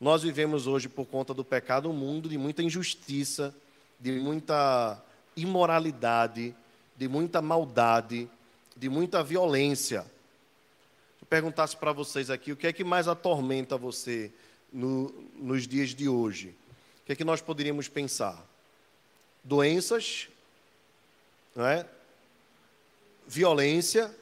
Nós 0.00 0.22
vivemos 0.22 0.66
hoje, 0.66 0.88
por 0.88 1.06
conta 1.06 1.32
do 1.34 1.44
pecado, 1.44 1.88
um 1.90 1.92
mundo 1.92 2.28
de 2.28 2.38
muita 2.38 2.62
injustiça, 2.62 3.54
de 3.98 4.12
muita 4.12 5.02
imoralidade, 5.36 6.54
de 7.02 7.08
muita 7.08 7.42
maldade, 7.42 8.30
de 8.76 8.88
muita 8.88 9.24
violência. 9.24 10.02
Se 10.02 11.22
eu 11.22 11.26
perguntasse 11.26 11.76
para 11.76 11.90
vocês 11.90 12.30
aqui, 12.30 12.52
o 12.52 12.56
que 12.56 12.68
é 12.68 12.72
que 12.72 12.84
mais 12.84 13.08
atormenta 13.08 13.76
você 13.76 14.30
no, 14.72 15.10
nos 15.34 15.66
dias 15.66 15.96
de 15.96 16.08
hoje? 16.08 16.54
O 17.02 17.06
que 17.06 17.12
é 17.12 17.16
que 17.16 17.24
nós 17.24 17.40
poderíamos 17.42 17.88
pensar? 17.88 18.40
Doenças, 19.42 20.28
não 21.56 21.66
é? 21.66 21.84
violência, 23.26 24.16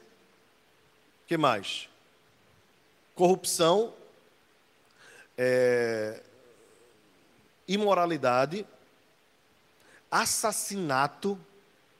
que 1.27 1.37
mais? 1.37 1.87
Corrupção, 3.13 3.93
é, 5.37 6.19
imoralidade, 7.67 8.65
assassinato. 10.09 11.39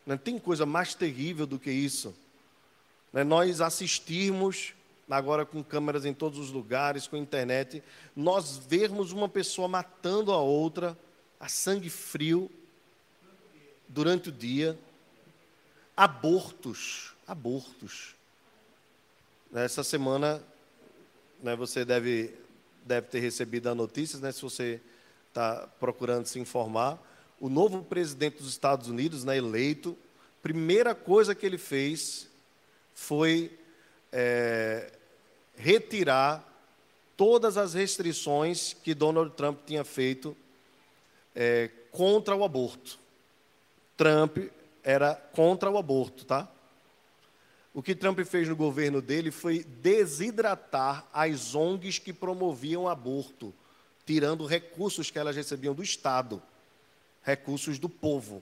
Não 0.05 0.17
tem 0.17 0.39
coisa 0.39 0.65
mais 0.65 0.93
terrível 0.93 1.45
do 1.45 1.59
que 1.59 1.71
isso. 1.71 2.13
Né? 3.13 3.23
Nós 3.23 3.61
assistirmos, 3.61 4.73
agora 5.09 5.45
com 5.45 5.63
câmeras 5.63 6.05
em 6.05 6.13
todos 6.13 6.39
os 6.39 6.51
lugares, 6.51 7.07
com 7.07 7.17
internet, 7.17 7.83
nós 8.15 8.57
vermos 8.57 9.11
uma 9.11 9.29
pessoa 9.29 9.67
matando 9.67 10.31
a 10.31 10.37
outra 10.37 10.97
a 11.39 11.47
sangue 11.47 11.89
frio 11.89 12.51
durante 13.87 14.29
o 14.29 14.31
dia 14.31 14.77
abortos. 15.97 17.13
Abortos. 17.27 18.15
Essa 19.53 19.83
semana, 19.83 20.41
né, 21.41 21.55
você 21.55 21.83
deve, 21.83 22.33
deve 22.85 23.07
ter 23.07 23.19
recebido 23.19 23.69
a 23.69 23.75
notícia, 23.75 24.19
né, 24.19 24.31
se 24.31 24.41
você 24.41 24.79
está 25.29 25.67
procurando 25.79 26.25
se 26.25 26.39
informar. 26.39 26.99
O 27.41 27.49
novo 27.49 27.83
presidente 27.83 28.37
dos 28.37 28.49
Estados 28.49 28.87
Unidos, 28.87 29.23
né, 29.23 29.35
eleito, 29.35 29.97
primeira 30.43 30.93
coisa 30.93 31.33
que 31.33 31.43
ele 31.43 31.57
fez 31.57 32.29
foi 32.93 33.57
é, 34.11 34.93
retirar 35.55 36.47
todas 37.17 37.57
as 37.57 37.73
restrições 37.73 38.73
que 38.83 38.93
Donald 38.93 39.31
Trump 39.35 39.57
tinha 39.65 39.83
feito 39.83 40.37
é, 41.35 41.71
contra 41.91 42.35
o 42.35 42.43
aborto. 42.43 42.99
Trump 43.97 44.37
era 44.83 45.15
contra 45.15 45.71
o 45.71 45.79
aborto, 45.79 46.25
tá? 46.25 46.47
O 47.73 47.81
que 47.81 47.95
Trump 47.95 48.19
fez 48.19 48.47
no 48.47 48.55
governo 48.55 49.01
dele 49.01 49.31
foi 49.31 49.63
desidratar 49.63 51.07
as 51.11 51.55
ONGs 51.55 51.97
que 51.97 52.13
promoviam 52.13 52.87
aborto, 52.87 53.51
tirando 54.05 54.45
recursos 54.45 55.09
que 55.09 55.17
elas 55.17 55.35
recebiam 55.35 55.73
do 55.73 55.81
Estado, 55.81 56.39
recursos 57.23 57.79
do 57.79 57.89
povo. 57.89 58.41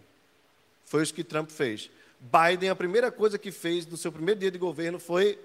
Foi 0.86 1.04
isso 1.04 1.14
que 1.14 1.24
Trump 1.24 1.50
fez. 1.50 1.90
Biden, 2.20 2.70
a 2.70 2.76
primeira 2.76 3.12
coisa 3.12 3.38
que 3.38 3.52
fez 3.52 3.86
no 3.86 3.98
seu 3.98 4.12
primeiro 4.12 4.40
dia 4.40 4.52
de 4.52 4.58
governo 4.58 5.00
foi 5.00 5.40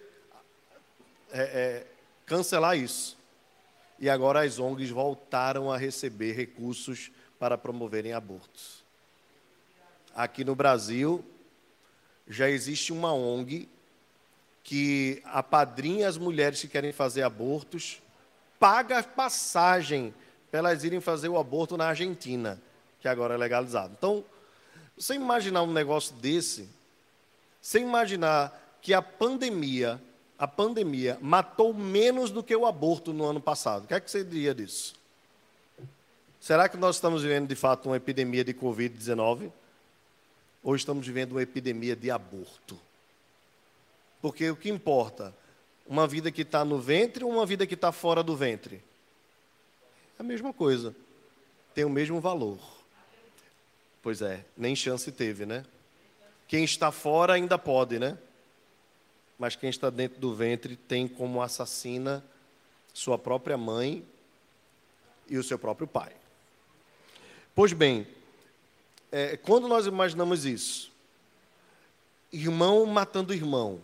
é, 1.31 1.43
é, 1.43 1.87
cancelar 2.27 2.77
isso. 2.77 3.17
E 3.99 4.11
agora 4.11 4.45
as 4.45 4.59
ONGs 4.59 4.91
voltaram 4.91 5.71
a 5.71 5.77
receber 5.77 6.33
recursos 6.33 7.11
para 7.39 7.57
promoverem 7.57 8.13
abortos 8.13 8.85
aqui 10.15 10.45
no 10.45 10.55
Brasil, 10.55 11.25
já 12.29 12.49
existe 12.49 12.93
uma 12.93 13.13
ONG 13.13 13.69
que 14.63 15.21
apadrinha 15.27 16.09
as 16.09 16.17
mulheres 16.17 16.61
que 16.61 16.69
querem 16.69 16.93
fazer 16.93 17.23
abortos, 17.23 18.01
paga 18.59 19.03
passagem 19.03 20.15
para 20.51 20.61
elas 20.61 20.85
irem 20.85 21.01
fazer 21.01 21.29
o 21.29 21.39
aborto 21.39 21.77
na 21.77 21.89
Argentina, 21.89 22.61
que 23.05 23.09
agora 23.09 23.35
é 23.35 23.37
legalizado. 23.37 23.93
Então, 23.99 24.25
você 24.97 25.13
imaginar 25.13 25.63
um 25.63 25.71
negócio 25.71 26.15
desse, 26.15 26.67
sem 27.61 27.83
imaginar 27.83 28.79
que 28.81 28.95
a 28.95 29.03
pandemia, 29.03 30.01
a 30.39 30.49
pandemia 30.49 31.19
matou 31.21 31.75
menos 31.75 32.31
do 32.31 32.43
que 32.43 32.57
o 32.57 32.65
aborto 32.65 33.13
no 33.13 33.27
ano 33.27 33.43
passado. 33.43 33.85
O 33.85 33.87
que 33.87 33.93
é 33.93 34.01
que 34.01 34.11
você 34.11 34.25
diria 34.25 34.55
disso? 34.55 34.95
Será 36.41 36.67
que 36.67 36.79
nós 36.79 36.97
estamos 36.97 37.23
vivendo 37.23 37.47
de 37.47 37.55
fato 37.55 37.91
uma 37.91 37.99
epidemia 37.99 38.43
de 38.43 38.55
Covid-19? 38.55 39.53
ou 40.63 40.75
estamos 40.75 41.07
vivendo 41.07 41.33
uma 41.33 41.43
epidemia 41.43 41.95
de 41.95 42.11
aborto? 42.11 42.81
Porque 44.23 44.51
o 44.51 44.57
que 44.57 44.71
importa? 44.71 45.35
Uma 45.87 46.07
vida 46.07 46.33
que 46.33 46.41
está 46.41 46.65
no 46.65 46.81
ventre 46.81 47.23
ou 47.23 47.31
uma 47.31 47.45
vida 47.45 47.67
que 47.67 47.75
está 47.75 47.93
fora 47.93 48.23
do 48.23 48.35
ventre? 48.35 48.83
É 50.19 50.23
a 50.23 50.25
mesma 50.25 50.55
coisa. 50.55 50.97
Tem 51.75 51.85
o 51.85 51.91
mesmo 51.91 52.19
valor. 52.19 52.59
Pois 54.05 54.21
é, 54.21 54.45
nem 54.55 54.77
chance 54.77 55.11
teve, 55.11 55.47
né? 55.47 55.65
Quem 56.47 56.63
está 56.63 56.93
fora 56.93 57.33
ainda 57.33 57.57
pode, 57.57 57.99
né? 57.99 58.19
Mas 59.39 59.57
quem 59.57 59.71
está 59.71 59.89
dentro 59.89 60.21
do 60.21 60.35
ventre 60.35 60.77
tem 60.77 61.09
como 61.09 61.41
assassina 61.41 62.23
sua 62.93 63.17
própria 63.17 63.57
mãe 63.57 64.05
e 65.27 65.39
o 65.39 65.43
seu 65.43 65.59
próprio 65.59 65.87
pai. 65.87 66.13
Pois 67.55 67.73
bem, 67.73 68.07
é, 69.11 69.39
quando 69.39 69.67
nós 69.67 69.87
imaginamos 69.87 70.45
isso, 70.45 70.93
irmão 72.31 72.85
matando 72.85 73.33
irmão, 73.33 73.81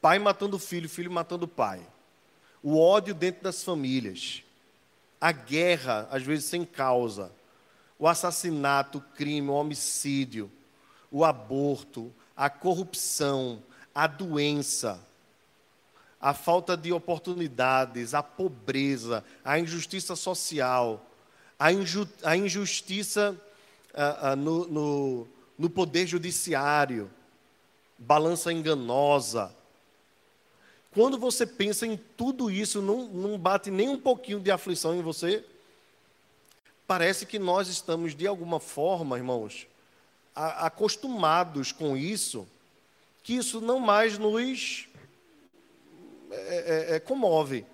pai 0.00 0.20
matando 0.20 0.60
filho, 0.60 0.88
filho 0.88 1.10
matando 1.10 1.48
pai, 1.48 1.84
o 2.62 2.78
ódio 2.78 3.16
dentro 3.16 3.42
das 3.42 3.64
famílias, 3.64 4.44
a 5.20 5.32
guerra, 5.32 6.06
às 6.08 6.22
vezes 6.22 6.44
sem 6.44 6.64
causa, 6.64 7.32
o 7.98 8.06
assassinato, 8.06 8.98
o 8.98 9.16
crime, 9.16 9.48
o 9.48 9.54
homicídio, 9.54 10.50
o 11.10 11.24
aborto, 11.24 12.12
a 12.36 12.48
corrupção, 12.48 13.62
a 13.94 14.06
doença, 14.06 15.00
a 16.20 16.32
falta 16.32 16.76
de 16.76 16.92
oportunidades, 16.92 18.14
a 18.14 18.22
pobreza, 18.22 19.24
a 19.44 19.58
injustiça 19.58 20.14
social, 20.14 21.04
a, 21.58 21.72
inju 21.72 22.08
a 22.22 22.36
injustiça 22.36 23.36
ah, 23.94 24.30
ah, 24.30 24.36
no, 24.36 24.66
no, 24.68 25.28
no 25.58 25.70
poder 25.70 26.06
judiciário, 26.06 27.10
balança 27.98 28.52
enganosa. 28.52 29.52
Quando 30.92 31.18
você 31.18 31.46
pensa 31.46 31.86
em 31.86 31.96
tudo 31.96 32.50
isso, 32.50 32.80
não, 32.80 33.08
não 33.08 33.38
bate 33.38 33.70
nem 33.70 33.88
um 33.88 33.98
pouquinho 33.98 34.40
de 34.40 34.50
aflição 34.50 34.94
em 34.94 35.02
você? 35.02 35.44
Parece 36.88 37.26
que 37.26 37.38
nós 37.38 37.68
estamos, 37.68 38.14
de 38.14 38.26
alguma 38.26 38.58
forma, 38.58 39.18
irmãos, 39.18 39.66
acostumados 40.34 41.70
com 41.70 41.94
isso, 41.94 42.48
que 43.22 43.34
isso 43.34 43.60
não 43.60 43.78
mais 43.78 44.16
nos 44.16 44.88
é, 46.30 46.94
é, 46.94 46.96
é, 46.96 47.00
comove. 47.00 47.66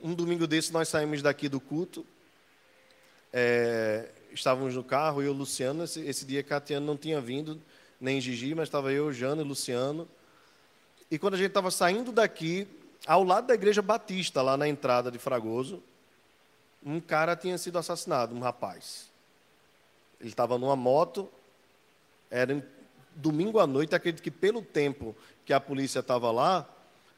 Um 0.00 0.14
domingo 0.14 0.46
desse 0.46 0.72
nós 0.72 0.88
saímos 0.90 1.22
daqui 1.22 1.48
do 1.48 1.58
culto, 1.58 2.06
é, 3.32 4.08
estávamos 4.32 4.76
no 4.76 4.84
carro, 4.84 5.20
eu 5.20 5.26
e 5.26 5.30
o 5.30 5.32
Luciano, 5.32 5.82
esse, 5.82 6.02
esse 6.02 6.24
dia 6.24 6.44
Catiano 6.44 6.86
não 6.86 6.96
tinha 6.96 7.20
vindo, 7.20 7.60
nem 8.00 8.20
Gigi, 8.20 8.54
mas 8.54 8.68
estava 8.68 8.92
eu, 8.92 9.12
Jano 9.12 9.42
e 9.42 9.44
Luciano. 9.44 10.08
E 11.10 11.18
quando 11.18 11.34
a 11.34 11.36
gente 11.36 11.48
estava 11.48 11.72
saindo 11.72 12.12
daqui, 12.12 12.68
ao 13.04 13.24
lado 13.24 13.48
da 13.48 13.54
igreja 13.54 13.82
batista, 13.82 14.40
lá 14.40 14.56
na 14.56 14.68
entrada 14.68 15.10
de 15.10 15.18
Fragoso, 15.18 15.82
um 16.84 17.00
cara 17.00 17.36
tinha 17.36 17.56
sido 17.58 17.78
assassinado, 17.78 18.34
um 18.34 18.40
rapaz. 18.40 19.10
Ele 20.20 20.30
estava 20.30 20.58
numa 20.58 20.76
moto, 20.76 21.28
era 22.30 22.64
domingo 23.14 23.58
à 23.58 23.66
noite, 23.66 23.94
acredito 23.94 24.22
que 24.22 24.30
pelo 24.30 24.62
tempo 24.62 25.14
que 25.44 25.52
a 25.52 25.60
polícia 25.60 26.00
estava 26.00 26.30
lá, 26.30 26.68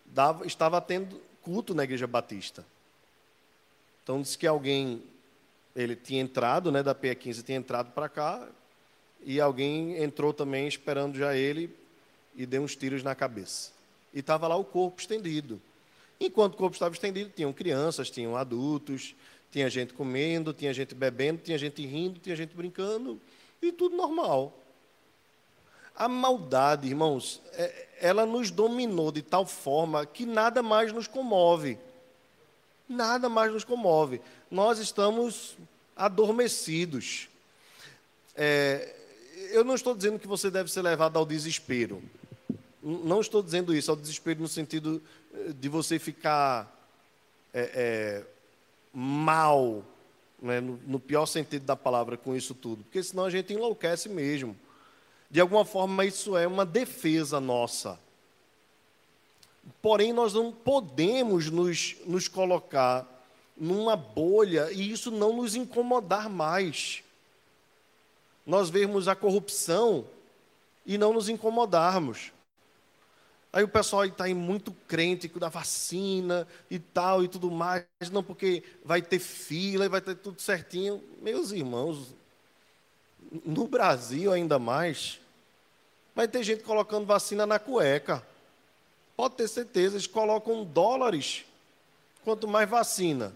dava, 0.07 0.47
estava 0.47 0.81
tendo 0.81 1.21
culto 1.43 1.75
na 1.75 1.85
igreja 1.85 2.07
batista. 2.07 2.65
Então 4.03 4.21
disse 4.21 4.37
que 4.37 4.47
alguém, 4.47 5.03
ele 5.75 5.97
tinha 5.97 6.21
entrado, 6.21 6.73
né, 6.73 6.83
da 6.83 6.95
P15, 6.95 7.43
tinha 7.43 7.59
entrado 7.59 7.93
para 7.93 8.09
cá, 8.09 8.47
e 9.23 9.41
alguém 9.41 10.03
entrou 10.03 10.35
também 10.35 10.67
esperando 10.67 11.17
já 11.17 11.35
ele 11.35 11.75
e 12.35 12.45
deu 12.45 12.63
uns 12.63 12.77
tiros 12.77 13.03
na 13.03 13.15
cabeça 13.15 13.75
e 14.15 14.21
estava 14.21 14.47
lá 14.47 14.57
o 14.57 14.65
corpo 14.65 15.01
estendido. 15.01 15.61
Enquanto 16.21 16.55
o 16.55 16.57
corpo 16.57 16.75
estava 16.75 16.95
estendido, 16.95 17.31
tinham 17.35 17.53
crianças, 17.53 18.09
tinham 18.09 18.37
adultos, 18.37 19.15
tinha 19.55 19.71
gente 19.71 19.95
comendo, 19.95 20.53
tinha 20.53 20.75
gente 20.75 20.97
bebendo, 20.97 21.41
tinha 21.41 21.57
gente 21.57 21.87
rindo, 21.87 22.19
tinha 22.19 22.35
gente 22.35 22.57
brincando, 22.57 23.21
e 23.63 23.71
tudo 23.71 23.97
normal. 23.97 24.53
A 25.95 26.09
maldade, 26.09 26.89
irmãos, 26.89 27.41
é, 27.53 27.87
ela 28.01 28.27
nos 28.27 28.51
dominou 28.51 29.13
de 29.13 29.23
tal 29.23 29.47
forma 29.47 30.05
que 30.05 30.27
nada 30.27 30.61
mais 30.61 30.93
nos 30.93 31.07
comove. 31.07 31.79
Nada 32.89 33.29
mais 33.29 33.53
nos 33.53 33.63
comove. 33.63 34.21
Nós 34.51 34.81
estamos 34.81 35.57
adormecidos. 35.95 37.29
É, 38.35 38.93
eu 39.53 39.63
não 39.63 39.77
estou 39.77 39.95
dizendo 39.95 40.19
que 40.19 40.27
você 40.27 40.51
deve 40.51 40.69
ser 40.69 40.83
levado 40.83 41.17
ao 41.17 41.25
desespero. 41.25 42.03
Não 42.83 43.21
estou 43.21 43.41
dizendo 43.41 43.73
isso, 43.73 43.89
ao 43.89 43.97
desespero 43.97 44.41
no 44.41 44.49
sentido 44.49 45.01
eh, 45.33 45.53
de 45.53 45.69
você 45.69 46.01
ficar 46.01 46.77
é, 47.53 47.71
é, 47.73 48.34
mal, 48.95 49.83
né, 50.41 50.61
no, 50.61 50.79
no 50.87 51.01
pior 51.01 51.27
sentido 51.27 51.65
da 51.65 51.75
palavra, 51.75 52.17
com 52.17 52.37
isso 52.37 52.55
tudo, 52.55 52.85
porque 52.85 53.03
senão 53.03 53.25
a 53.25 53.31
gente 53.31 53.53
enlouquece 53.53 54.09
mesmo. 54.09 54.57
De 55.31 55.41
alguma 55.41 55.65
forma, 55.65 56.05
isso 56.05 56.37
é 56.37 56.47
uma 56.47 56.65
defesa 56.65 57.41
nossa. 57.41 57.99
Porém, 59.83 60.13
nós 60.13 60.35
não 60.35 60.53
podemos 60.53 61.51
nos, 61.51 61.97
nos 62.07 62.29
colocar 62.29 63.09
numa 63.57 63.97
bolha 63.97 64.71
e 64.71 64.91
isso 64.93 65.11
não 65.11 65.37
nos 65.37 65.55
incomodar 65.55 66.29
mais. 66.29 67.03
Nós 68.47 68.69
vermos 68.69 69.09
a 69.09 69.17
corrupção 69.17 70.05
e 70.85 70.99
não 70.99 71.13
nos 71.13 71.29
incomodarmos. 71.29 72.34
Aí 73.55 73.63
o 73.63 73.69
pessoal 73.69 74.05
está 74.05 74.25
aí 74.25 74.35
muito 74.35 74.73
crente 74.89 75.29
da 75.29 75.49
vacina 75.49 76.45
e 76.69 76.77
tal 76.77 77.23
e 77.23 77.29
tudo 77.29 77.53
mais, 77.53 77.85
não 78.11 78.21
porque 78.21 78.65
vai 78.85 79.01
ter 79.01 79.21
fila 79.21 79.85
e 79.85 79.89
vai 79.89 80.01
ter 80.01 80.17
tudo 80.17 80.43
certinho. 80.43 81.01
Meus 81.23 81.53
irmãos, 81.53 82.17
no 83.47 83.69
Brasil 83.69 84.33
ainda 84.33 84.59
mais, 84.59 85.21
vai 86.17 86.27
ter 86.27 86.43
gente 86.43 86.65
colocando 86.65 87.07
vacina 87.07 87.47
na 87.47 87.61
cueca. 87.61 88.27
Pode 89.17 89.37
ter 89.37 89.47
certeza, 89.47 89.95
eles 89.95 90.09
colocam 90.09 90.65
dólares 90.65 91.45
quanto 92.25 92.49
mais 92.49 92.69
vacina. 92.69 93.33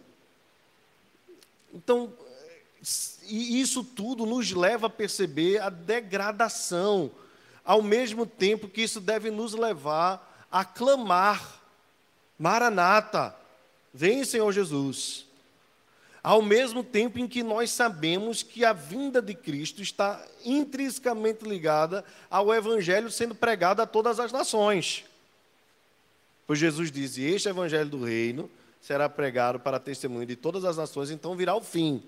Então, 1.73 2.13
isso 3.23 3.85
tudo 3.85 4.27
nos 4.27 4.51
leva 4.51 4.89
a 4.89 4.91
perceber 4.91 5.61
a 5.61 5.71
degradação 5.71 7.09
ao 7.69 7.83
mesmo 7.83 8.25
tempo 8.25 8.67
que 8.67 8.81
isso 8.81 8.99
deve 8.99 9.31
nos 9.31 9.53
levar 9.53 10.47
a 10.51 10.65
clamar: 10.65 11.61
Maranata, 12.39 13.37
vem 13.93 14.25
Senhor 14.25 14.51
Jesus. 14.53 15.27
Ao 16.23 16.41
mesmo 16.41 16.83
tempo 16.83 17.19
em 17.19 17.29
que 17.29 17.43
nós 17.43 17.71
sabemos 17.71 18.43
que 18.43 18.65
a 18.65 18.73
vinda 18.73 19.21
de 19.21 19.35
Cristo 19.35 19.83
está 19.83 20.25
intrinsecamente 20.45 21.47
ligada 21.47 22.05
ao 22.31 22.53
Evangelho 22.55 23.11
sendo 23.11 23.35
pregado 23.35 23.83
a 23.83 23.87
todas 23.87 24.19
as 24.19 24.33
nações. 24.33 25.05
Pois 26.47 26.59
Jesus 26.59 26.91
diz: 26.91 27.19
Este 27.19 27.51
Evangelho 27.51 27.91
do 27.91 28.03
Reino 28.03 28.51
será 28.81 29.11
pregado 29.11 29.61
para 29.61 29.79
testemunho 29.79 30.25
de 30.25 30.37
todas 30.37 30.65
as 30.65 30.79
nações, 30.79 31.11
então 31.11 31.37
virá 31.37 31.55
o 31.55 31.61
fim. 31.61 32.03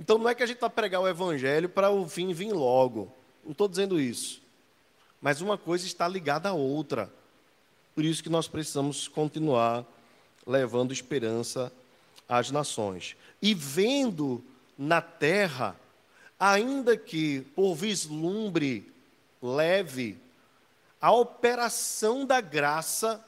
Então 0.00 0.16
não 0.16 0.28
é 0.28 0.34
que 0.34 0.42
a 0.42 0.46
gente 0.46 0.60
vai 0.60 0.70
pregar 0.70 1.02
o 1.02 1.08
Evangelho 1.08 1.68
para 1.68 1.90
o 1.90 2.08
fim 2.08 2.32
vir 2.32 2.54
logo. 2.54 3.12
Não 3.44 3.52
estou 3.52 3.68
dizendo 3.68 4.00
isso 4.00 4.45
mas 5.26 5.40
uma 5.40 5.58
coisa 5.58 5.84
está 5.84 6.06
ligada 6.06 6.50
à 6.50 6.52
outra. 6.52 7.12
Por 7.96 8.04
isso 8.04 8.22
que 8.22 8.28
nós 8.28 8.46
precisamos 8.46 9.08
continuar 9.08 9.84
levando 10.46 10.92
esperança 10.92 11.72
às 12.28 12.52
nações. 12.52 13.16
E 13.42 13.52
vendo 13.52 14.40
na 14.78 15.00
terra, 15.00 15.74
ainda 16.38 16.96
que 16.96 17.40
por 17.56 17.74
vislumbre 17.74 18.88
leve, 19.42 20.16
a 21.00 21.10
operação 21.10 22.24
da 22.24 22.40
graça 22.40 23.20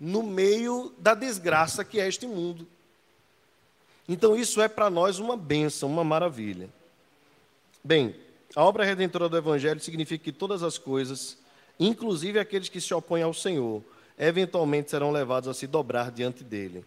no 0.00 0.24
meio 0.24 0.92
da 0.98 1.14
desgraça 1.14 1.84
que 1.84 2.00
é 2.00 2.08
este 2.08 2.26
mundo. 2.26 2.66
Então, 4.08 4.34
isso 4.34 4.60
é 4.60 4.66
para 4.66 4.90
nós 4.90 5.20
uma 5.20 5.36
benção, 5.36 5.88
uma 5.88 6.02
maravilha. 6.02 6.68
Bem, 7.84 8.16
a 8.56 8.64
obra 8.64 8.84
redentora 8.84 9.28
do 9.28 9.36
Evangelho 9.36 9.80
significa 9.80 10.24
que 10.24 10.32
todas 10.32 10.62
as 10.62 10.78
coisas, 10.78 11.36
inclusive 11.78 12.38
aqueles 12.38 12.68
que 12.68 12.80
se 12.80 12.92
opõem 12.94 13.22
ao 13.22 13.34
Senhor, 13.34 13.82
eventualmente 14.18 14.90
serão 14.90 15.10
levados 15.10 15.48
a 15.48 15.54
se 15.54 15.66
dobrar 15.66 16.10
diante 16.10 16.42
dele. 16.42 16.84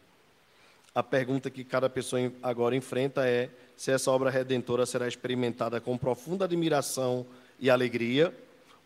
A 0.93 1.01
pergunta 1.01 1.49
que 1.49 1.63
cada 1.63 1.89
pessoa 1.89 2.31
agora 2.43 2.75
enfrenta 2.75 3.25
é 3.25 3.49
se 3.77 3.91
essa 3.91 4.11
obra 4.11 4.29
redentora 4.29 4.85
será 4.85 5.07
experimentada 5.07 5.79
com 5.79 5.97
profunda 5.97 6.45
admiração 6.45 7.25
e 7.59 7.69
alegria 7.69 8.35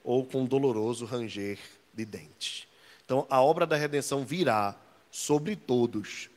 ou 0.03 0.23
com 0.23 0.45
doloroso 0.45 1.05
ranger 1.05 1.57
de 1.93 2.05
dentes. 2.05 2.67
Então, 3.03 3.26
a 3.30 3.41
obra 3.41 3.65
da 3.65 3.76
redenção 3.76 4.23
virá 4.23 4.76
sobre 5.09 5.55
todos. 5.55 6.30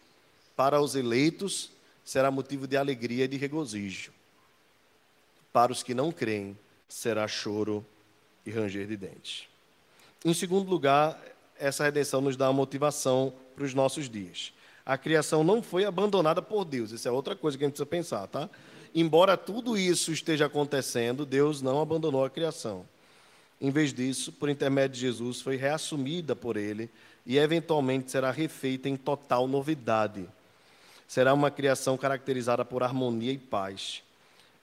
Para 0.57 0.81
os 0.81 0.95
eleitos, 0.95 1.71
será 2.05 2.31
motivo 2.31 2.67
de 2.67 2.77
alegria 2.77 3.27
e 3.27 3.29
de 3.29 3.37
regozijo. 3.37 4.13
Para 5.59 5.73
os 5.73 5.83
que 5.83 5.93
não 5.93 6.13
creem, 6.13 6.57
será 6.89 7.27
choro 7.27 7.85
e 8.47 8.51
ranger 8.53 8.87
de 8.87 8.97
dentes. 8.97 9.49
Em 10.25 10.33
segundo 10.33 10.71
lugar, 10.71 11.21
essa 11.59 11.83
redenção 11.83 12.21
nos 12.21 12.37
dá 12.37 12.47
uma 12.47 12.53
motivação 12.53 13.33
para 13.57 13.65
os 13.65 13.75
nossos 13.75 14.09
dias. 14.09 14.53
A 14.87 14.97
criação 14.97 15.43
não 15.43 15.61
foi 15.61 15.85
abandonada 15.85 16.41
por 16.41 16.65
Deus, 16.65 16.93
isso 16.93 17.09
é 17.09 17.11
outra 17.11 17.35
coisa 17.35 17.59
que 17.59 17.65
a 17.65 17.67
gente 17.67 17.75
precisa 17.75 17.87
pensar, 17.87 18.29
tá? 18.29 18.49
Embora 18.95 19.37
tudo 19.37 19.77
isso 19.77 20.13
esteja 20.13 20.47
acontecendo, 20.47 21.27
Deus 21.27 21.61
não 21.61 21.81
abandonou 21.81 22.25
a 22.25 22.31
criação. 22.31 22.87
Em 23.61 23.73
vez 23.73 23.93
disso, 23.93 24.31
por 24.31 24.49
intermédio 24.49 24.95
de 24.95 25.01
Jesus, 25.01 25.41
foi 25.41 25.57
reassumida 25.57 26.37
por 26.37 26.57
Ele 26.57 26.89
e 27.27 27.37
eventualmente 27.37 28.13
será 28.13 28.31
refeita 28.31 28.89
em 28.89 28.97
total 28.97 29.49
novidade. 29.49 30.25
Será 31.09 31.35
uma 31.35 31.51
criação 31.51 31.99
caracterizada 31.99 32.65
por 32.65 32.85
harmonia 32.85 33.33
e 33.33 33.39
paz 33.39 34.05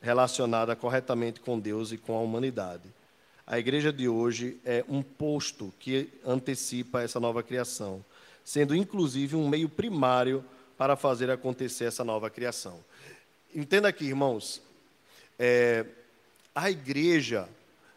relacionada 0.01 0.75
corretamente 0.75 1.39
com 1.39 1.59
Deus 1.59 1.91
e 1.91 1.97
com 1.97 2.17
a 2.17 2.21
humanidade. 2.21 2.83
A 3.47 3.59
igreja 3.59 3.93
de 3.93 4.07
hoje 4.07 4.57
é 4.65 4.83
um 4.89 5.03
posto 5.03 5.71
que 5.79 6.09
antecipa 6.25 7.03
essa 7.03 7.19
nova 7.19 7.43
criação, 7.43 8.03
sendo 8.43 8.75
inclusive 8.75 9.35
um 9.35 9.47
meio 9.47 9.69
primário 9.69 10.43
para 10.77 10.95
fazer 10.95 11.29
acontecer 11.29 11.85
essa 11.85 12.03
nova 12.03 12.29
criação. 12.29 12.79
Entenda 13.53 13.87
aqui, 13.87 14.05
irmãos, 14.05 14.61
é, 15.37 15.85
a 16.53 16.71
igreja, 16.71 17.47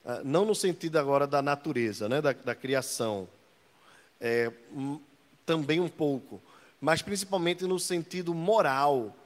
ah, 0.04 0.20
não 0.24 0.44
no 0.44 0.54
sentido 0.54 0.98
agora 0.98 1.26
da 1.26 1.40
natureza, 1.40 2.08
né, 2.08 2.20
da, 2.20 2.32
da 2.32 2.54
criação, 2.54 3.28
é, 4.20 4.52
também 5.46 5.80
um 5.80 5.88
pouco, 5.88 6.40
mas 6.80 7.02
principalmente 7.02 7.64
no 7.64 7.78
sentido 7.78 8.34
moral, 8.34 9.16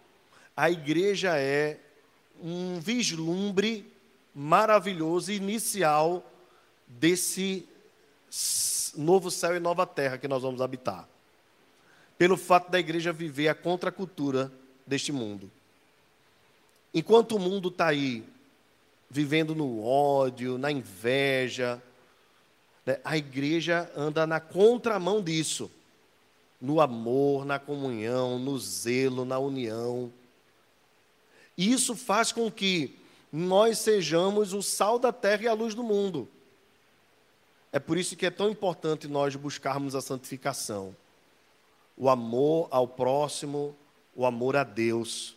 a 0.56 0.70
igreja 0.70 1.36
é 1.36 1.78
um 2.40 2.78
vislumbre 2.80 3.90
maravilhoso 4.34 5.32
inicial 5.32 6.24
desse 6.86 7.66
novo 8.96 9.30
céu 9.30 9.56
e 9.56 9.60
nova 9.60 9.86
terra 9.86 10.18
que 10.18 10.28
nós 10.28 10.42
vamos 10.42 10.60
habitar. 10.60 11.08
Pelo 12.16 12.36
fato 12.36 12.70
da 12.70 12.78
igreja 12.78 13.12
viver 13.12 13.48
a 13.48 13.54
contracultura 13.54 14.52
deste 14.86 15.12
mundo. 15.12 15.50
Enquanto 16.94 17.36
o 17.36 17.38
mundo 17.38 17.68
está 17.68 17.88
aí, 17.88 18.22
vivendo 19.10 19.54
no 19.54 19.84
ódio, 19.84 20.58
na 20.58 20.70
inveja, 20.70 21.82
né, 22.84 22.98
a 23.04 23.16
igreja 23.16 23.90
anda 23.96 24.26
na 24.26 24.40
contramão 24.40 25.22
disso. 25.22 25.70
No 26.60 26.80
amor, 26.80 27.44
na 27.44 27.58
comunhão, 27.58 28.38
no 28.38 28.58
zelo, 28.58 29.24
na 29.24 29.38
união. 29.38 30.12
Isso 31.56 31.94
faz 31.94 32.32
com 32.32 32.50
que 32.50 32.96
nós 33.32 33.78
sejamos 33.78 34.52
o 34.52 34.62
sal 34.62 34.98
da 34.98 35.12
terra 35.12 35.44
e 35.44 35.48
a 35.48 35.54
luz 35.54 35.74
do 35.74 35.82
mundo. 35.82 36.28
É 37.72 37.78
por 37.78 37.96
isso 37.96 38.16
que 38.16 38.26
é 38.26 38.30
tão 38.30 38.50
importante 38.50 39.08
nós 39.08 39.34
buscarmos 39.34 39.94
a 39.94 40.02
santificação, 40.02 40.94
o 41.96 42.10
amor 42.10 42.68
ao 42.70 42.86
próximo, 42.86 43.74
o 44.14 44.26
amor 44.26 44.56
a 44.56 44.64
Deus, 44.64 45.34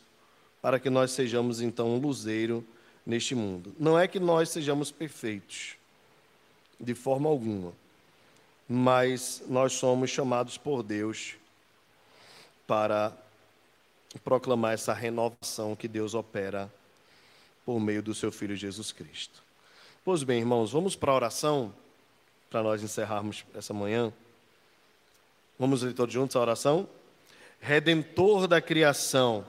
para 0.61 0.79
que 0.79 0.89
nós 0.89 1.11
sejamos 1.11 1.61
então 1.61 1.95
um 1.95 1.97
luzeiro 1.97 2.65
neste 3.05 3.33
mundo. 3.33 3.73
Não 3.79 3.97
é 3.97 4.07
que 4.07 4.19
nós 4.19 4.49
sejamos 4.49 4.91
perfeitos, 4.91 5.77
de 6.77 6.93
forma 6.93 7.29
alguma, 7.29 7.71
mas 8.67 9.41
nós 9.47 9.73
somos 9.73 10.09
chamados 10.09 10.57
por 10.57 10.83
Deus 10.83 11.35
para 12.67 13.15
proclamar 14.19 14.73
essa 14.73 14.93
renovação 14.93 15.75
que 15.75 15.87
Deus 15.87 16.13
opera 16.13 16.71
por 17.65 17.79
meio 17.79 18.01
do 18.01 18.13
seu 18.13 18.31
Filho 18.31 18.55
Jesus 18.55 18.91
Cristo. 18.91 19.43
Pois 20.03 20.23
bem, 20.23 20.39
irmãos, 20.39 20.71
vamos 20.71 20.95
para 20.95 21.11
a 21.11 21.15
oração 21.15 21.73
para 22.49 22.61
nós 22.61 22.83
encerrarmos 22.83 23.43
essa 23.55 23.73
manhã. 23.73 24.13
Vamos 25.57 25.81
ler 25.81 25.93
todos 25.93 26.13
juntos 26.13 26.35
a 26.35 26.39
oração? 26.39 26.87
Redentor 27.59 28.47
da 28.47 28.61
criação, 28.61 29.45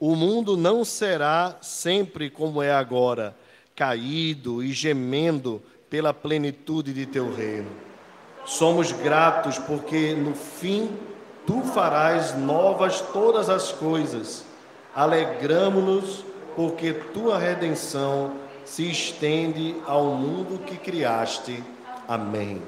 o 0.00 0.16
mundo 0.16 0.56
não 0.56 0.84
será 0.84 1.58
sempre 1.60 2.30
como 2.30 2.62
é 2.62 2.72
agora, 2.72 3.36
caído 3.76 4.62
e 4.62 4.72
gemendo 4.72 5.62
pela 5.90 6.14
plenitude 6.14 6.94
de 6.94 7.04
teu 7.04 7.32
reino. 7.32 7.70
Somos 8.46 8.90
gratos 8.90 9.58
porque 9.58 10.14
no 10.14 10.34
fim 10.34 10.90
tu 11.46 11.62
farás 11.62 12.36
novas 12.36 13.00
todas 13.00 13.48
as 13.48 13.72
coisas. 13.72 14.44
Alegramo-nos 14.94 16.24
porque 16.54 16.92
tua 16.92 17.38
redenção 17.38 18.32
se 18.64 18.90
estende 18.90 19.76
ao 19.86 20.06
mundo 20.06 20.58
que 20.58 20.76
criaste. 20.76 21.62
Amém. 22.06 22.62